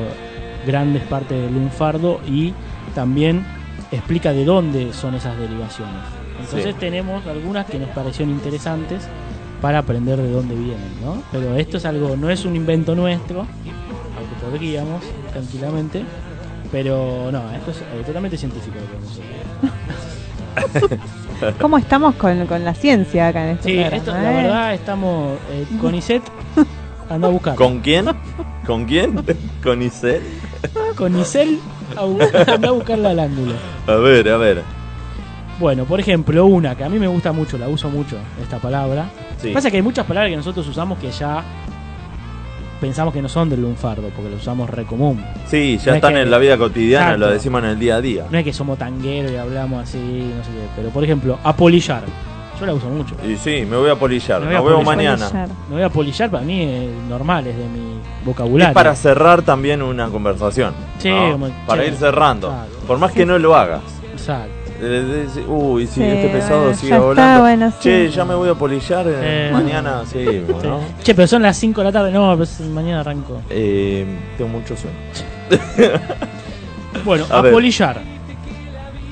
[0.66, 2.54] grandes partes del lunfardo y
[2.96, 3.46] también
[3.92, 6.02] explica de dónde son esas derivaciones.
[6.40, 6.80] Entonces Sí.
[6.80, 9.08] tenemos algunas que nos parecieron interesantes
[9.62, 11.22] para aprender de dónde vienen, ¿no?
[11.32, 15.02] Pero esto es algo, no es un invento nuestro, aunque podríamos
[15.32, 16.04] tranquilamente,
[16.72, 18.76] pero no, esto es eh, totalmente científico.
[18.80, 18.88] lo
[20.88, 20.98] que.
[21.62, 24.44] ¿Cómo estamos con, con la ciencia acá en este Sí, programa, esto, la eh?
[24.44, 26.24] verdad estamos eh, con ISET,
[27.10, 27.56] anda a buscar.
[27.56, 28.06] ¿Con quién?
[28.66, 29.24] ¿Con quién?
[29.64, 30.22] ¿Con Isel?
[30.96, 31.60] Con Isel,
[32.48, 33.54] anda a buscarla al ángulo.
[33.86, 34.64] A ver, a ver.
[35.60, 39.06] Bueno, por ejemplo, una que a mí me gusta mucho, la uso mucho, esta palabra.
[39.42, 39.50] Sí.
[39.52, 41.44] Pasa que hay muchas palabras que nosotros usamos que ya
[42.80, 45.24] pensamos que no son del lunfardo, porque lo usamos re común.
[45.48, 47.26] Sí, No ya es están que- en la vida cotidiana, Exacto.
[47.26, 48.26] lo decimos en el día a día.
[48.30, 50.68] No es que somos tangueros y hablamos así, no sé qué.
[50.76, 52.04] Pero por ejemplo, apolillar.
[52.60, 53.16] Yo la uso mucho.
[53.28, 54.42] Y sí, me voy a polillar.
[54.42, 55.20] Me voy Nos a vemos polillar.
[55.20, 55.48] mañana.
[55.70, 58.70] Me voy a apolillar, para mí es normal, es de mi vocabulario.
[58.70, 60.74] Es para cerrar también una conversación.
[61.00, 61.34] Sí, ¿no?
[61.34, 62.48] como, para che, ir cerrando.
[62.50, 62.78] exacto.
[62.88, 63.82] Por más que no lo hagas.
[64.12, 64.54] Exacto.
[64.80, 67.42] Eh, Uy, si Sí, este pesado bueno, sigue ya está, volando.
[67.42, 68.16] bueno, Che, sí.
[68.16, 69.08] ya me voy a polillar.
[69.08, 69.50] eh, Eh.
[69.52, 70.80] Mañana seguimos, ¿no?
[71.04, 72.12] Che, pero son las 5 de la tarde.
[72.12, 73.42] No, pues mañana arranco.
[73.50, 74.06] Eh,
[74.38, 74.96] tengo mucho sueño.
[77.04, 78.02] Bueno, A apolillar.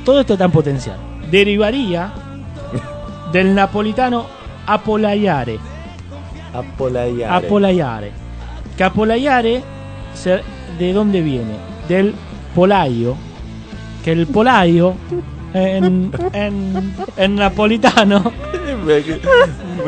[0.04, 0.98] Todo esto está en potencial.
[1.32, 2.12] Derivaría
[3.32, 4.28] del napolitano
[4.68, 5.58] apolaiare.
[6.54, 7.26] Apolayare.
[7.46, 8.12] Apolaiare.
[8.78, 9.64] Que apolaiare,
[10.14, 10.42] se-
[10.78, 11.56] ¿de dónde viene?
[11.90, 12.14] Del
[12.54, 13.16] polaio.
[14.04, 14.94] Que el polaio
[15.56, 18.32] en, en, en napolitano,
[18.86, 18.96] me,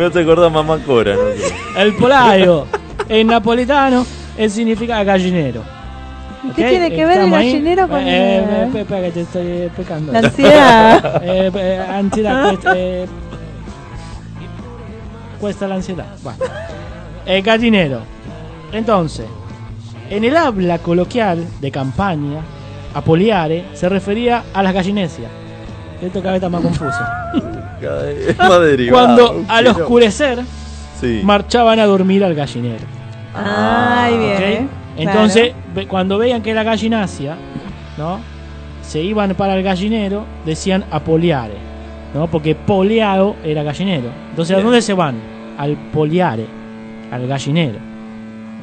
[0.05, 1.15] hace acordar mamá Cora.
[1.15, 1.81] ¿no?
[1.81, 2.65] el polaio
[3.09, 4.05] en napolitano
[4.37, 5.61] eh, significa gallinero.
[6.55, 8.37] ¿Qué tiene que ver el gallinero con Eh, eh,
[8.69, 10.13] el- eh, espera que te estoy pecando.
[10.13, 11.21] La ansiedad.
[11.23, 13.05] Eh, eh, ansiedad, eh,
[15.39, 16.05] cuesta la ansiedad.
[16.23, 16.39] Bueno.
[17.25, 17.99] El gallinero.
[18.71, 19.25] Entonces,
[20.09, 22.39] en el habla coloquial de campaña,
[22.93, 25.29] apoliare se refería a las gallinesias.
[26.01, 26.99] Esto cada vez está más confuso.
[27.81, 29.05] Cada vez más derivado.
[29.05, 30.39] Cuando al Quiero- oscurecer
[30.99, 31.21] Sí.
[31.23, 32.85] marchaban a dormir al gallinero.
[33.35, 34.33] Ay, bien.
[34.33, 34.37] ¿ok?
[34.39, 34.67] claro.
[34.97, 35.53] Entonces,
[35.87, 37.35] cuando veían que la gallinacia,
[37.97, 38.19] ¿no?
[38.81, 41.53] Se iban para el gallinero, decían apoliare,
[42.15, 42.25] ¿no?
[42.27, 44.09] Porque poleado era gallinero.
[44.31, 44.65] Entonces, ¿a Bien.
[44.65, 45.15] dónde se van?
[45.59, 46.45] Al poliare,
[47.11, 47.77] al gallinero.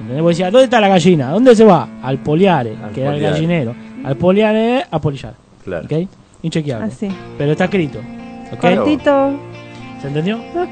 [0.01, 0.23] ¿Entendés?
[0.23, 1.31] Vos decías, ¿dónde está la gallina?
[1.31, 1.89] ¿Dónde se va?
[2.03, 3.75] Al poliare, Al que era el gallinero.
[4.05, 5.35] Al poliare, a polillar.
[5.65, 5.85] Claro.
[5.85, 6.09] ¿Ok?
[6.45, 6.87] Inchequeable.
[6.87, 7.09] Así.
[7.39, 7.99] Pero está escrito.
[8.53, 8.61] ¿ok?
[8.61, 9.33] Cortito.
[10.01, 10.37] ¿Se entendió?
[10.55, 10.67] Lo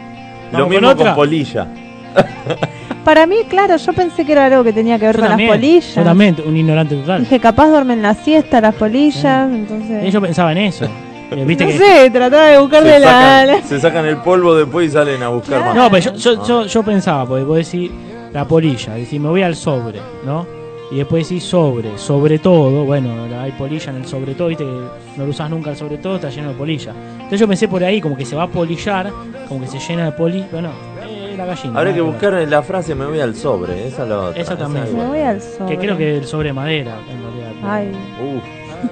[0.53, 1.67] Vamos mismo con polilla.
[3.07, 5.49] Para mí, claro, yo pensé que era algo que tenía que ver Yo con también,
[5.51, 5.95] las polillas.
[5.95, 7.21] También, un ignorante total.
[7.23, 10.05] Dije, capaz duermen la siesta las polillas, entonces...
[10.05, 10.87] Eh, Yo pensaba en eso.
[11.33, 13.47] Eh, Viste no que sé, trataba de buscar de Se la...
[13.47, 15.75] sacan, se sacan el polvo después y salen a buscar más.
[15.75, 17.91] No, pero yo, yo, yo, yo pensaba, porque vos decís
[18.35, 20.47] la polilla, decís me voy al sobre, ¿no?
[20.93, 24.71] Y después decís sobre, sobre todo, bueno, hay polilla en el sobre todo, viste que
[25.17, 26.93] no lo usás nunca el sobre todo, está lleno de polilla.
[27.15, 29.11] Entonces yo pensé por ahí, como que se va a polillar,
[29.49, 30.69] como que se llena de poli, bueno,
[31.09, 31.79] eh, la gallina.
[31.79, 34.43] Habría que buscar la frase me voy al sobre, esa es la otra.
[34.43, 34.85] Esa también.
[34.95, 35.67] Me voy al sobre.
[35.75, 37.53] Que creo que el sobre de madera, en realidad.
[37.65, 37.93] Ay,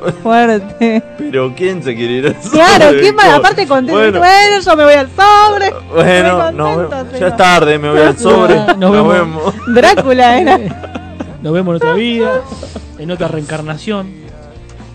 [0.00, 1.02] Uf, fuerte.
[1.18, 2.50] pero ¿quién se quiere ir al sobre?
[2.50, 3.26] Claro, ¿quién más?
[3.26, 4.00] Co- Aparte contento.
[4.00, 5.70] Bueno, Bueno, yo me voy al sobre.
[5.94, 8.54] bueno, no, ya es tarde, me voy al sobre.
[8.54, 9.12] Nos Nos vemos.
[9.12, 9.54] vemos.
[9.74, 10.58] Drácula era.
[11.42, 12.42] Nos vemos en otra vida,
[12.98, 14.08] en otra reencarnación.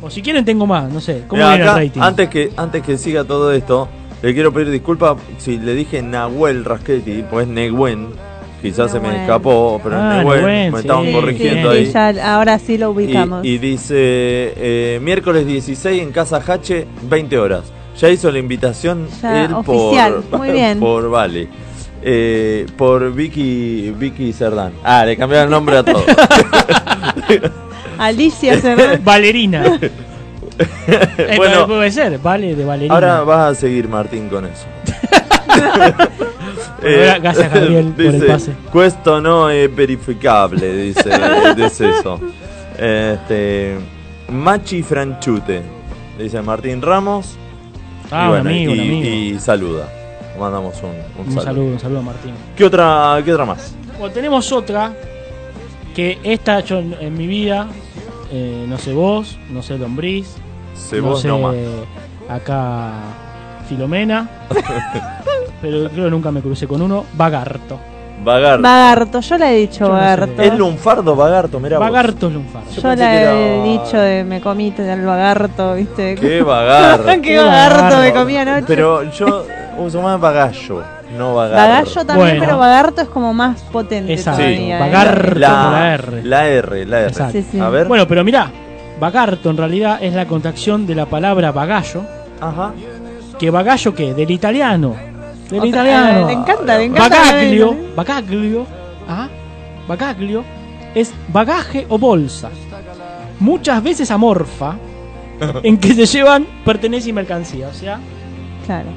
[0.01, 1.23] O si quieren tengo más, no sé.
[1.27, 2.01] ¿Cómo Mirá, viene acá, el rating?
[2.01, 3.87] Antes que, antes que siga todo esto,
[4.21, 8.09] le quiero pedir disculpas si le dije Nahuel Rasquetti, pues Neguen.
[8.61, 9.21] Quizás se me Nehuen.
[9.21, 11.91] escapó, pero Ah, Nehuen, Nehuen, me sí, estaban sí, corrigiendo Sí, ahí.
[12.15, 13.45] ya, ahora sí lo ubicamos.
[13.45, 17.63] Y, y dice eh, miércoles 16 en Casa Hache, 20 horas.
[17.99, 20.79] Ya hizo la invitación Ya, él oficial, por, muy bien.
[20.79, 21.47] por Vale.
[22.07, 24.73] Eh, por Vicky Vicky Cerdán.
[24.83, 26.05] Ah, le cambiaron el nombre a todo.
[27.97, 29.01] Alicia Cerrón.
[29.03, 29.79] Valerina.
[30.87, 31.67] Eh, Bueno.
[31.67, 32.93] puede ser, vale, de Valerina.
[32.95, 34.65] Ahora vas a seguir Martín con eso.
[36.81, 38.51] Bueno, gracias, Gabriel, por el dice, pase.
[38.71, 41.09] Questo no es verificable, dice,
[41.57, 42.19] dice eso.
[42.77, 43.75] Este,
[44.29, 45.61] Machi Franchute,
[46.19, 47.37] dice Martín Ramos.
[48.11, 49.09] Ah, y, un amigo, y, un amigo.
[49.09, 49.89] y saluda.
[50.39, 51.41] Mandamos un, un Un saludo.
[51.43, 52.33] saludo, un saludo a Martín.
[52.55, 53.75] ¿Qué otra, ¿Qué otra más?
[53.97, 54.91] Bueno, tenemos otra
[55.95, 57.67] que esta yo en, en mi vida,
[58.31, 60.27] eh, no sé vos, no sé Lombriz,
[60.75, 61.55] Sé no vos sé nomás.
[62.29, 62.91] acá
[63.69, 64.27] Filomena,
[65.61, 67.79] pero creo que nunca me crucé con uno, Bagarto.
[68.23, 68.61] Bagarto.
[68.63, 70.01] Bagarto, yo le he dicho Yo no sé.
[70.01, 70.41] Bagarto.
[70.41, 72.69] Es lunfardo Bagarto, mira Bagarto es lunfardo.
[72.71, 76.15] Yo que era- he dicho de me comí del bagarto, ¿viste?
[76.15, 77.05] Qué bagarto.
[77.07, 78.65] Qué Qué bagarto me comí anoche.
[78.67, 79.45] Pero yo
[79.77, 80.83] uso más bagallo,
[81.17, 81.55] no bagarto.
[81.67, 82.43] Bagallo también, Bueno.
[82.45, 84.41] pero bagarto es como más potente Exacto.
[84.41, 84.77] todavía.
[84.77, 84.79] ¿eh?
[84.79, 86.23] Bagarto la, con la R.
[86.23, 87.07] La R, la R.
[87.09, 87.31] Exacto.
[87.33, 87.59] Sí, sí.
[87.59, 87.87] A ver.
[87.87, 88.51] Bueno, pero mirá,
[88.99, 92.03] Bagarto en realidad es la contracción de la palabra bagallo.
[92.39, 92.71] Ajá.
[93.37, 94.13] ¿Que bagallo qué?
[94.13, 94.95] Del italiano.
[95.49, 96.19] Del Otra- italiano.
[96.19, 97.09] eh, le encanta, le encanta.
[97.19, 98.65] Bagaglio, bagaglio,
[99.09, 99.27] ¿ah?
[99.87, 100.43] bagaglio
[100.95, 102.49] es bagaje o bolsa.
[103.39, 104.75] Muchas veces amorfa,
[105.63, 107.67] en que se llevan pertenencia y mercancía.
[107.67, 107.99] O sea,
[108.65, 108.87] Claro.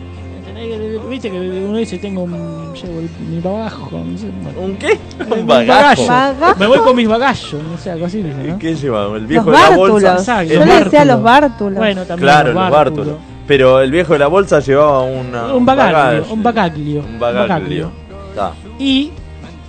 [1.09, 2.33] Viste que uno dice tengo un,
[2.75, 3.91] llevo el- mi bagajo.
[4.05, 4.61] No sé, bueno.
[4.61, 4.99] ¿Un qué?
[5.31, 6.07] Mi Un bagajo.
[6.07, 6.59] Bagajo.
[6.59, 8.59] Me voy con mis bagallos, no sé, algo así dice, ¿no?
[8.59, 9.05] ¿Qué lleva?
[9.07, 10.13] El Los viejo de la bolsa.
[10.15, 11.79] Exacto, Yo le decía los bártulos.
[11.79, 13.15] Bueno, también Claro, los los bártulos.
[13.47, 17.01] Pero el viejo de la bolsa llevaba una, Un bagaglio, un bagaglio.
[17.01, 17.91] Un bagaglio.
[18.31, 18.53] Está.
[18.79, 19.11] Y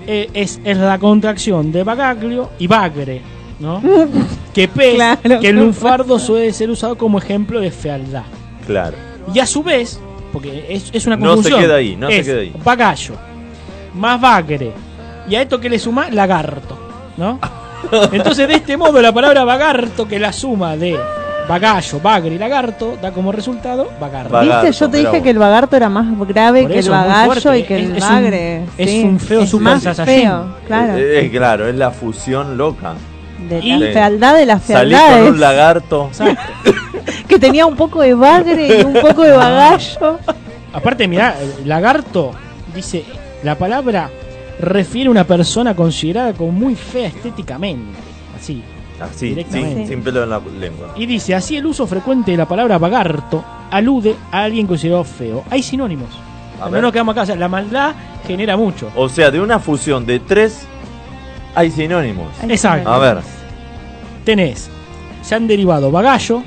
[0.05, 3.21] eh, es, es la contracción de bagaglio y bagre,
[3.59, 3.81] ¿no?
[4.53, 5.39] que pez, Claro.
[5.39, 8.23] que el lunfardo suele ser usado como ejemplo de fealdad.
[8.67, 8.97] Claro.
[9.33, 9.99] Y a su vez,
[10.31, 11.59] porque es, es una No se confusión.
[11.61, 12.53] queda ahí, no se es queda ahí.
[12.63, 13.15] Bagallo,
[13.95, 14.71] más bagre.
[15.27, 16.77] Y a esto que le suma lagarto,
[17.17, 17.39] ¿no?
[18.11, 20.97] Entonces, de este modo, la palabra bagarto, que la suma de
[21.47, 24.33] bagallo, bagre y lagarto, da como resultado bagarto.
[24.33, 24.79] Bagarto, ¿Viste?
[24.85, 25.21] Yo te dije vos.
[25.23, 28.03] que el bagarto era más grave Por que el bagallo y que el Es- es
[28.03, 28.63] un- bagre.
[28.77, 29.03] es sí.
[29.03, 30.97] un feo es Super más feo, claro.
[30.97, 32.93] Eh, eh, claro, es la fusión loca.
[33.47, 35.31] De y- la fealdad de las Salí con fealdades.
[35.31, 36.09] un lagarto.
[37.27, 40.19] Que tenía un poco de bagre y un poco de bagallo.
[40.73, 41.35] Aparte, mirá,
[41.65, 42.31] lagarto
[42.73, 43.03] dice,
[43.43, 44.09] la palabra
[44.59, 47.97] refiere a una persona considerada como muy fea estéticamente.
[48.39, 48.63] Así.
[48.99, 49.75] Así, Directamente.
[49.81, 50.93] sin, sin pelo en la lengua.
[50.97, 55.43] Y dice, así el uso frecuente de la palabra bagarto alude a alguien considerado feo.
[55.49, 56.09] Hay sinónimos.
[56.61, 57.21] A No nos quedamos acá.
[57.21, 57.93] O sea, la maldad
[58.27, 58.91] genera mucho.
[58.95, 60.67] O sea, de una fusión de tres
[61.55, 62.27] hay sinónimos.
[62.47, 62.89] Exacto.
[62.91, 63.17] A ver.
[64.25, 64.69] Tenés,
[65.21, 66.43] se han derivado bagallo,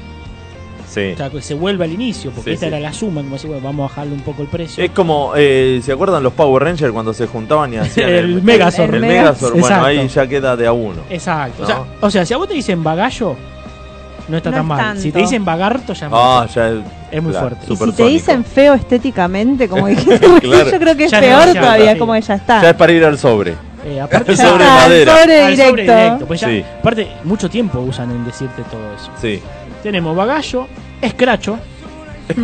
[0.88, 1.12] Sí.
[1.14, 2.68] o sea, que se vuelve al inicio, porque Sí, esta sí.
[2.72, 4.84] era la suma, como decir, bueno, vamos a bajarle un poco el precio.
[4.84, 8.94] Es como, eh, ¿se acuerdan los Power Rangers cuando se juntaban y hacían El Megazord.
[8.94, 9.86] El, El Megazord, bueno, Exacto.
[9.86, 11.00] ahí ya queda de a uno.
[11.08, 11.62] Exacto.
[11.62, 11.66] O, ¿No?
[11.66, 13.36] sea, o sea, si a vos te dicen bagallo,
[14.28, 14.78] no está No tan es mal.
[14.78, 15.00] tanto.
[15.02, 16.78] Si te dicen bagarto, ya es Ah, ya es,
[17.10, 17.64] Es muy claro, fuerte.
[17.64, 18.08] Y si te supersónico.
[18.12, 20.70] dicen feo estéticamente, como dijiste, Claro.
[20.70, 21.98] yo creo que es Ya peor todavía, sí.
[21.98, 22.62] como que ya está.
[22.62, 23.54] Ya es para ir al sobre.
[23.84, 25.16] Eh, aparte, Sobre Ah, madera.
[25.20, 26.26] sobre al sobre directo.
[26.26, 26.64] pues ya- Sí.
[26.80, 29.10] Aparte, mucho tiempo usan en decirte todo eso.
[29.20, 29.40] Sí.
[29.82, 30.66] Tenemos bagallo,
[31.00, 31.58] escracho,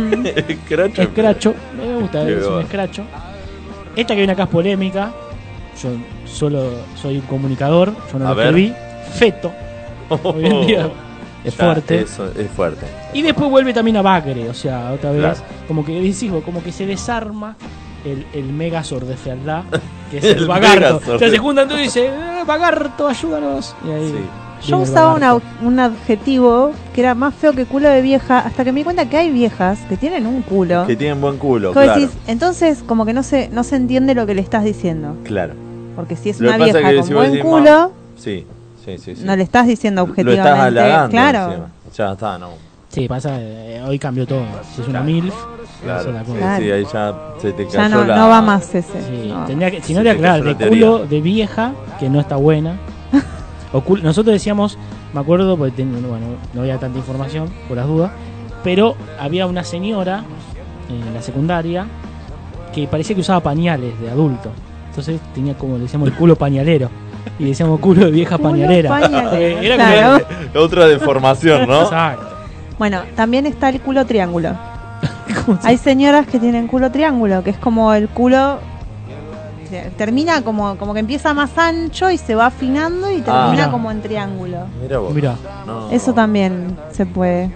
[0.67, 1.01] Cracho.
[1.01, 2.59] escracho, me gusta, Qué es un bueno.
[2.61, 3.03] escracho.
[3.95, 5.11] Esta que viene acá es polémica.
[5.81, 5.89] Yo
[6.25, 6.71] solo
[7.01, 8.47] soy un comunicador, yo no A lo ver.
[8.47, 8.73] escribí.
[9.13, 9.51] Feto,
[10.23, 10.89] hoy en día
[11.43, 12.01] es Ya, fuerte.
[12.01, 12.85] Eso es fuerte.
[13.13, 15.39] Y después vuelve también a Bagre, o sea, otra vez, Claro.
[15.67, 17.55] como que decís como que se desarma
[18.05, 19.63] el, el Megazord de fealdad
[20.11, 20.79] que es el, Bagarto.
[20.99, 21.15] Megazord.
[21.15, 23.75] O sea, se juntan todos y dicen, eh, Bagarto, ayúdanos.
[23.87, 24.13] Y ahí
[24.65, 28.63] Yo el usaba una- un adjetivo que era más feo que culo de vieja, hasta
[28.63, 30.85] que me di cuenta que hay viejas que tienen un culo.
[30.87, 31.93] Que tienen buen culo, claro.
[31.93, 35.15] decís, entonces, como que no se, no se entiende lo que le estás diciendo.
[35.23, 35.53] Claro.
[35.95, 38.45] Porque si es Lo una vieja que con si buen culo, Sí,
[38.85, 39.15] sí, sí.
[39.15, 39.23] sí.
[39.23, 40.49] no le estás diciendo Lo objetivamente.
[40.49, 41.09] estás halagando.
[41.11, 41.45] claro.
[41.51, 41.69] encima.
[41.95, 42.68] Ya está, no.
[42.99, 44.43] Sí, pasa, eh, hoy cambió todo.
[44.75, 45.33] Si es una MILF,
[45.83, 46.03] Claro.
[46.03, 46.61] Sí, Claro.
[46.61, 48.15] sí, ahí ya se te Ya cayó no, la...
[48.17, 49.01] no va más ese.
[49.01, 49.45] Sí, no.
[49.45, 52.75] tendría que, si no te aclarar, de culo de vieja, que no está buena.
[53.71, 54.77] O culo- nosotros decíamos,
[55.13, 58.11] me acuerdo, porque ten- bueno, no había tanta información, por las dudas,
[58.63, 60.23] pero había una señora
[60.89, 61.85] en la secundaria
[62.73, 64.49] que parecía que usaba pañales de adulto.
[64.89, 66.89] Entonces tenía como, le decíamos, el culo pañalero.
[67.37, 68.99] Y decíamos culo de vieja Culo pañalera.
[69.61, 70.25] Era claro.
[70.55, 71.83] Otra deformación, ¿no?
[71.83, 72.27] Exacto.
[72.79, 74.53] Bueno, también está el culo triángulo.
[75.63, 78.59] Hay señoras que tienen culo triángulo, que es como el culo
[79.97, 83.71] termina como, como que empieza más ancho y se va afinando y termina Mirá.
[83.71, 84.65] como en triángulo.
[84.81, 85.13] Mira vos.
[85.13, 85.35] Mirá.
[85.67, 85.91] No.
[85.91, 87.51] Eso también se puede.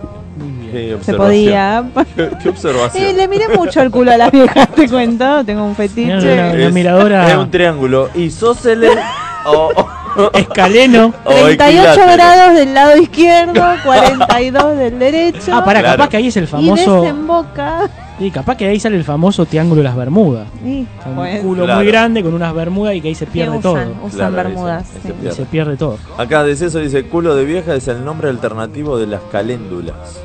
[0.71, 1.83] Qué Se podía.
[2.15, 3.03] Qué, qué observación.
[3.07, 5.43] Eh, le miré mucho el culo a las viejas, te cuento.
[5.45, 6.65] Tengo un fetiche.
[6.67, 8.09] Es- miradora- Es un triángulo.
[8.13, 8.91] Isósceles
[9.45, 9.71] o,
[10.33, 11.13] Escaleno.
[11.25, 12.13] o 38 equilátero.
[12.13, 15.51] grados del lado izquierdo, 42 del derecho.
[15.55, 15.97] Ah, para, Claro.
[15.97, 17.01] capaz que ahí es el Y famoso...
[17.01, 17.89] desemboca.
[18.19, 20.47] Sí, capaz que ahí sale el famoso triángulo de las Bermudas.
[20.63, 21.79] Y, sea, un pues, culo Claro.
[21.79, 23.73] muy grande con unas bermudas y que ahí se pierde usan, todo.
[24.05, 24.83] usan Claro, ahí se- bermudas.
[24.83, 25.07] ahí se sí.
[25.09, 25.35] Y pierde.
[25.35, 25.97] se pierde todo.
[26.17, 30.21] Acá de eso dice culo de vieja es el nombre alternativo de las caléndulas.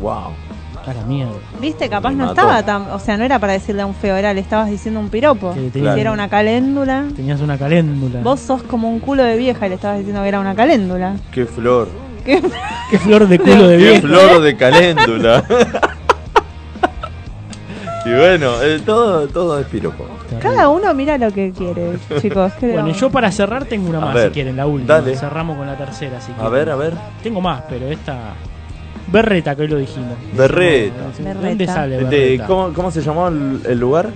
[0.00, 0.32] Wow.
[0.86, 1.32] A la mierda.
[1.60, 2.40] Viste, capaz Me no mató.
[2.40, 2.90] estaba tan.
[2.90, 5.54] O sea, no era para decirle a un feo, era le estabas diciendo un piropo.
[5.54, 7.04] Que Si tenía- era una caléndula.
[7.14, 8.20] Tenías una caléndula.
[8.22, 11.14] Vos sos como un culo de vieja y le estabas diciendo que era una caléndula.
[11.30, 11.88] Qué flor.
[12.24, 12.42] ¿Qué?
[12.90, 14.00] Qué flor de culo de Qué vieja.
[14.08, 15.44] flor de caléndula.
[18.04, 20.04] y bueno, eh, todo, todo es piropo.
[20.40, 22.52] Cada uno mira lo que quiere, chicos.
[22.58, 24.94] ¿qué le Bueno, yo para cerrar tengo una A más ver, si quieren, la última.
[24.94, 25.14] dale.
[25.16, 26.52] Cerramos con la tercera si A quieren.
[26.52, 26.94] ver, a ver.
[27.22, 28.34] Tengo más, pero esta.
[29.12, 30.14] Berreta, que hoy lo dijimos.
[30.36, 30.94] Berreta.
[31.18, 31.74] ¿Dónde Berreta.
[31.74, 32.46] sale De- Berreta?
[32.46, 34.08] ¿cómo, cómo se llamó el, el lugar?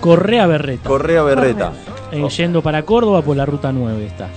[0.00, 0.88] Correa Berreta.
[0.88, 1.72] Correa Berreta.
[2.12, 4.28] Eh, yendo para Córdoba por la ruta 9 está.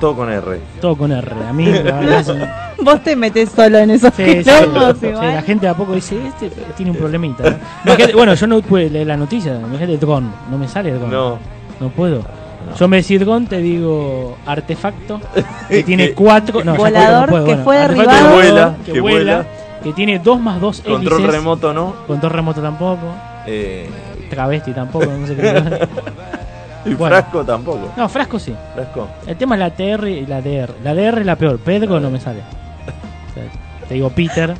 [0.00, 0.60] Todo con R.
[0.80, 1.32] Todo con R.
[1.48, 5.06] A mí, la verdad, es- Vos te metés solo en esos Sí, sí, quilombos sí,
[5.08, 5.34] igual.
[5.34, 7.42] la gente a poco dice, este tiene un problemita.
[7.50, 7.56] ¿no?
[7.86, 11.10] Imagínate- bueno, yo no pude leer la noticia, imagínate Dron, no me sale Dron.
[11.10, 11.38] No.
[11.80, 12.22] No puedo.
[12.76, 15.20] Yo en vez de decir Dron te digo artefacto,
[15.68, 16.64] que tiene Que- cuatro...
[16.64, 18.28] No, Volador no puedo, que bueno, fue derribado.
[18.28, 19.46] que vuela, que que vuela, vuela.
[19.82, 21.34] que tiene dos más dos Control hélices.
[21.40, 21.94] remoto, ¿no?
[22.06, 23.06] Control remoto tampoco.
[23.46, 23.88] Eh,
[24.30, 25.88] Travesti tampoco, no sé qué.
[26.90, 27.16] y Bueno.
[27.16, 27.92] frasco tampoco.
[27.96, 28.54] No, frasco sí.
[28.74, 29.08] Frasco.
[29.26, 30.74] El tema es la TR y la DR.
[30.84, 32.40] La DR es la peor, Pedro no me sale.
[32.40, 33.44] O sea,
[33.88, 34.54] te digo Peter.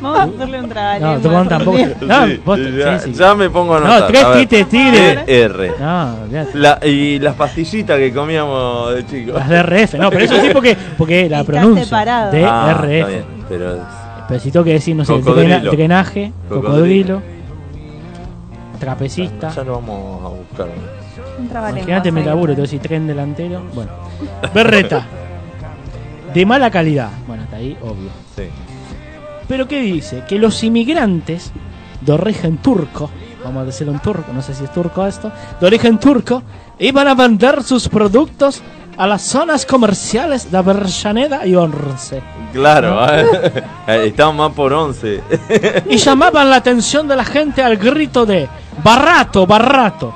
[0.00, 1.12] Vamos a hacerle un trabalengua.
[1.14, 1.78] No, Dron tampoco.
[2.02, 3.18] No, Sí, vos- ya, sí, sí.
[3.18, 4.08] ya me pongo a No, anotar.
[4.08, 4.38] tres A ver.
[4.46, 5.24] tites tigre.
[5.26, 5.72] DR.
[5.80, 6.16] No.
[6.54, 9.34] La, y las pastillitas que comíamos de chicos.
[9.34, 11.84] Las DRF, no, pero eso sí porque, porque la Está pronuncia.
[11.84, 12.30] separado.
[12.34, 13.08] Ah, está DRF.
[13.08, 13.78] bien, pero
[14.26, 15.56] pero si tengo que decir, no sé, Cocodrilo.
[15.56, 16.70] drena- drenaje, Cocodrilo.
[16.72, 17.22] cocodrilo,
[18.80, 19.50] trapecista.
[19.50, 20.66] ya lo vamos a buscar.
[21.38, 21.44] Un.
[21.50, 23.62] Imagínate mi laburo, te voy a decir tren delantero.
[23.74, 23.90] Bueno,
[24.54, 25.04] berreta.
[26.32, 27.10] De mala calidad.
[27.26, 28.08] Bueno, hasta ahí, obvio.
[28.36, 28.42] Sí.
[29.48, 30.24] Pero ¿qué dice?
[30.28, 31.52] Que los inmigrantes
[32.00, 33.10] de origen turco,
[33.44, 35.30] vamos a decirlo en turco, no sé si es turco esto,
[35.60, 36.42] de origen turco,
[36.78, 38.62] iban a vender sus productos
[38.96, 42.22] a las zonas comerciales de Avellaneda y Once.
[42.52, 43.06] Claro, ¿No?
[43.12, 43.62] eh,
[44.06, 45.22] estamos más por 11.
[45.90, 48.48] Y llamaban la atención de la gente al grito de
[48.82, 50.14] barato, barato.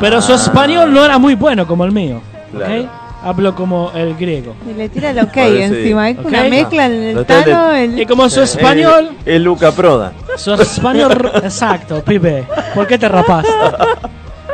[0.00, 0.36] Pero su Ah.
[0.36, 2.20] español no era muy bueno como el mío.
[2.52, 2.88] Claro.
[3.24, 4.54] Hablo como el griego.
[4.68, 6.10] Y le tira el ok Parece- encima.
[6.10, 6.26] Es Ok.
[6.26, 7.72] una mezcla en el el tano.
[7.72, 8.00] El...
[8.00, 10.12] Y como su español, Es Luca Proda.
[10.36, 12.44] su español, exacto, pibe.
[12.74, 13.50] ¿Por qué te rapaste?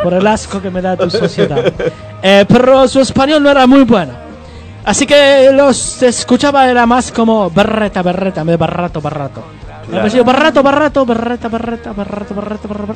[0.03, 1.73] Por el asco que me da tu sociedad.
[2.23, 4.13] Eh, pero su español no era muy bueno.
[4.85, 9.43] Así que los escuchaba era más como berreta, berreta, me barrato, barrato.
[9.83, 10.03] Me Claro.
[10.03, 12.95] pareció barrato, barrato, berreta, berreta, barrato, barrato, barrato.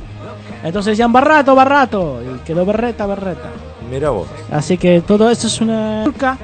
[0.62, 2.20] Entonces decían barrato, barrato.
[2.22, 3.48] Y quedó berreta, berreta.
[3.90, 4.26] Mira vos.
[4.50, 6.38] Así que todo esto es una turca.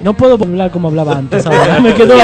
[0.00, 1.46] No puedo hablar como hablaba antes.
[1.46, 1.78] ahora.
[1.82, 2.14] Me quedó,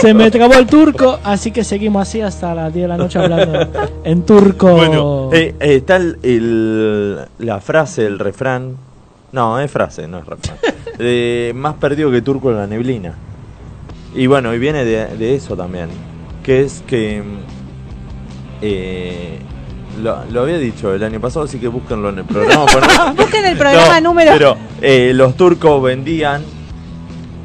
[0.00, 3.18] se me trabó el turco, así que seguimos así hasta las 10 de la noche
[3.18, 3.68] hablando
[4.04, 4.72] en turco.
[4.72, 8.76] Bueno, eh, eh, está el, el- la frase, el refrán.
[9.32, 10.56] No, es frase, no es refrán.
[11.56, 13.14] Más perdido que turco en la neblina.
[14.14, 15.88] Y bueno, y viene de, de eso también.
[16.42, 17.22] Que es que.
[19.98, 22.64] Lo, lo había dicho el año pasado, así que búsquenlo en el programa.
[23.06, 24.32] no- Busquen el programa No, número.
[24.32, 26.42] Pero eh, los turcos vendían.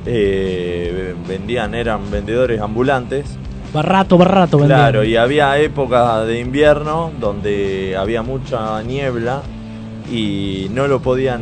[0.06, 3.26] eh, vendían, eran vendedores ambulantes.
[3.74, 4.80] Barrato, barrato, vendían.
[4.80, 9.42] Claro, y había épocas de invierno donde había mucha niebla
[10.12, 11.42] y no lo podían,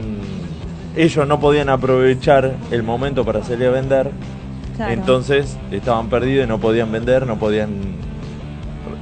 [0.96, 4.12] ellos no podían aprovechar el momento para salir a vender,
[4.78, 4.94] Claro.
[4.94, 7.72] entonces estaban perdidos y no podían vender, no podían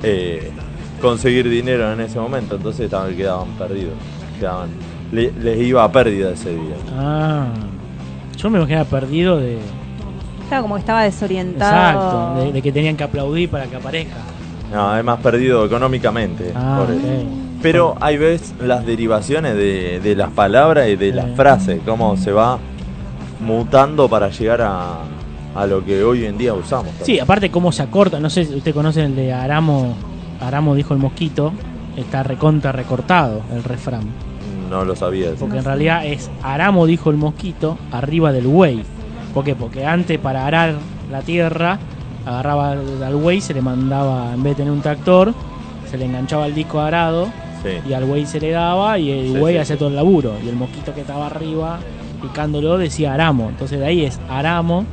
[0.02, 0.52] eh,
[0.99, 3.93] conseguir dinero en ese momento, entonces estaban, quedaban perdidos,
[4.39, 4.69] quedaban,
[5.11, 6.76] le- les iba a pérdida ese día.
[6.97, 7.47] Ah.
[8.38, 9.57] Yo me imaginaba perdido de.
[10.47, 12.34] Claro, como que estaba desorientado.
[12.35, 14.15] Exacto, de, de que tenían que aplaudir para que aparezca.
[14.71, 16.51] No, además perdido económicamente.
[16.55, 16.95] Ah, por.
[17.61, 22.31] Pero hay veces las derivaciones de, de las palabras y de las frases, cómo se
[22.31, 22.57] va
[23.41, 24.99] mutando para llegar a,
[25.55, 26.93] a lo que hoy en día usamos.
[27.03, 29.93] Sí, aparte cómo se acorta, no sé si usted conoce el de Aramo,
[30.41, 31.51] Aramo dijo el mosquito,
[31.97, 34.03] está recontra recortado el refrán.
[34.69, 35.29] No lo sabía.
[35.39, 38.83] Porque en realidad es Aramo dijo el mosquito arriba del buey.
[39.33, 39.55] ¿Por qué?
[39.55, 40.75] Porque antes para arar
[41.11, 41.79] la tierra
[42.25, 45.33] agarraba al buey, se le mandaba, en vez de tener un tractor,
[45.89, 47.27] se le enganchaba el disco arado
[47.63, 47.69] Sí.
[47.89, 50.33] y al buey se le daba y el Sí, buey sí, hacía todo el laburo.
[50.45, 51.79] Y el mosquito que estaba arriba
[52.21, 53.49] picándolo decía Aramo.
[53.49, 54.85] Entonces de ahí es Aramo,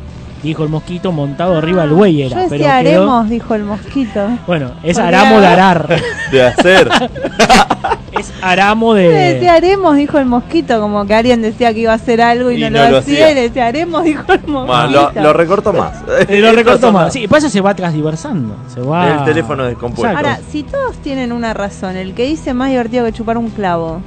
[0.43, 2.31] dijo el mosquito, montado arriba del buey era.
[2.43, 4.29] Yo pero decía quedó- haremos, dijo el mosquito.
[4.47, 6.01] Bueno, es Porque Aramo de arar.
[6.31, 6.89] De hacer.
[8.13, 9.09] es Aramo Yo de...
[9.09, 12.57] decía haremos, dijo el mosquito, como que alguien decía que iba a hacer algo y,
[12.57, 13.31] Y no, no lo, lo hacía, hacía.
[13.33, 15.11] y le decía haremos, dijo el mosquito.
[15.15, 15.93] Lo, lo recorto más.
[16.29, 17.13] Eh, lo recortó Eso más.
[17.13, 18.57] Sí, pasa se va transversando.
[18.73, 19.19] Se va.
[19.19, 20.07] El teléfono descompuesto.
[20.09, 20.29] Exacto.
[20.29, 24.01] Ahora, si todos tienen una razón, el que dice más divertido que chupar un clavo.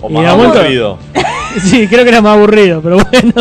[0.00, 0.96] O más aburrido.
[1.62, 3.32] sí, creo que era más aburrido, pero bueno.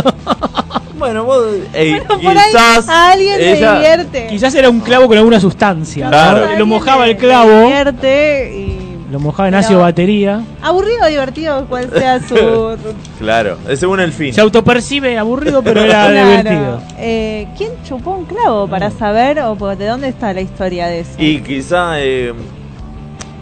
[0.98, 1.46] Bueno, vos.
[1.74, 2.90] ey, Por ahí quizás.
[2.90, 4.28] a alguien le ella- divierte.
[4.28, 6.08] Quizás era un clavo con alguna sustancia.
[6.10, 6.46] Claro.
[6.48, 6.52] ¿no?
[6.54, 9.12] A Lo mojaba el clavo, le divierte y...
[9.12, 10.42] lo mojaba en Pero- ácido batería.
[10.62, 12.36] Aburrido o divertido, cual sea su...
[13.20, 14.34] Claro, es según el fin.
[14.34, 16.28] Se autopercibe aburrido, pero era Claro.
[16.28, 16.82] divertido.
[16.98, 21.02] Eh, ¿Quién chupó un clavo para saber o por- de dónde está la historia de
[21.02, 21.12] eso?
[21.18, 22.34] Y quizá, eh,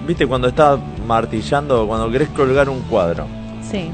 [0.07, 3.26] viste, cuando estás martillando, cuando querés colgar un cuadro
[3.69, 3.90] Sí.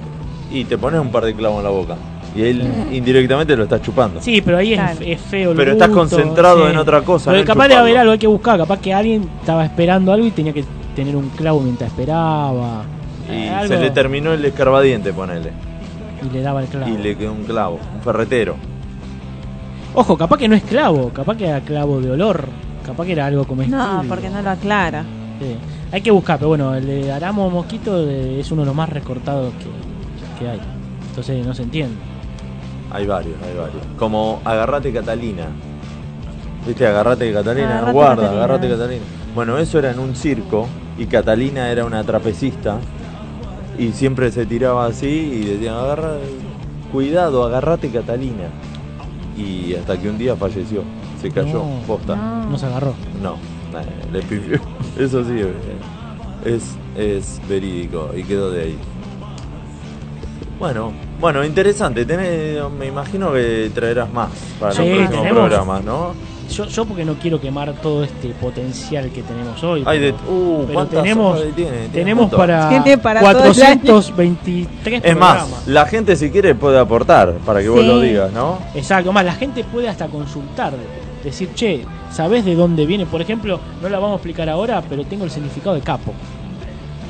[0.51, 1.95] y te pones un par de clavos en la boca
[2.35, 4.21] y él indirectamente lo estás chupando.
[4.21, 4.99] Sí, pero ahí es- Claro.
[5.01, 5.51] es, feo.
[5.51, 8.19] el Pero estás gusto, concentrado en otra cosa, Pero no capaz de haber algo hay
[8.19, 8.57] que buscar.
[8.57, 10.63] Capaz que alguien estaba esperando algo y tenía que
[10.95, 12.83] tener un clavo mientras esperaba.
[13.29, 15.51] Y Eh, algo- se le terminó el escarbadiente, ponele.
[16.25, 16.93] y le daba el clavo.
[16.93, 18.55] Y le quedó un clavo, un ferretero.
[19.93, 22.45] Ojo, capaz que no es clavo, capaz que era clavo de olor,
[22.85, 23.81] capaz que era algo comestible.
[23.83, 25.03] No, porque no lo aclara.
[25.39, 25.55] Sí.
[25.91, 28.87] Hay que buscar, pero bueno, el de Aramo Mosquito de- es uno de los más
[28.87, 30.59] recortados que, que hay.
[31.09, 31.95] Entonces no se entiende.
[32.93, 33.81] Hay varios, hay varios.
[33.97, 35.47] Como Agarrate Catalina.
[36.67, 36.85] ¿Viste?
[36.85, 37.69] Agarrate Catalina.
[37.69, 38.43] Agarrate Guarda, Catalina.
[38.43, 39.03] agarrate Catalina.
[39.33, 42.79] Bueno, eso era en un circo y Catalina era una trapecista
[43.77, 46.15] y siempre se tiraba así y decían, agarra,
[46.91, 48.49] cuidado, agarrate Catalina.
[49.37, 50.83] Y hasta que un día falleció,
[51.21, 52.15] se cayó, No, posta.
[52.15, 52.49] no.
[52.51, 52.93] No se agarró.
[53.21, 53.35] No,
[53.79, 54.59] eh, le pifió.
[54.99, 55.53] Eso sí, eh,
[56.45, 58.77] es, es verídico y quedó de ahí.
[60.59, 60.91] Bueno,
[61.21, 62.05] bueno, interesante.
[62.05, 64.29] Tenés- me imagino que traerás más
[64.59, 65.39] para Sí, los próximos tenemos.
[65.47, 66.31] programas, ¿no?
[66.51, 69.83] Yo, yo porque no quiero quemar todo este potencial que tenemos hoy.
[69.85, 71.53] Hay de, pero- uh, pero ¿cuántas tenemos, tiene?
[71.71, 73.79] Tiene tenemos para, Tiene para todo el año.
[73.83, 78.57] 423 Es más, la gente si quiere puede aportar para que vos lo digas, ¿no?
[78.75, 80.73] Exacto, más la gente puede hasta consultar,
[81.23, 83.05] decir, che, ¿sabés de dónde viene?
[83.05, 86.13] Por ejemplo, no la vamos a explicar ahora, pero tengo el significado de capo.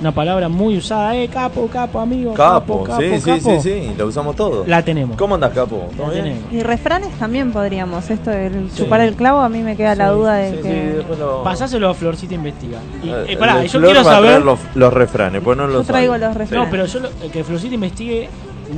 [0.02, 2.34] Una palabra muy usada, eh, capo, capo, amigo.
[2.34, 3.62] Capo, Capo, sí, sí, capo.
[3.62, 4.64] sí, sí, lo usamos todo.
[4.66, 5.16] La tenemos.
[5.16, 5.90] ¿Cómo andas, Capo?
[5.92, 6.24] La ¿Todo bien?
[6.24, 6.52] tenemos.
[6.52, 8.10] Y refranes también podríamos.
[8.10, 8.78] Esto del Sí.
[8.84, 11.06] chupar el clavo, a mí me queda la duda de Sí, sí, que.
[11.20, 12.80] lo- Pasáselo a Florcita Investiga.
[13.04, 14.42] Y, Eh, eh, pará, yo Flor quiero va a traer saber.
[14.46, 16.26] los, los refranes, pues no Yo los traigo sabe.
[16.26, 16.66] los refranes.
[16.66, 18.28] No, pero yo lo- que Florcita investigue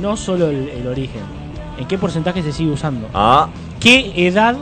[0.02, 1.22] no solo el, el origen,
[1.78, 3.08] en qué porcentaje se sigue usando.
[3.14, 3.48] Ah,
[3.80, 4.56] ¿Qué edad?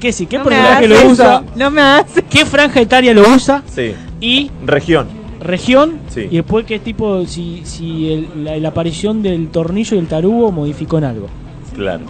[0.00, 0.24] ¿Qué sí?
[0.26, 1.42] ¿Qué no porcentaje lo eso, usa?
[1.54, 2.22] No me hace.
[2.22, 3.62] ¿Qué franja etaria lo usa?
[3.66, 3.94] sí.
[4.22, 5.06] Y Región.
[5.40, 6.28] Región Sí.
[6.30, 10.50] y después qué tipo si, si el- la, la aparición del tornillo y el tarugo
[10.52, 11.26] modificó en algo
[11.74, 12.04] Claro.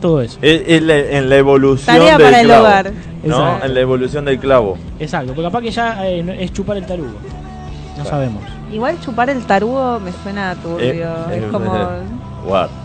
[0.00, 2.62] todo eso Es, es la- en la evolución Tarea del para el clavo.
[2.64, 2.92] hogar.
[3.24, 3.36] ¿No?
[3.38, 3.66] Exacto.
[3.66, 4.78] En la evolución del clavo.
[4.98, 8.10] exacto porque capaz que ya eh, es chupar el tarugo no Claro.
[8.10, 8.42] sabemos
[8.72, 10.80] Igual chupar el tarugo me suena turbio.
[10.80, 11.72] Eh, es eh, como.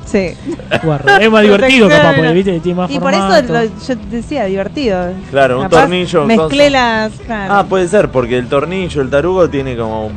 [0.05, 0.33] Sí.
[1.21, 5.13] Es más divertido capaz porque viste tiene más Y por eso lo- yo decía, divertido.
[5.29, 6.69] Claro, un Capaz tornillo, Mezclé cosa.
[6.69, 7.11] las.
[7.25, 7.53] Claro.
[7.53, 10.09] Ah, puede ser, porque el tornillo, el tarugo tiene como.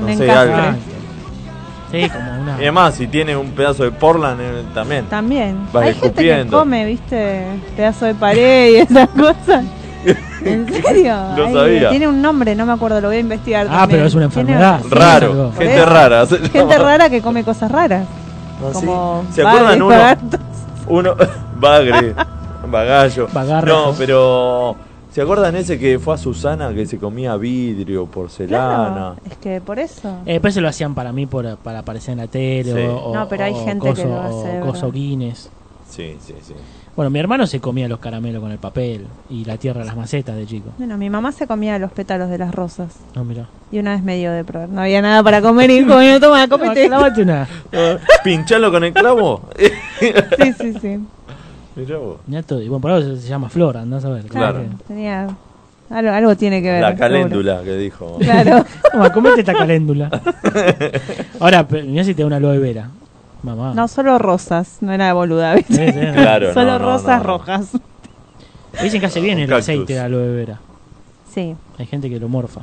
[0.00, 0.54] No Un sé, algo.
[0.56, 0.74] Ah,
[1.90, 5.04] sí como una Y además, si tiene un pedazo de Portland eh, también.
[5.06, 5.56] También.
[5.72, 6.58] Vas Hay gente que escupiendo.
[6.58, 7.44] come, viste,
[7.76, 9.64] pedazo de pared y esas cosas.
[10.44, 11.14] ¿En serio?
[11.36, 11.90] No Ay, sabía.
[11.90, 13.66] Tiene un nombre, no me acuerdo, lo voy a investigar.
[13.68, 13.98] ah también.
[13.98, 16.26] pero es una enfermedad Raro, gente rara.
[16.26, 18.06] Gente rara que come cosas raras.
[18.62, 18.86] ¿Ah, sí?
[18.86, 19.96] como ¿Se acuerdan uno?
[20.88, 21.14] Uno,
[21.60, 22.14] bagre,
[22.68, 23.28] bagallo.
[23.64, 24.76] No, pero
[25.16, 28.92] ¿Se acuerdan ese que fue a Susana que se comía vidrio, porcelana?
[28.92, 30.10] Claro, es que por eso.
[30.26, 32.86] Eh, después se lo hacían para mí por, para aparecer en la tele Sí.
[32.86, 34.92] o, No, pero hay o gente que lo hace, o coso.
[34.92, 36.52] Sí, sí, sí.
[36.96, 39.96] Bueno, mi hermano se comía los caramelos con el papel y la tierra de las
[39.96, 40.70] macetas de chico.
[40.78, 42.94] Bueno, mi mamá se comía los pétalos de las rosas.
[43.14, 43.48] No, mira.
[43.70, 44.70] Y una vez me dio de probar.
[44.70, 46.86] No había nada para comer y dijo, bueno, toma, cómete.
[46.86, 47.46] Clavate una.
[48.24, 49.42] ¿Pinchalo con el clavo?
[49.98, 50.98] Sí, sí, sí.
[51.74, 52.18] Mirá vos.
[52.26, 52.62] Mirá todo.
[52.62, 54.24] Y bueno, por algo se, se llama Flor, andás a ver.
[54.26, 54.62] Claro.
[54.86, 55.28] Tenía.
[55.90, 56.80] Algo, algo tiene que ver.
[56.80, 57.08] La seguro.
[57.08, 58.16] caléndula que dijo.
[58.18, 58.64] Claro.
[58.92, 60.10] Toma, comete esta caléndula.
[61.40, 62.88] Ahora, mirá si te da una aloe vera.
[63.42, 63.74] Mamá.
[63.74, 64.78] No, solo rosas.
[64.80, 65.74] No era boluda, ¿viste?
[65.74, 66.12] Sí, sí, no.
[66.14, 67.38] Claro, Solo no, no, rosas no, no.
[67.38, 67.70] rojas.
[68.82, 69.64] Dicen que hace bien el cactus.
[69.64, 70.60] aceite de aloe vera.
[71.32, 71.54] Sí.
[71.78, 72.62] Hay gente que lo morfa.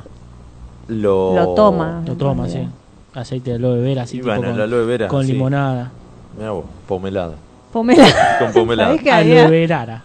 [0.88, 2.02] Lo, Lo toma.
[2.06, 2.66] Lo toma, sí.
[3.14, 5.32] Aceite de aloe vera, así tipo bueno, con, aloe vera, con sí.
[5.32, 5.90] limonada.
[6.36, 7.34] Mirá vos, pomelada.
[7.72, 8.06] Pomela.
[8.38, 8.88] Con pomelada.
[8.90, 9.48] ¿Sabés que Aloe había?
[9.50, 10.04] verara.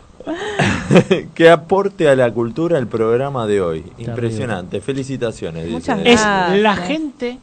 [1.35, 3.83] que aporte a la cultura el programa de hoy.
[3.99, 4.81] Impresionante.
[4.81, 5.65] Felicitaciones.
[5.65, 5.73] dice.
[5.75, 6.59] Muchas Es Gracias.
[6.61, 7.37] la gente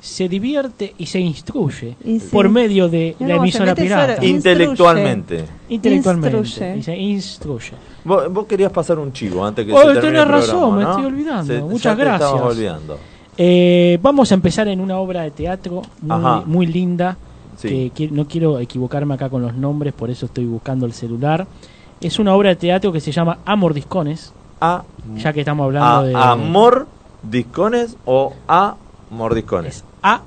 [0.00, 2.28] se divierte y se instruye Y sí.
[2.32, 4.16] por medio de la emisora pirata.
[4.16, 4.26] solo.
[4.28, 5.44] Intelectualmente.
[5.68, 6.38] Intelectualmente.
[6.38, 6.76] Instruye.
[6.78, 7.72] Y se instruye.
[8.04, 10.76] Vos, vos querías pasar un chivo antes que Oh, se termine tenés el programa, razón,
[10.78, 10.90] me ¿no?
[10.90, 11.54] estoy olvidando.
[11.54, 12.30] Se- Muchas gracias.
[12.32, 12.98] olvidando.
[13.36, 17.16] Eh, vamos a empezar en una obra de teatro muy, muy linda.
[17.56, 17.92] Sí.
[17.94, 21.46] Que no quiero equivocarme acá con los nombres, por eso estoy buscando el celular.
[22.00, 24.32] Es una obra de teatro que se llama Amor Discones.
[24.62, 24.82] A,
[25.16, 26.14] Ya que estamos hablando a- de.
[26.16, 26.86] ¿Amor
[27.22, 28.76] discones o a
[29.10, 29.84] mordiscones?
[30.02, 30.22] A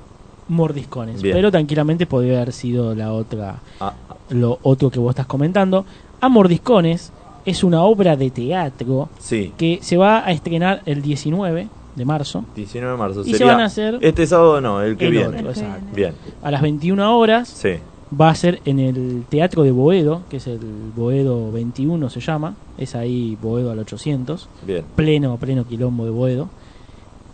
[0.49, 1.21] Mordiscones.
[1.21, 1.35] Bien.
[1.35, 3.57] Pero tranquilamente podría haber sido la otra.
[3.79, 3.93] A-
[4.29, 5.85] Lo otro que vos estás comentando.
[6.21, 7.11] A Mordiscones
[7.45, 9.51] es una obra de teatro sí.
[9.57, 13.21] que se va a estrenar el 19 de marzo 19 de marzo.
[13.25, 15.37] Y se van a hacer Este sábado no, el que el viene.
[15.37, 15.85] otro, exacto.
[15.95, 16.13] Bien.
[16.41, 17.49] a las 21 horas.
[17.49, 17.73] Sí.
[18.19, 20.59] Va a ser en el Teatro de Boedo, que es el
[20.95, 22.55] Boedo 21 se llama.
[22.77, 24.47] Es ahí Boedo al 800.
[24.65, 24.83] Bien.
[24.95, 26.49] Pleno, pleno quilombo de Boedo.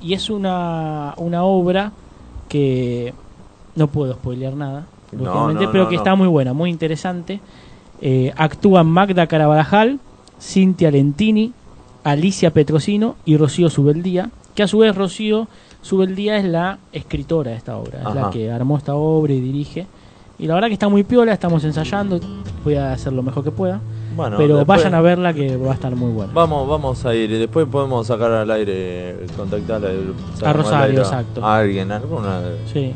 [0.02, 1.92] Y es una, una obra
[2.50, 3.14] que
[3.76, 7.40] no puedo spoilear nada, No, lógicamente, no, pero no, que está muy buena, muy interesante.
[8.02, 10.00] Eh, actúan Magda Carabajal,
[10.42, 11.54] Cintia Lentini,
[12.04, 15.48] Alicia Petrosino y Rocío Subeldía, que a su vez Rocío
[15.82, 19.88] Subeldía es la escritora de esta obra, es la que armó esta obra y dirige.
[20.38, 22.20] Y la verdad que está muy piola, estamos ensayando,
[22.64, 23.80] voy a hacer lo mejor que pueda.
[24.16, 26.34] Bueno, pero después- vayan a verla que va a estar muy buena.
[26.34, 27.32] Vamos, vamos a ir.
[27.32, 30.14] y Después podemos sacar al aire, contactar al-
[30.44, 31.46] al Rosario, aire exacto.
[31.46, 32.42] A alguien, alguna.
[32.74, 32.94] Sí.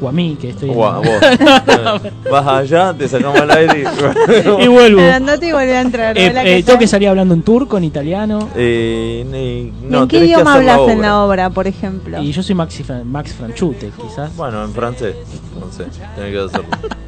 [0.00, 0.70] O a mí, que estoy...
[0.72, 2.02] O a en- vos.
[2.30, 5.00] Vas allá, te sacamos al aire y, y vuelvo.
[5.00, 6.16] Andate y volví a entrar.
[6.16, 8.48] Eh, ¿verdad eh, que tengo que salir hablando en turco, en italiano.
[8.54, 9.38] Eh, ni-
[9.86, 12.22] ¿Y no, en qué idioma hablas en la obra, por ejemplo?
[12.22, 14.36] Y yo soy Maxi Max Franchute, quizás.
[14.36, 15.16] Bueno, en francés.
[15.58, 16.68] No sé, tenés que hacerlo.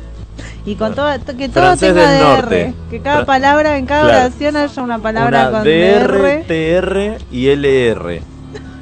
[0.66, 1.08] Y con todo,
[1.38, 2.36] que todo Francés tenga del DR.
[2.36, 2.74] norte.
[2.90, 4.18] Que cada palabra, en cada Claro.
[4.26, 6.44] oración haya una palabra Una con DR, DR.
[6.46, 8.22] TR y LR.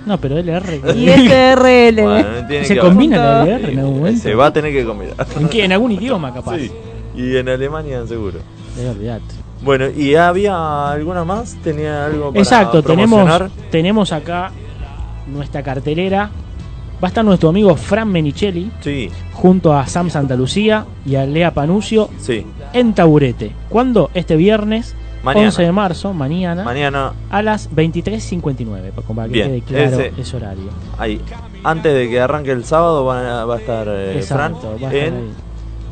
[0.07, 0.81] No, pero LR.
[0.97, 2.03] Y SRL.
[2.03, 4.23] Bueno, ¿Se combina LR en algún momento?
[4.23, 5.15] Se va a tener que combinar.
[5.39, 5.65] ¿En qué?
[5.65, 6.57] ¿En algún idioma, capaz?
[6.57, 6.73] Sí.
[7.15, 8.39] Y en Alemania seguro.
[8.79, 9.25] Eh, olvidate.
[9.63, 11.57] Bueno, ¿y había alguna más?
[11.65, 13.29] ¿Tenía algo para Exacto, tenemos,
[13.71, 14.53] tenemos acá
[15.27, 16.31] nuestra cartelera.
[17.03, 21.25] Va a estar nuestro amigo Fran Menicelli Sí, junto a Sam Santa Lucía y a
[21.27, 22.45] Lea Panucio sí.
[22.73, 23.53] en Taburete.
[23.69, 24.11] ¿Cuándo?
[24.15, 25.47] Este viernes, Mañana.
[25.47, 30.37] 11 de marzo, mañana, Mañana, a las 23.59, para que Bien, quede claro ese- ese
[30.37, 30.65] horario.
[30.99, 31.20] ahí.
[31.65, 34.73] Antes de que arranque el sábado va a, va a estar eh, Fran Exacto, va
[34.73, 35.20] a estar en, ahí.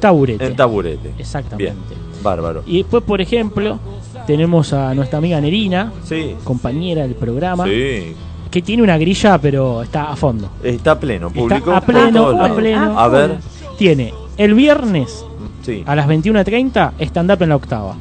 [0.00, 0.46] Taburete.
[0.46, 1.12] en Taburete.
[1.18, 1.72] Exactamente.
[1.72, 2.62] Bien, bárbaro.
[2.66, 3.78] Y después, por ejemplo,
[4.26, 8.14] tenemos a nuestra amiga Nerina, Sí, compañera del programa, sí.
[8.50, 10.50] Que tiene una grilla, pero está a fondo.
[10.62, 11.56] Está pleno, público.
[11.56, 12.98] Está a pleno, todos a pleno.
[12.98, 13.36] A ver,
[13.78, 15.24] Tiene el viernes
[15.62, 15.82] sí.
[15.86, 17.96] a las 21.30 stand-up en la octava.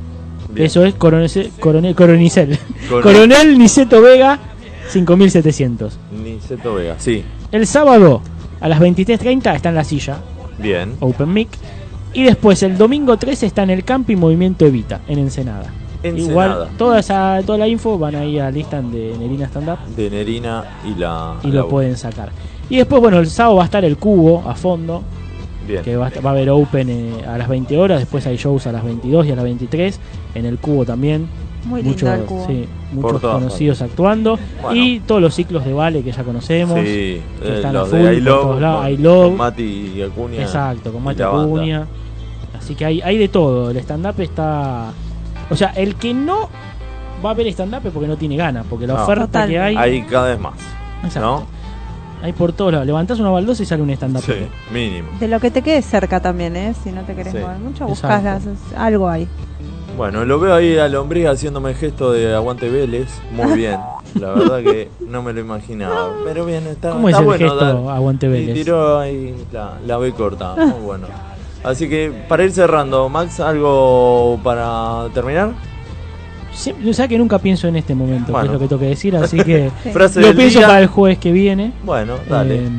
[0.49, 0.67] Bien.
[0.67, 2.57] Eso es Coronel, Coronel, Coronicel.
[2.89, 3.03] Coronel.
[3.03, 4.39] Coronel Niceto Vega,
[4.89, 5.97] 5700.
[6.23, 7.23] Niceto Vega, sí.
[7.51, 8.21] El sábado
[8.61, 10.17] a las 23.30 está en la silla,
[10.57, 10.93] Bien.
[10.99, 11.49] Open Mic.
[12.13, 15.71] Y después el domingo 13 está en el Camping Movimiento Evita, en Ensenada.
[16.09, 16.31] Ensenada.
[16.31, 20.09] Igual toda esa toda la info van ahí al Instant de Nerina Stand Up De
[20.09, 21.35] Nerina y la.
[21.43, 22.29] y la- lo pueden sacar.
[22.69, 25.03] Y después, bueno, el sábado va a estar el Cubo a fondo,
[25.67, 25.83] Bien.
[25.83, 28.65] que va a, va a haber Open eh, a las 20 horas, después hay shows
[28.67, 29.99] a las 22 y a las 23,
[30.33, 31.27] en el Cubo también.
[31.65, 32.45] Muy lindo muchos, el cubo.
[32.47, 34.79] sí, Por muchos todas conocidos actuando Bueno.
[34.79, 36.77] y todos los ciclos de Vale que ya conocemos.
[36.79, 38.81] Sí, que eh, están los a full de I por Love, todos lados.
[38.83, 39.25] con, I Love.
[39.29, 40.41] con Mati y Acuña.
[40.43, 41.41] Exacto, con y Mati banda.
[41.43, 41.87] Acuña.
[42.55, 43.71] Así que hay, hay de todo.
[43.71, 44.91] El stand-up está.
[45.49, 46.49] O sea, el que no
[47.25, 49.03] va a ver stand-up es porque no tiene ganas, porque la No.
[49.03, 49.49] oferta Total.
[49.49, 49.75] que hay.
[49.75, 50.53] Hay cada vez más.
[51.03, 51.19] Exacto.
[51.21, 51.55] ¿No?
[52.23, 52.87] Hay por todos lados.
[52.87, 54.23] Levantás una baldosa y sale un stand-up.
[54.23, 54.33] Sí,
[54.73, 55.09] mínimo.
[55.19, 56.73] De lo que te quede cerca también, ¿eh?
[56.83, 57.39] Si no te querés Sí.
[57.39, 58.43] mover mucho, buscas las-
[58.75, 59.27] algo ahí.
[59.95, 63.07] Bueno, lo veo ahí a Lombriz haciéndome el gesto de aguante Vélez.
[63.31, 63.79] Muy bien.
[64.15, 66.09] La verdad que no me lo imaginaba.
[66.25, 67.49] Pero bien, está, ¿Cómo está es el bueno.
[67.49, 68.53] gesto dar- aguante Y Vélez?
[68.55, 70.55] tiró ahí la, la B corta.
[70.55, 71.07] Muy bueno.
[71.65, 75.51] Así que para ir cerrando, Max, ¿algo para terminar?
[76.53, 78.45] Siempre, o sea que nunca pienso en este momento, que Bueno.
[78.47, 80.67] es lo que tengo que decir, así que Frase lo pienso día.
[80.67, 81.73] para el jueves que viene.
[81.83, 82.55] Bueno, dale.
[82.63, 82.69] Eh,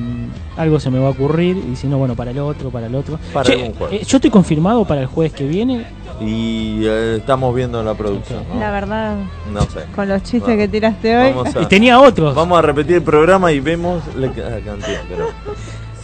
[0.57, 2.95] algo se me va a ocurrir y si no, bueno, para el otro, para el
[2.95, 3.19] otro.
[3.35, 4.01] Para Che, algún jueves.
[4.01, 5.85] eh, yo estoy confirmado para el jueves que viene.
[6.19, 8.41] Y eh, estamos viendo la producción.
[8.55, 8.59] ¿no?
[8.59, 9.17] La verdad,
[9.53, 9.81] No sé.
[9.95, 11.35] con los chistes que tiraste hoy.
[11.63, 12.35] A- Tenía otros.
[12.35, 15.03] Vamos a repetir el programa y vemos la, la cantidad.
[15.11, 15.27] Pero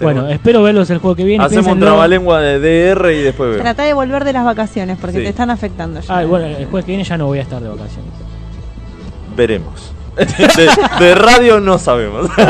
[0.03, 1.45] Bueno, espero verlos el juego que viene.
[1.45, 2.59] hacemos un trabalengua de
[2.95, 3.63] DR y después vemos.
[3.63, 5.23] Trata de volver de las vacaciones porque Sí.
[5.25, 6.19] te están afectando ya.
[6.19, 8.11] Ah, bueno, el jueves que viene ya no voy a estar de vacaciones.
[9.37, 9.93] Veremos.
[10.17, 12.29] De, de radio no sabemos.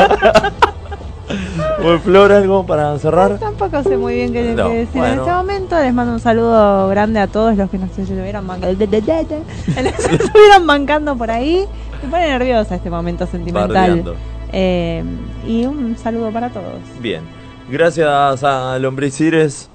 [1.81, 3.39] Bueno, Flor, ¿algo para cerrar?
[3.39, 5.77] Tampoco sé muy bien qué, No, decir en este momento.
[5.79, 11.31] Les mando un saludo grande a todos los que nos estuvieron bancando, estuvieron bancando por
[11.31, 11.65] ahí.
[12.03, 14.15] Me pone nerviosa este momento sentimental.
[14.51, 15.03] Eh,
[15.47, 16.79] y un saludo para todos.
[16.99, 17.21] Bien.
[17.69, 19.69] Gracias a Lombriz Cires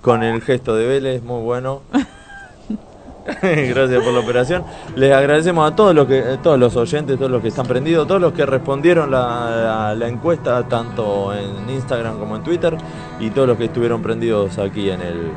[0.00, 1.82] con el gesto de Vélez, muy bueno.
[3.42, 4.62] Gracias por la operación.
[4.94, 8.20] Les agradecemos a todos los que, todos los oyentes, todos los que están prendidos, todos
[8.20, 9.50] los que respondieron la,
[9.90, 12.76] la- la encuesta tanto en Instagram como en Twitter
[13.18, 15.30] y todos los que estuvieron prendidos aquí en el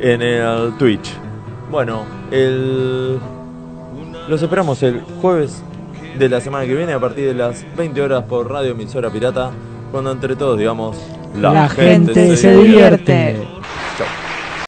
[0.00, 1.10] en el Twitch.
[1.70, 3.18] Bueno, el
[4.28, 5.62] los esperamos el jueves
[6.18, 9.50] de la semana que viene a partir de las 20 horas por Radio Emisora Pirata,
[9.90, 10.98] cuando entre todos digamos
[11.34, 13.36] la, gente, se divierte.